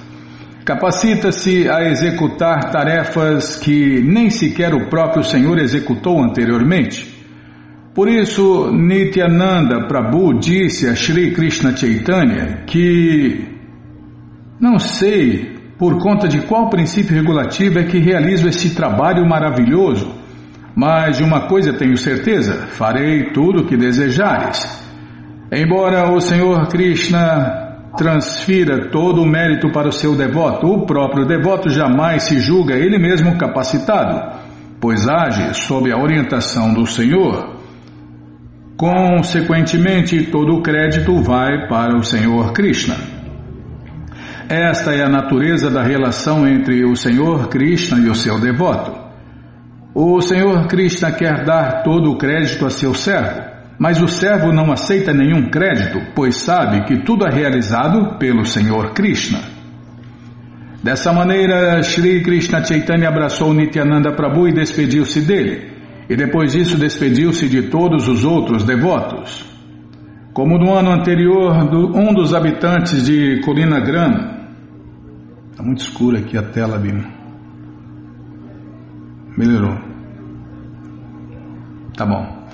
Capacita-se 0.64 1.68
a 1.68 1.82
executar 1.90 2.70
tarefas 2.70 3.56
que 3.56 4.00
nem 4.02 4.30
sequer 4.30 4.74
o 4.74 4.88
próprio 4.88 5.24
Senhor 5.24 5.58
executou 5.58 6.22
anteriormente. 6.22 7.11
Por 7.94 8.08
isso, 8.08 8.70
Nityananda 8.72 9.86
Prabhu 9.86 10.38
disse 10.38 10.88
a 10.88 10.96
Sri 10.96 11.32
Krishna 11.32 11.76
Chaitanya 11.76 12.64
que 12.66 13.44
não 14.58 14.78
sei 14.78 15.56
por 15.78 15.98
conta 15.98 16.26
de 16.26 16.40
qual 16.42 16.70
princípio 16.70 17.14
regulativo 17.14 17.78
é 17.78 17.84
que 17.84 17.98
realizo 17.98 18.48
esse 18.48 18.74
trabalho 18.74 19.28
maravilhoso 19.28 20.22
mas 20.74 21.18
de 21.18 21.24
uma 21.24 21.46
coisa 21.48 21.72
tenho 21.72 21.96
certeza: 21.96 22.66
farei 22.68 23.30
tudo 23.32 23.62
o 23.62 23.66
que 23.66 23.76
desejares. 23.76 24.80
Embora 25.50 26.10
o 26.10 26.20
Senhor 26.20 26.66
Krishna 26.68 27.90
transfira 27.96 28.90
todo 28.90 29.22
o 29.22 29.26
mérito 29.26 29.70
para 29.70 29.88
o 29.88 29.92
seu 29.92 30.16
devoto, 30.16 30.66
o 30.66 30.86
próprio 30.86 31.26
devoto 31.26 31.68
jamais 31.68 32.22
se 32.22 32.40
julga 32.40 32.74
ele 32.74 32.98
mesmo 32.98 33.36
capacitado, 33.36 34.38
pois 34.80 35.06
age 35.06 35.54
sob 35.54 35.92
a 35.92 35.98
orientação 35.98 36.72
do 36.72 36.86
Senhor. 36.86 37.51
Consequentemente, 38.82 40.24
todo 40.24 40.56
o 40.56 40.60
crédito 40.60 41.22
vai 41.22 41.68
para 41.68 41.96
o 41.96 42.02
Senhor 42.02 42.52
Krishna. 42.52 42.96
Esta 44.48 44.92
é 44.92 45.04
a 45.04 45.08
natureza 45.08 45.70
da 45.70 45.84
relação 45.84 46.44
entre 46.48 46.84
o 46.84 46.96
Senhor 46.96 47.46
Krishna 47.46 48.00
e 48.00 48.10
o 48.10 48.14
seu 48.16 48.40
devoto. 48.40 48.92
O 49.94 50.20
Senhor 50.20 50.66
Krishna 50.66 51.12
quer 51.12 51.44
dar 51.44 51.84
todo 51.84 52.10
o 52.10 52.18
crédito 52.18 52.66
a 52.66 52.70
seu 52.70 52.92
servo, 52.92 53.42
mas 53.78 54.02
o 54.02 54.08
servo 54.08 54.52
não 54.52 54.72
aceita 54.72 55.14
nenhum 55.14 55.48
crédito, 55.48 56.00
pois 56.12 56.34
sabe 56.34 56.84
que 56.84 57.04
tudo 57.04 57.24
é 57.24 57.32
realizado 57.32 58.18
pelo 58.18 58.44
Senhor 58.44 58.94
Krishna. 58.94 59.38
Dessa 60.82 61.12
maneira, 61.12 61.80
Sri 61.84 62.20
Krishna 62.20 62.64
Chaitanya 62.64 63.10
abraçou 63.10 63.54
Nityananda 63.54 64.10
Prabhu 64.16 64.48
e 64.48 64.52
despediu-se 64.52 65.20
dele, 65.20 65.71
e 66.12 66.16
depois 66.16 66.52
disso 66.52 66.76
despediu-se 66.76 67.48
de 67.48 67.70
todos 67.70 68.06
os 68.06 68.22
outros 68.22 68.64
devotos. 68.64 69.50
Como 70.34 70.58
no 70.58 70.74
ano 70.74 70.90
anterior, 70.90 71.56
um 71.74 72.12
dos 72.12 72.34
habitantes 72.34 73.06
de 73.06 73.40
Colina 73.40 73.80
Grama. 73.80 74.46
Está 75.50 75.62
muito 75.62 75.78
escuro 75.78 76.18
aqui 76.18 76.36
a 76.36 76.42
tela, 76.42 76.76
Bima. 76.76 77.08
Melhorou. 79.38 79.78
Tá 81.96 82.04
bom. 82.04 82.46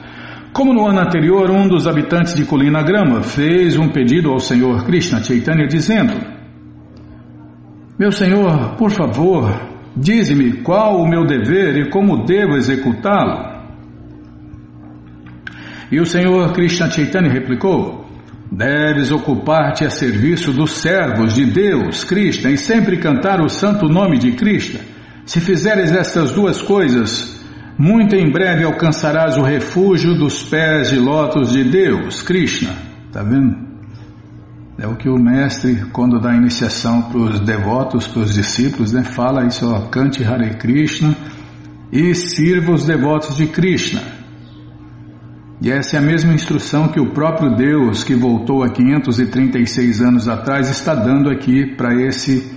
Como 0.52 0.72
no 0.72 0.86
ano 0.86 1.00
anterior, 1.00 1.50
um 1.50 1.66
dos 1.66 1.88
habitantes 1.88 2.36
de 2.36 2.44
Colina 2.44 2.84
Grama 2.84 3.22
fez 3.22 3.76
um 3.76 3.88
pedido 3.88 4.30
ao 4.30 4.38
Senhor 4.38 4.84
Krishna 4.84 5.20
Chaitanya 5.20 5.66
dizendo: 5.66 6.14
Meu 7.98 8.12
Senhor, 8.12 8.76
por 8.76 8.92
favor, 8.92 9.50
dize-me 9.99 10.62
qual 10.62 11.01
o 11.01 11.09
meu 11.09 11.26
dever 11.26 11.76
e 11.76 11.90
como 11.90 12.24
devo 12.24 12.57
executá-lo. 12.57 13.59
E 15.90 16.01
o 16.01 16.07
Senhor 16.07 16.53
Krishna 16.53 16.90
Chaitanya 16.90 17.30
replicou: 17.30 18.07
Deves 18.51 19.11
ocupar-te 19.11 19.84
a 19.84 19.90
serviço 19.90 20.53
dos 20.53 20.72
servos 20.72 21.34
de 21.34 21.44
Deus, 21.44 22.05
Krishna, 22.05 22.51
e 22.51 22.57
sempre 22.57 22.99
cantar 22.99 23.40
o 23.40 23.49
santo 23.49 23.88
nome 23.88 24.18
de 24.18 24.32
Krishna 24.32 24.80
se 25.28 25.40
fizeres 25.42 25.92
estas 25.92 26.32
duas 26.32 26.62
coisas, 26.62 27.38
muito 27.76 28.16
em 28.16 28.32
breve 28.32 28.64
alcançarás 28.64 29.36
o 29.36 29.42
refúgio 29.42 30.14
dos 30.14 30.42
pés 30.42 30.88
de 30.88 30.99
lótus 30.99 31.53
de 31.53 31.64
Deus, 31.64 32.22
Krishna. 32.22 32.70
Está 33.07 33.22
vendo? 33.22 33.68
É 34.79 34.87
o 34.87 34.95
que 34.95 35.09
o 35.09 35.18
mestre, 35.18 35.87
quando 35.93 36.20
dá 36.20 36.33
iniciação 36.37 37.03
para 37.03 37.18
os 37.18 37.41
devotos, 37.41 38.07
para 38.07 38.22
os 38.22 38.33
discípulos, 38.33 38.93
né, 38.93 39.03
fala 39.03 39.45
isso, 39.45 39.68
ó, 39.68 39.89
cante 39.89 40.22
Hare 40.22 40.57
Krishna 40.57 41.16
e 41.91 42.14
sirva 42.14 42.72
os 42.72 42.85
devotos 42.87 43.37
de 43.37 43.49
Krishna. 43.49 44.01
E 45.61 45.68
essa 45.68 45.97
é 45.97 45.99
a 45.99 46.03
mesma 46.03 46.33
instrução 46.33 46.87
que 46.87 47.01
o 47.01 47.11
próprio 47.11 47.57
Deus, 47.57 48.05
que 48.05 48.14
voltou 48.14 48.62
há 48.62 48.68
536 48.68 50.01
anos 50.01 50.29
atrás, 50.29 50.70
está 50.70 50.95
dando 50.95 51.29
aqui 51.29 51.74
para 51.74 51.95
esse 52.01 52.57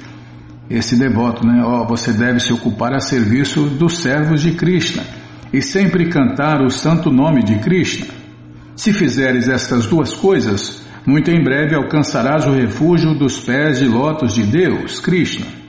esse 0.70 0.96
devoto, 0.96 1.46
né? 1.46 1.62
Oh, 1.66 1.86
você 1.86 2.14
deve 2.14 2.40
se 2.40 2.54
ocupar 2.54 2.94
a 2.94 3.02
serviço 3.02 3.66
dos 3.66 3.98
servos 3.98 4.42
de 4.42 4.52
Krishna 4.52 5.04
e 5.52 5.62
sempre 5.62 6.08
cantar 6.08 6.62
o 6.62 6.70
santo 6.70 7.12
nome 7.12 7.44
de 7.44 7.58
Krishna. 7.58 8.08
Se 8.76 8.94
fizeres 8.94 9.50
estas 9.50 9.88
duas 9.88 10.14
coisas, 10.14 10.81
muito 11.06 11.32
em 11.32 11.44
breve 11.44 11.76
alcançarás 11.76 12.46
o 12.46 12.52
refúgio 12.52 13.14
dos 13.14 13.40
pés 13.40 13.80
de 13.80 13.88
lótus 13.88 14.36
de 14.36 14.44
Deus, 14.44 15.00
Krishna. 15.00 15.62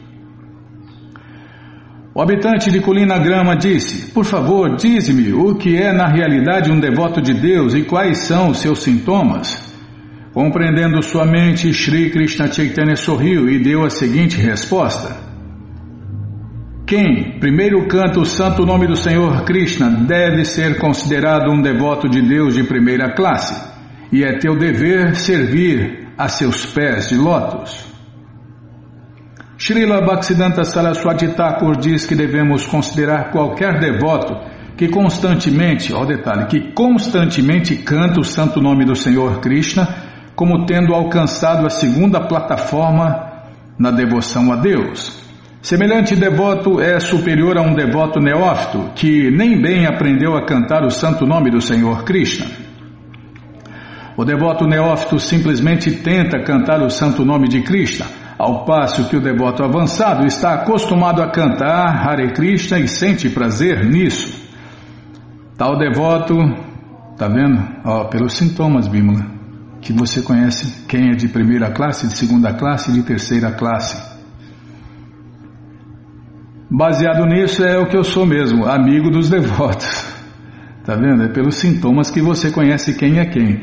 O 2.14 2.20
habitante 2.20 2.70
de 2.70 2.80
Colina 2.80 3.18
Grama 3.18 3.56
disse: 3.56 4.12
Por 4.12 4.26
favor, 4.26 4.76
dize-me 4.76 5.32
o 5.32 5.54
que 5.54 5.76
é 5.76 5.92
na 5.92 6.06
realidade 6.06 6.70
um 6.70 6.78
devoto 6.78 7.22
de 7.22 7.32
Deus 7.32 7.74
e 7.74 7.84
quais 7.84 8.18
são 8.18 8.50
os 8.50 8.58
seus 8.58 8.80
sintomas. 8.80 9.72
Compreendendo 10.34 11.02
sua 11.02 11.24
mente, 11.24 11.72
Sri 11.72 12.10
Krishna 12.10 12.52
Chaitanya 12.52 12.96
sorriu 12.96 13.48
e 13.48 13.58
deu 13.58 13.82
a 13.82 13.88
seguinte 13.88 14.36
resposta: 14.36 15.16
Quem 16.86 17.38
primeiro 17.40 17.86
canta 17.86 18.20
o 18.20 18.26
santo 18.26 18.66
nome 18.66 18.86
do 18.86 18.96
Senhor 18.96 19.44
Krishna 19.44 19.88
deve 19.90 20.44
ser 20.44 20.78
considerado 20.78 21.50
um 21.50 21.62
devoto 21.62 22.10
de 22.10 22.20
Deus 22.20 22.54
de 22.54 22.64
primeira 22.64 23.14
classe, 23.14 23.72
e 24.12 24.22
é 24.22 24.38
teu 24.38 24.56
dever 24.56 25.16
servir 25.16 26.08
a 26.18 26.28
seus 26.28 26.66
pés 26.66 27.08
de 27.08 27.16
lótus. 27.16 27.90
Srila 29.56 30.02
Bhaktisiddhanta 30.02 30.64
Saraswati 30.64 31.28
Thakur 31.28 31.76
diz 31.76 32.04
que 32.04 32.14
devemos 32.14 32.66
considerar 32.66 33.30
qualquer 33.30 33.80
devoto 33.80 34.34
que 34.76 34.88
constantemente, 34.88 35.94
ó 35.94 36.04
detalhe, 36.04 36.46
que 36.46 36.72
constantemente 36.72 37.76
canta 37.76 38.20
o 38.20 38.24
santo 38.24 38.60
nome 38.60 38.84
do 38.84 38.96
Senhor 38.96 39.40
Krishna, 39.40 39.86
como 40.34 40.66
tendo 40.66 40.94
alcançado 40.94 41.64
a 41.66 41.70
segunda 41.70 42.26
plataforma 42.26 43.30
na 43.78 43.90
devoção 43.90 44.52
a 44.52 44.56
Deus. 44.56 45.22
Semelhante 45.60 46.16
devoto 46.16 46.80
é 46.80 46.98
superior 46.98 47.56
a 47.56 47.62
um 47.62 47.74
devoto 47.74 48.18
neófito 48.18 48.90
que 48.96 49.30
nem 49.30 49.62
bem 49.62 49.86
aprendeu 49.86 50.34
a 50.34 50.44
cantar 50.44 50.84
o 50.84 50.90
santo 50.90 51.24
nome 51.24 51.50
do 51.50 51.60
Senhor 51.60 52.02
Krishna. 52.02 52.61
O 54.16 54.24
devoto 54.24 54.66
neófito 54.66 55.18
simplesmente 55.18 55.90
tenta 55.90 56.42
cantar 56.44 56.82
o 56.82 56.90
santo 56.90 57.24
nome 57.24 57.48
de 57.48 57.62
Krishna, 57.62 58.06
ao 58.38 58.64
passo 58.64 59.08
que 59.08 59.16
o 59.16 59.20
devoto 59.20 59.64
avançado 59.64 60.26
está 60.26 60.54
acostumado 60.54 61.22
a 61.22 61.30
cantar 61.30 62.06
Hare 62.06 62.32
Krishna 62.32 62.78
e 62.78 62.86
sente 62.86 63.30
prazer 63.30 63.84
nisso. 63.86 64.42
Tal 65.56 65.78
devoto, 65.78 66.34
tá 67.16 67.26
vendo? 67.28 67.62
Ó, 67.84 68.04
pelos 68.04 68.34
sintomas, 68.34 68.86
Bímola, 68.86 69.24
que 69.80 69.92
você 69.92 70.20
conhece 70.20 70.84
quem 70.86 71.10
é 71.10 71.14
de 71.14 71.28
primeira 71.28 71.70
classe, 71.70 72.06
de 72.06 72.16
segunda 72.16 72.52
classe 72.52 72.90
e 72.90 72.94
de 72.94 73.02
terceira 73.02 73.52
classe. 73.52 74.12
Baseado 76.70 77.24
nisso 77.26 77.64
é 77.64 77.78
o 77.78 77.86
que 77.86 77.96
eu 77.96 78.04
sou 78.04 78.26
mesmo, 78.26 78.66
amigo 78.66 79.10
dos 79.10 79.30
devotos. 79.30 80.10
Tá 80.84 80.96
vendo? 80.96 81.22
É 81.22 81.28
pelos 81.28 81.58
sintomas 81.58 82.10
que 82.10 82.20
você 82.20 82.50
conhece 82.50 82.94
quem 82.94 83.20
é 83.20 83.24
quem. 83.24 83.62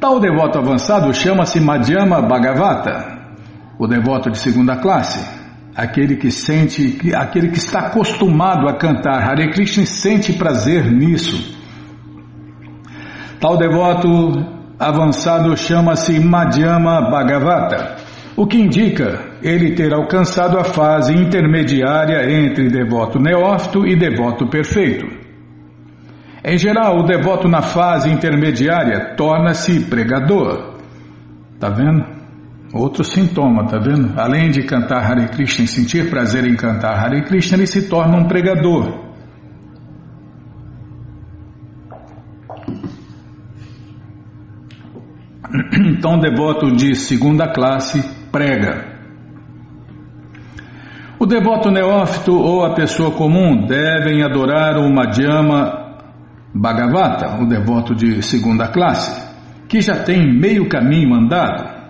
Tal 0.00 0.18
devoto 0.18 0.58
avançado 0.58 1.12
chama-se 1.12 1.60
Madhyama 1.60 2.22
Bhagavata, 2.22 3.18
o 3.78 3.86
devoto 3.86 4.30
de 4.30 4.38
segunda 4.38 4.74
classe, 4.76 5.22
aquele 5.76 6.16
que 6.16 6.30
sente, 6.30 7.14
aquele 7.14 7.50
que 7.50 7.58
está 7.58 7.80
acostumado 7.80 8.66
a 8.66 8.78
cantar 8.78 9.22
Hare 9.22 9.50
Krishna 9.50 9.84
sente 9.84 10.32
prazer 10.32 10.90
nisso. 10.90 11.54
Tal 13.38 13.58
devoto 13.58 14.08
avançado 14.78 15.54
chama-se 15.54 16.18
Madhyama 16.18 17.10
Bhagavata, 17.10 17.96
o 18.34 18.46
que 18.46 18.56
indica 18.56 19.20
ele 19.42 19.74
ter 19.74 19.92
alcançado 19.92 20.58
a 20.58 20.64
fase 20.64 21.12
intermediária 21.12 22.24
entre 22.30 22.70
devoto 22.70 23.18
neófito 23.18 23.86
e 23.86 23.94
devoto 23.94 24.48
perfeito. 24.48 25.19
Em 26.42 26.56
geral, 26.56 26.98
o 26.98 27.02
devoto 27.02 27.48
na 27.48 27.60
fase 27.60 28.10
intermediária 28.10 29.14
torna-se 29.14 29.84
pregador. 29.84 30.78
Tá 31.58 31.68
vendo? 31.68 32.02
Outro 32.72 33.04
sintoma, 33.04 33.66
tá 33.66 33.78
vendo? 33.78 34.18
Além 34.18 34.50
de 34.50 34.62
cantar 34.62 35.04
Hare 35.04 35.28
Krishna 35.28 35.64
e 35.64 35.68
sentir 35.68 36.08
prazer 36.08 36.46
em 36.46 36.56
cantar 36.56 36.94
Hare 36.94 37.22
Krishna, 37.24 37.58
ele 37.58 37.66
se 37.66 37.88
torna 37.88 38.16
um 38.16 38.26
pregador. 38.26 39.10
Então, 45.92 46.14
o 46.14 46.20
devoto 46.20 46.70
de 46.74 46.94
segunda 46.94 47.48
classe 47.52 48.02
prega. 48.30 48.86
O 51.18 51.26
devoto 51.26 51.70
neófito 51.70 52.32
ou 52.32 52.64
a 52.64 52.74
pessoa 52.74 53.10
comum 53.10 53.66
devem 53.66 54.22
adorar 54.22 54.78
o 54.78 54.88
Madhyama 54.90 55.79
Bhagavata, 56.54 57.40
o 57.40 57.46
devoto 57.46 57.94
de 57.94 58.22
segunda 58.22 58.68
classe, 58.68 59.28
que 59.68 59.80
já 59.80 60.02
tem 60.02 60.36
meio 60.38 60.68
caminho 60.68 61.14
andado. 61.14 61.80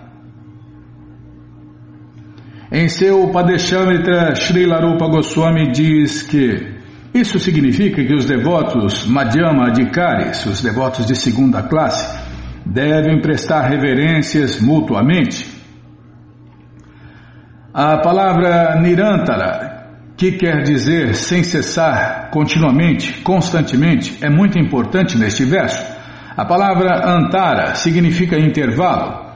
Em 2.71 2.87
seu 2.87 3.29
Padeshamrita, 3.31 4.33
Srila 4.35 4.79
Rupa 4.79 5.07
Goswami 5.07 5.71
diz 5.71 6.21
que 6.21 6.79
isso 7.13 7.37
significa 7.39 8.01
que 8.03 8.13
os 8.13 8.25
devotos 8.25 9.05
Madhyama 9.05 9.67
Adhikaris, 9.67 10.45
os 10.45 10.61
devotos 10.61 11.05
de 11.05 11.15
segunda 11.15 11.63
classe, 11.63 12.17
devem 12.65 13.19
prestar 13.19 13.67
reverências 13.67 14.61
mutuamente. 14.61 15.45
A 17.73 17.97
palavra 17.97 18.79
Nirantara, 18.79 19.89
que 20.15 20.33
quer 20.33 20.61
dizer 20.61 21.15
sem 21.15 21.43
cessar, 21.43 22.20
continuamente, 22.31 23.21
constantemente, 23.21 24.17
é 24.21 24.29
muito 24.29 24.57
importante 24.57 25.17
neste 25.17 25.43
verso. 25.43 25.85
A 26.35 26.45
palavra 26.45 27.05
antara 27.05 27.75
significa 27.75 28.39
intervalo. 28.39 29.29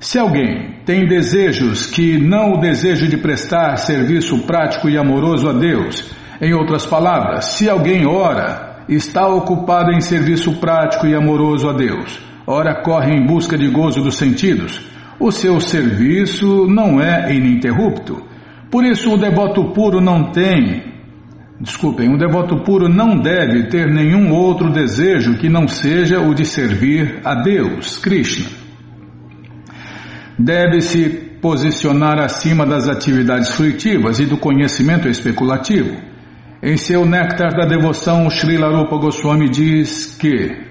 Se 0.00 0.18
alguém 0.18 0.80
tem 0.84 1.06
desejos 1.06 1.86
que 1.86 2.18
não 2.18 2.54
o 2.54 2.60
desejo 2.60 3.06
de 3.06 3.16
prestar 3.16 3.76
serviço 3.76 4.38
prático 4.40 4.88
e 4.88 4.98
amoroso 4.98 5.48
a 5.48 5.52
Deus, 5.52 6.10
em 6.40 6.52
outras 6.52 6.84
palavras, 6.86 7.44
se 7.44 7.68
alguém 7.68 8.06
ora, 8.06 8.82
está 8.88 9.28
ocupado 9.28 9.92
em 9.92 10.00
serviço 10.00 10.58
prático 10.58 11.06
e 11.06 11.14
amoroso 11.14 11.68
a 11.68 11.72
Deus, 11.72 12.18
ora 12.46 12.82
corre 12.82 13.14
em 13.14 13.26
busca 13.26 13.56
de 13.56 13.68
gozo 13.68 14.02
dos 14.02 14.16
sentidos, 14.16 14.80
o 15.20 15.30
seu 15.30 15.60
serviço 15.60 16.66
não 16.66 17.00
é 17.00 17.32
ininterrupto. 17.32 18.24
Por 18.70 18.84
isso, 18.84 19.12
o 19.12 19.18
devoto 19.18 19.72
puro 19.72 20.00
não 20.00 20.32
tem, 20.32 20.82
desculpem, 21.60 22.12
o 22.12 22.18
devoto 22.18 22.62
puro 22.64 22.88
não 22.88 23.18
deve 23.18 23.68
ter 23.68 23.86
nenhum 23.92 24.32
outro 24.32 24.70
desejo 24.70 25.36
que 25.36 25.48
não 25.48 25.68
seja 25.68 26.20
o 26.20 26.34
de 26.34 26.44
servir 26.44 27.20
a 27.24 27.34
Deus, 27.34 27.96
Krishna. 27.96 28.48
Deve 30.38 30.80
se 30.80 31.08
posicionar 31.40 32.18
acima 32.18 32.64
das 32.64 32.88
atividades 32.88 33.50
fruitivas 33.50 34.18
e 34.18 34.26
do 34.26 34.38
conhecimento 34.38 35.08
especulativo. 35.08 35.96
Em 36.62 36.76
seu 36.76 37.04
Néctar 37.06 37.54
da 37.54 37.66
Devoção, 37.66 38.28
Srila 38.30 38.68
Rupa 38.68 38.96
Goswami 38.96 39.48
diz 39.48 40.16
que 40.18 40.70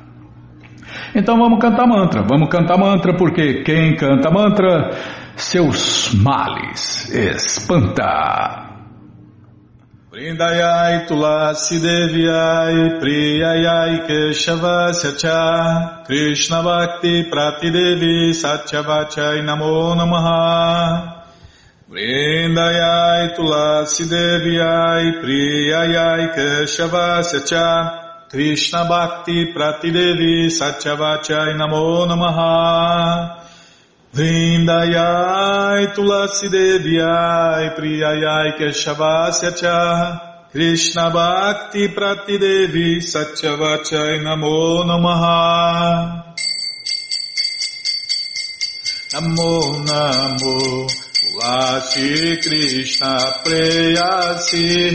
Então 1.15 1.37
vamos 1.37 1.59
cantar 1.59 1.87
mantra, 1.87 2.21
vamos 2.23 2.49
cantar 2.49 2.77
mantra 2.77 3.15
porque 3.15 3.63
quem 3.63 3.95
canta 3.95 4.29
mantra, 4.29 4.91
seus 5.35 6.13
males 6.13 7.09
espanta. 7.13 8.59
Vrindayai 10.11 11.05
Tulasi 11.07 11.79
Devyai 11.79 12.99
Priyayai 12.99 14.05
Keshavasya 14.05 15.17
Cha 15.17 16.03
Krishna 16.05 16.61
Bhakti 16.61 17.23
Pratidevi 17.31 18.33
Satyavachai 18.33 19.41
Namo 19.41 19.95
Namaha 19.95 21.22
Vrindayai 21.89 23.35
Tulasi 23.35 24.05
Devyai 24.05 25.19
Priyayai 25.21 26.33
Keshavasya 26.33 27.45
Cha 27.45 28.27
Krishna 28.29 28.85
Bhakti 28.85 29.53
Pratidevi 29.53 30.47
Satyavachai 30.47 31.53
Namo 31.59 32.07
Namaha. 32.07 33.43
Vrindayai 34.13 35.93
Tulasi 35.93 36.47
Devyai 36.47 37.75
Priyayai 37.75 38.57
Keshavasya 38.57 39.51
Cha 39.59 40.47
Krishna 40.53 41.11
Bhakti 41.11 41.89
Prati 41.89 42.37
Devi 42.37 42.99
Satyavachai 43.01 44.23
Namo 44.23 44.85
Namaha. 44.85 46.23
Namo 49.11 49.83
Namo 49.85 51.02
Tulasi 51.33 52.37
Krishna 52.43 53.41
Preyasi 53.43 54.93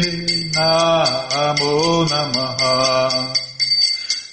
Namo 0.55 2.07
Namaha. 2.07 3.35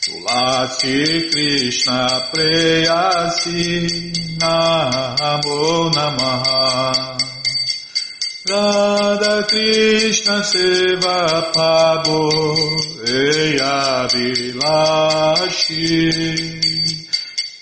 Tulasi 0.05 1.31
Krishna 1.31 2.29
Preyasi 2.31 3.63
Namo 4.37 5.89
Namaha. 5.95 7.17
Radha 8.47 9.47
Krishna 9.49 10.43
Seva 10.43 11.51
Pabo 11.51 12.29
Eya 13.01 14.07
Vilashi 14.13 15.73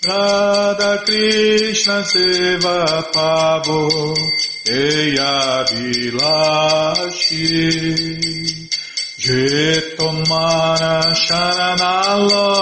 Radha 0.06 1.00
Krishna 1.06 2.02
Seva 2.04 3.02
Pabo 3.10 3.88
Eya 4.68 5.64
Vilashi 5.72 7.48
Jetomana 9.18 10.94
Sharanaloy 11.24 12.52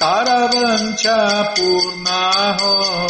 Taravancha 0.00 1.20
Purnahoy 1.54 3.04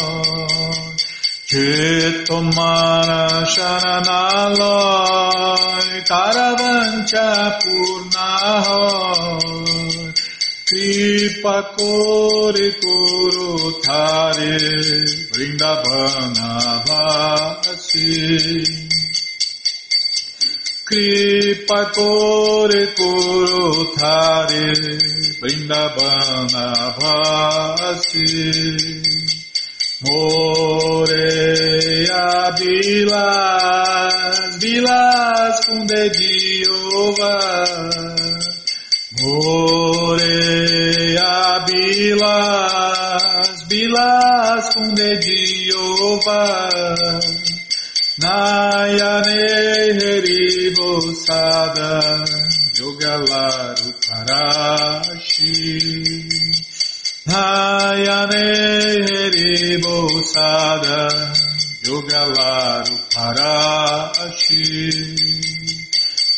Jetomana 1.46 3.22
Sharanaloy 3.54 4.82
Taravancha 6.10 7.28
Purnahoy 7.62 9.53
Koro 12.80 13.80
Tare 13.82 14.56
Vrindavana 15.30 16.82
Vasi 16.86 18.64
Kripa 20.84 21.90
Kore 21.92 22.94
Koro 22.94 23.92
Thare 23.92 24.72
Vrindavana 25.42 26.66
Vasi 26.98 28.32
Moreia 30.00 31.44
Vilas, 32.58 34.56
Vilas 34.58 35.56
com 35.66 35.86
dediova 39.24 39.64
Moreia 40.04 41.64
Vilas, 41.66 43.64
Vilas 43.68 44.74
com 44.74 44.92
dediova 44.94 46.68
Nayane 48.18 49.44
Heribosada 49.98 51.12
Yogalaru 52.78 53.90
Parashi 54.06 55.58
Nayane 57.26 58.46
Heribosada 59.10 61.00
Yogalaru 61.86 62.96
Parashi 63.14 64.64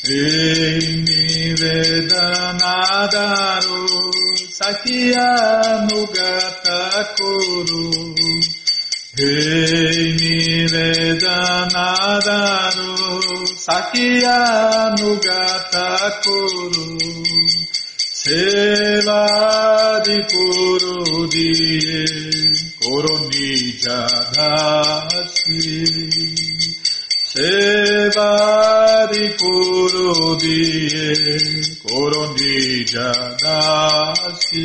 Eni 0.09 1.55
Vedanadaru 1.59 2.76
Sakya 4.59 5.30
Nugata 5.86 6.80
Kuru. 7.16 7.86
Rei 9.16 10.11
Nivedanadaru 10.18 12.90
Sakya 13.57 14.38
Nugata 14.98 15.88
Kuru. 16.24 16.86
Sevadi 18.26 20.18
Kuru 20.26 21.30
Diye 21.30 22.02
Koronija 22.82 23.98
Dasi 24.34 25.62
Sevadi 27.37 29.24
Kuru 29.37 30.41
Diye 30.41 31.12
Koronija 31.84 33.12
Dasi 33.37 34.64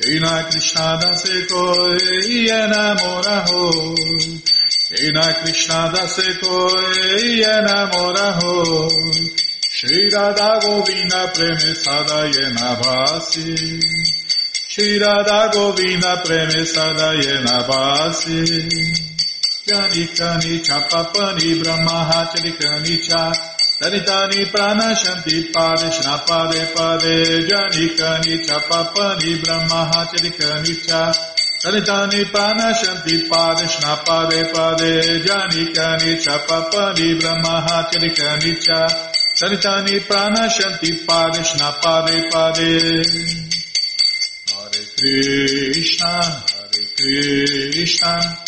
Krishna 0.00 0.42
Krishna 0.50 0.98
dase 1.00 1.46
koi 1.46 2.50
enamora 2.50 3.38
ho 3.46 3.94
Krishna 4.88 5.26
Krishna 5.40 5.80
dase 5.94 6.28
koi 6.42 7.42
enamora 7.46 8.28
ho 8.40 8.88
Shri 9.70 10.10
Radha 10.10 10.58
Govinda 10.58 11.22
preme 11.32 11.74
sada 11.74 12.26
yena 12.26 12.74
basi 12.82 13.46
Shri 14.66 14.98
Radha 14.98 15.48
Govinda 15.54 16.22
preme 16.26 16.64
sada 16.66 17.14
yena 17.14 17.58
Yani 19.68 20.06
kani 20.16 20.62
chapapani 20.62 21.60
brahma 21.60 21.98
hachari 22.10 22.52
kani 22.60 22.96
cha. 23.06 23.32
Danitani 23.80 24.46
pranashanti 24.52 25.52
pade 25.52 26.62
pade 26.74 27.14
janikani 27.50 28.34
chapapani 28.46 29.30
brahmahacharikani 29.42 30.74
cha. 30.86 31.12
Danitani 31.62 32.24
pranashanti 32.32 33.28
pade 33.28 34.40
pade 34.54 34.90
janikani 35.26 36.16
chapapani 36.24 37.08
brahmahacharikani 37.20 38.52
cha. 38.64 38.80
Danitani 39.40 40.00
pranashanti 40.08 40.90
pade 41.06 42.30
pade. 42.32 42.70
Hare 44.48 44.82
Krishna 44.96 46.12
Hare 46.56 46.84
Krishna 46.96 48.47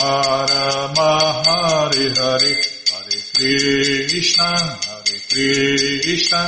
Rama 0.00 1.42
Hare 1.44 2.06
Hare 2.14 2.54
Hare 2.88 3.18
Krishna 3.34 4.50
Hare 4.86 5.16
Krishna 5.28 6.42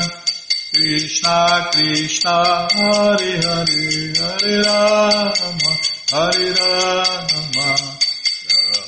Krishna 0.73 1.37
Krishna 1.73 2.69
Hare 2.71 3.33
Hare 3.43 4.15
Hare 4.15 4.63
Rama 4.63 5.73
Hare 6.13 6.49
Rama 6.55 7.69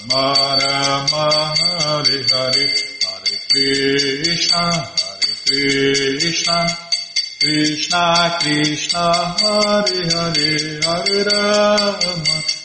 Rama 0.07 0.25
Rama 0.63 1.27
Hare 1.59 2.23
Hare 2.31 2.67
Hare 3.03 3.37
Krishna 3.51 4.65
Hare 4.71 5.33
Krishna 5.45 6.59
Krishna 7.41 8.05
Krishna 8.39 9.07
Hare 9.43 10.03
Hare 10.15 10.79
Hare 10.85 11.25
Rama 11.27 12.42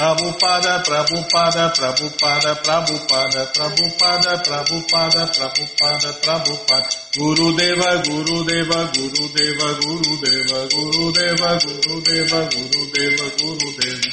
Prabhupada, 0.00 0.80
Prabhupada, 0.80 1.68
Prabhupada, 1.76 2.56
Prabhupada, 2.64 3.44
Prabhupada, 3.52 4.32
Prabhupada, 4.40 5.26
Prabhupada, 5.28 6.12
Prabhupada, 6.24 6.88
Guru 7.18 7.52
Deva, 7.52 8.00
Guru 8.00 8.44
Deva, 8.48 8.88
Guru 8.96 9.28
Deva, 9.36 9.68
Guru 9.76 10.16
Deva, 10.24 10.58
Guru 10.72 11.12
Deva, 11.12 11.58
Guru 11.60 12.00
Deva, 12.00 12.48
Guru 12.48 12.82
Deva, 12.96 13.26
Guru 13.36 13.68
Deva. 13.76 14.10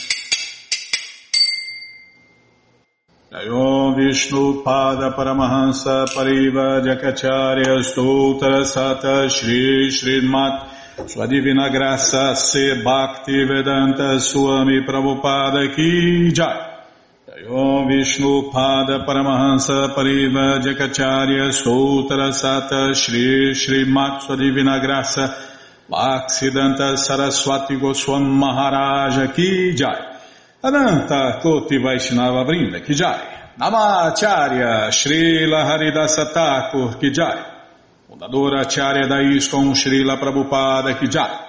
Jayom 3.32 3.96
Vishnu 3.96 4.64
Pada 4.64 5.16
Paramahansa 5.16 6.06
Pariva 6.12 6.84
Jakacharya 6.84 7.80
Stoutra 7.80 8.66
Sata 8.66 9.30
Shri 9.30 9.88
Srimat 9.88 10.77
sua 11.06 11.28
Divina 11.28 11.70
Graça 11.70 12.34
Se 12.34 12.82
Bhakti 12.82 13.46
Vedanta 13.46 14.18
Swami 14.20 14.84
Prabhupada 14.84 15.68
Ki 15.74 16.32
Jai. 16.32 16.66
Om 17.48 17.88
Vishnu 17.88 18.52
Pada 18.52 19.06
Paramahansa 19.06 19.94
Pariva 19.94 20.60
Jakacharya 20.60 21.54
Sutra 21.54 22.32
Sata 22.32 22.96
Shri 22.96 23.54
Shri 23.54 23.86
Mat 23.86 24.24
Sua 24.24 24.36
Divina 24.36 24.80
Graça 24.80 25.36
Bhaksidanta 25.88 26.98
Saraswati 26.98 27.78
Goswam 27.78 28.26
Maharaja 28.26 29.28
Ki 29.28 29.76
Jai. 29.76 30.18
Ananta 30.64 31.40
Koti 31.42 31.78
Vaishnava 31.78 32.44
Vrinda 32.44 32.84
Ki 32.84 32.96
Jai. 32.96 33.54
Namacharya 33.60 34.92
Shri 34.92 35.46
Laharidasa 35.46 36.34
Thakur 36.34 37.00
Ki 37.00 37.12
Jai. 37.12 37.57
Fundadora 38.08 38.62
Acharya 38.62 39.06
da 39.06 39.20
ISKCON 39.22 39.76
Srila 39.76 40.18
Prabhupada 40.18 40.96
Kijai. 40.96 41.46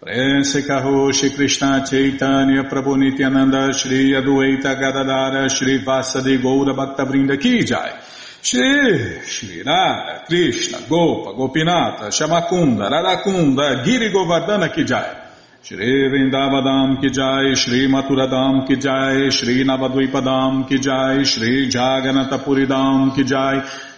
Prense 0.00 0.64
Karoshi 0.64 1.34
Krishna 1.34 1.82
Chaitanya 1.82 2.64
Prabhu 2.64 2.96
Nityananda 2.96 3.70
Shri 3.74 4.14
Adueta 4.14 4.74
Gadadara 4.74 5.46
Shri 5.50 5.84
Vasadi 5.84 6.38
Goura 6.38 6.72
Bhaktavrinda 6.72 7.36
Kijai. 7.36 8.00
Shri 8.40 9.20
Shri 9.22 9.62
Radha 9.62 10.24
Krishna 10.26 10.78
Gopa 10.88 11.34
Gopinata 11.34 12.08
Shamakunda 12.08 12.88
Radakunda 12.88 13.84
Giri 13.84 14.10
Govardhana 14.10 14.72
Kijai. 14.72 15.26
Shri 15.60 16.08
Vrindavadam 16.08 17.02
Kijai, 17.02 17.54
Shri 17.54 17.86
Maturadam 17.88 18.66
Kijai, 18.66 19.30
Shri 19.30 19.64
Navadvipadam 19.64 20.66
Kijai, 20.66 21.26
Shri 21.26 21.68
Jaganatapuridam 21.68 23.10
Kijai, 23.10 23.87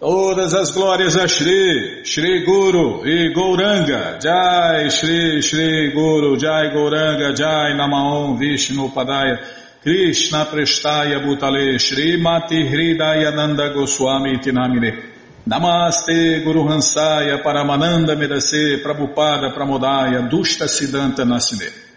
Todas 0.00 0.54
as 0.54 0.70
glórias 0.70 1.14
a 1.14 1.28
Shri, 1.28 2.02
Shri 2.06 2.42
Guru 2.46 3.06
e 3.06 3.34
Gouranga, 3.34 4.18
Jai 4.18 4.88
Shri, 4.88 5.42
Shri 5.42 5.92
Guru, 5.92 6.38
Jai 6.38 6.70
Gouranga, 6.72 7.34
Jai 7.34 7.74
Namaon 7.74 8.38
Vishnu 8.38 8.88
Padaya, 8.88 9.38
Krishna 9.82 10.46
Prestaya 10.46 11.20
Bhutale, 11.20 11.78
Shri 11.78 12.16
Mati 12.16 12.64
Hridaya 12.64 13.30
Nanda 13.30 13.74
Goswami 13.74 14.38
Tinamine. 14.38 15.02
Namaste 15.46 16.42
Guru 16.44 16.64
Hansaya 16.64 17.42
Paramananda 17.42 18.16
Medase 18.16 18.82
Prabhupada 18.82 19.54
Pramodaya 19.54 20.26
Dushta 20.30 20.66
Siddhanta 20.66 21.26
Nasine. 21.26 21.89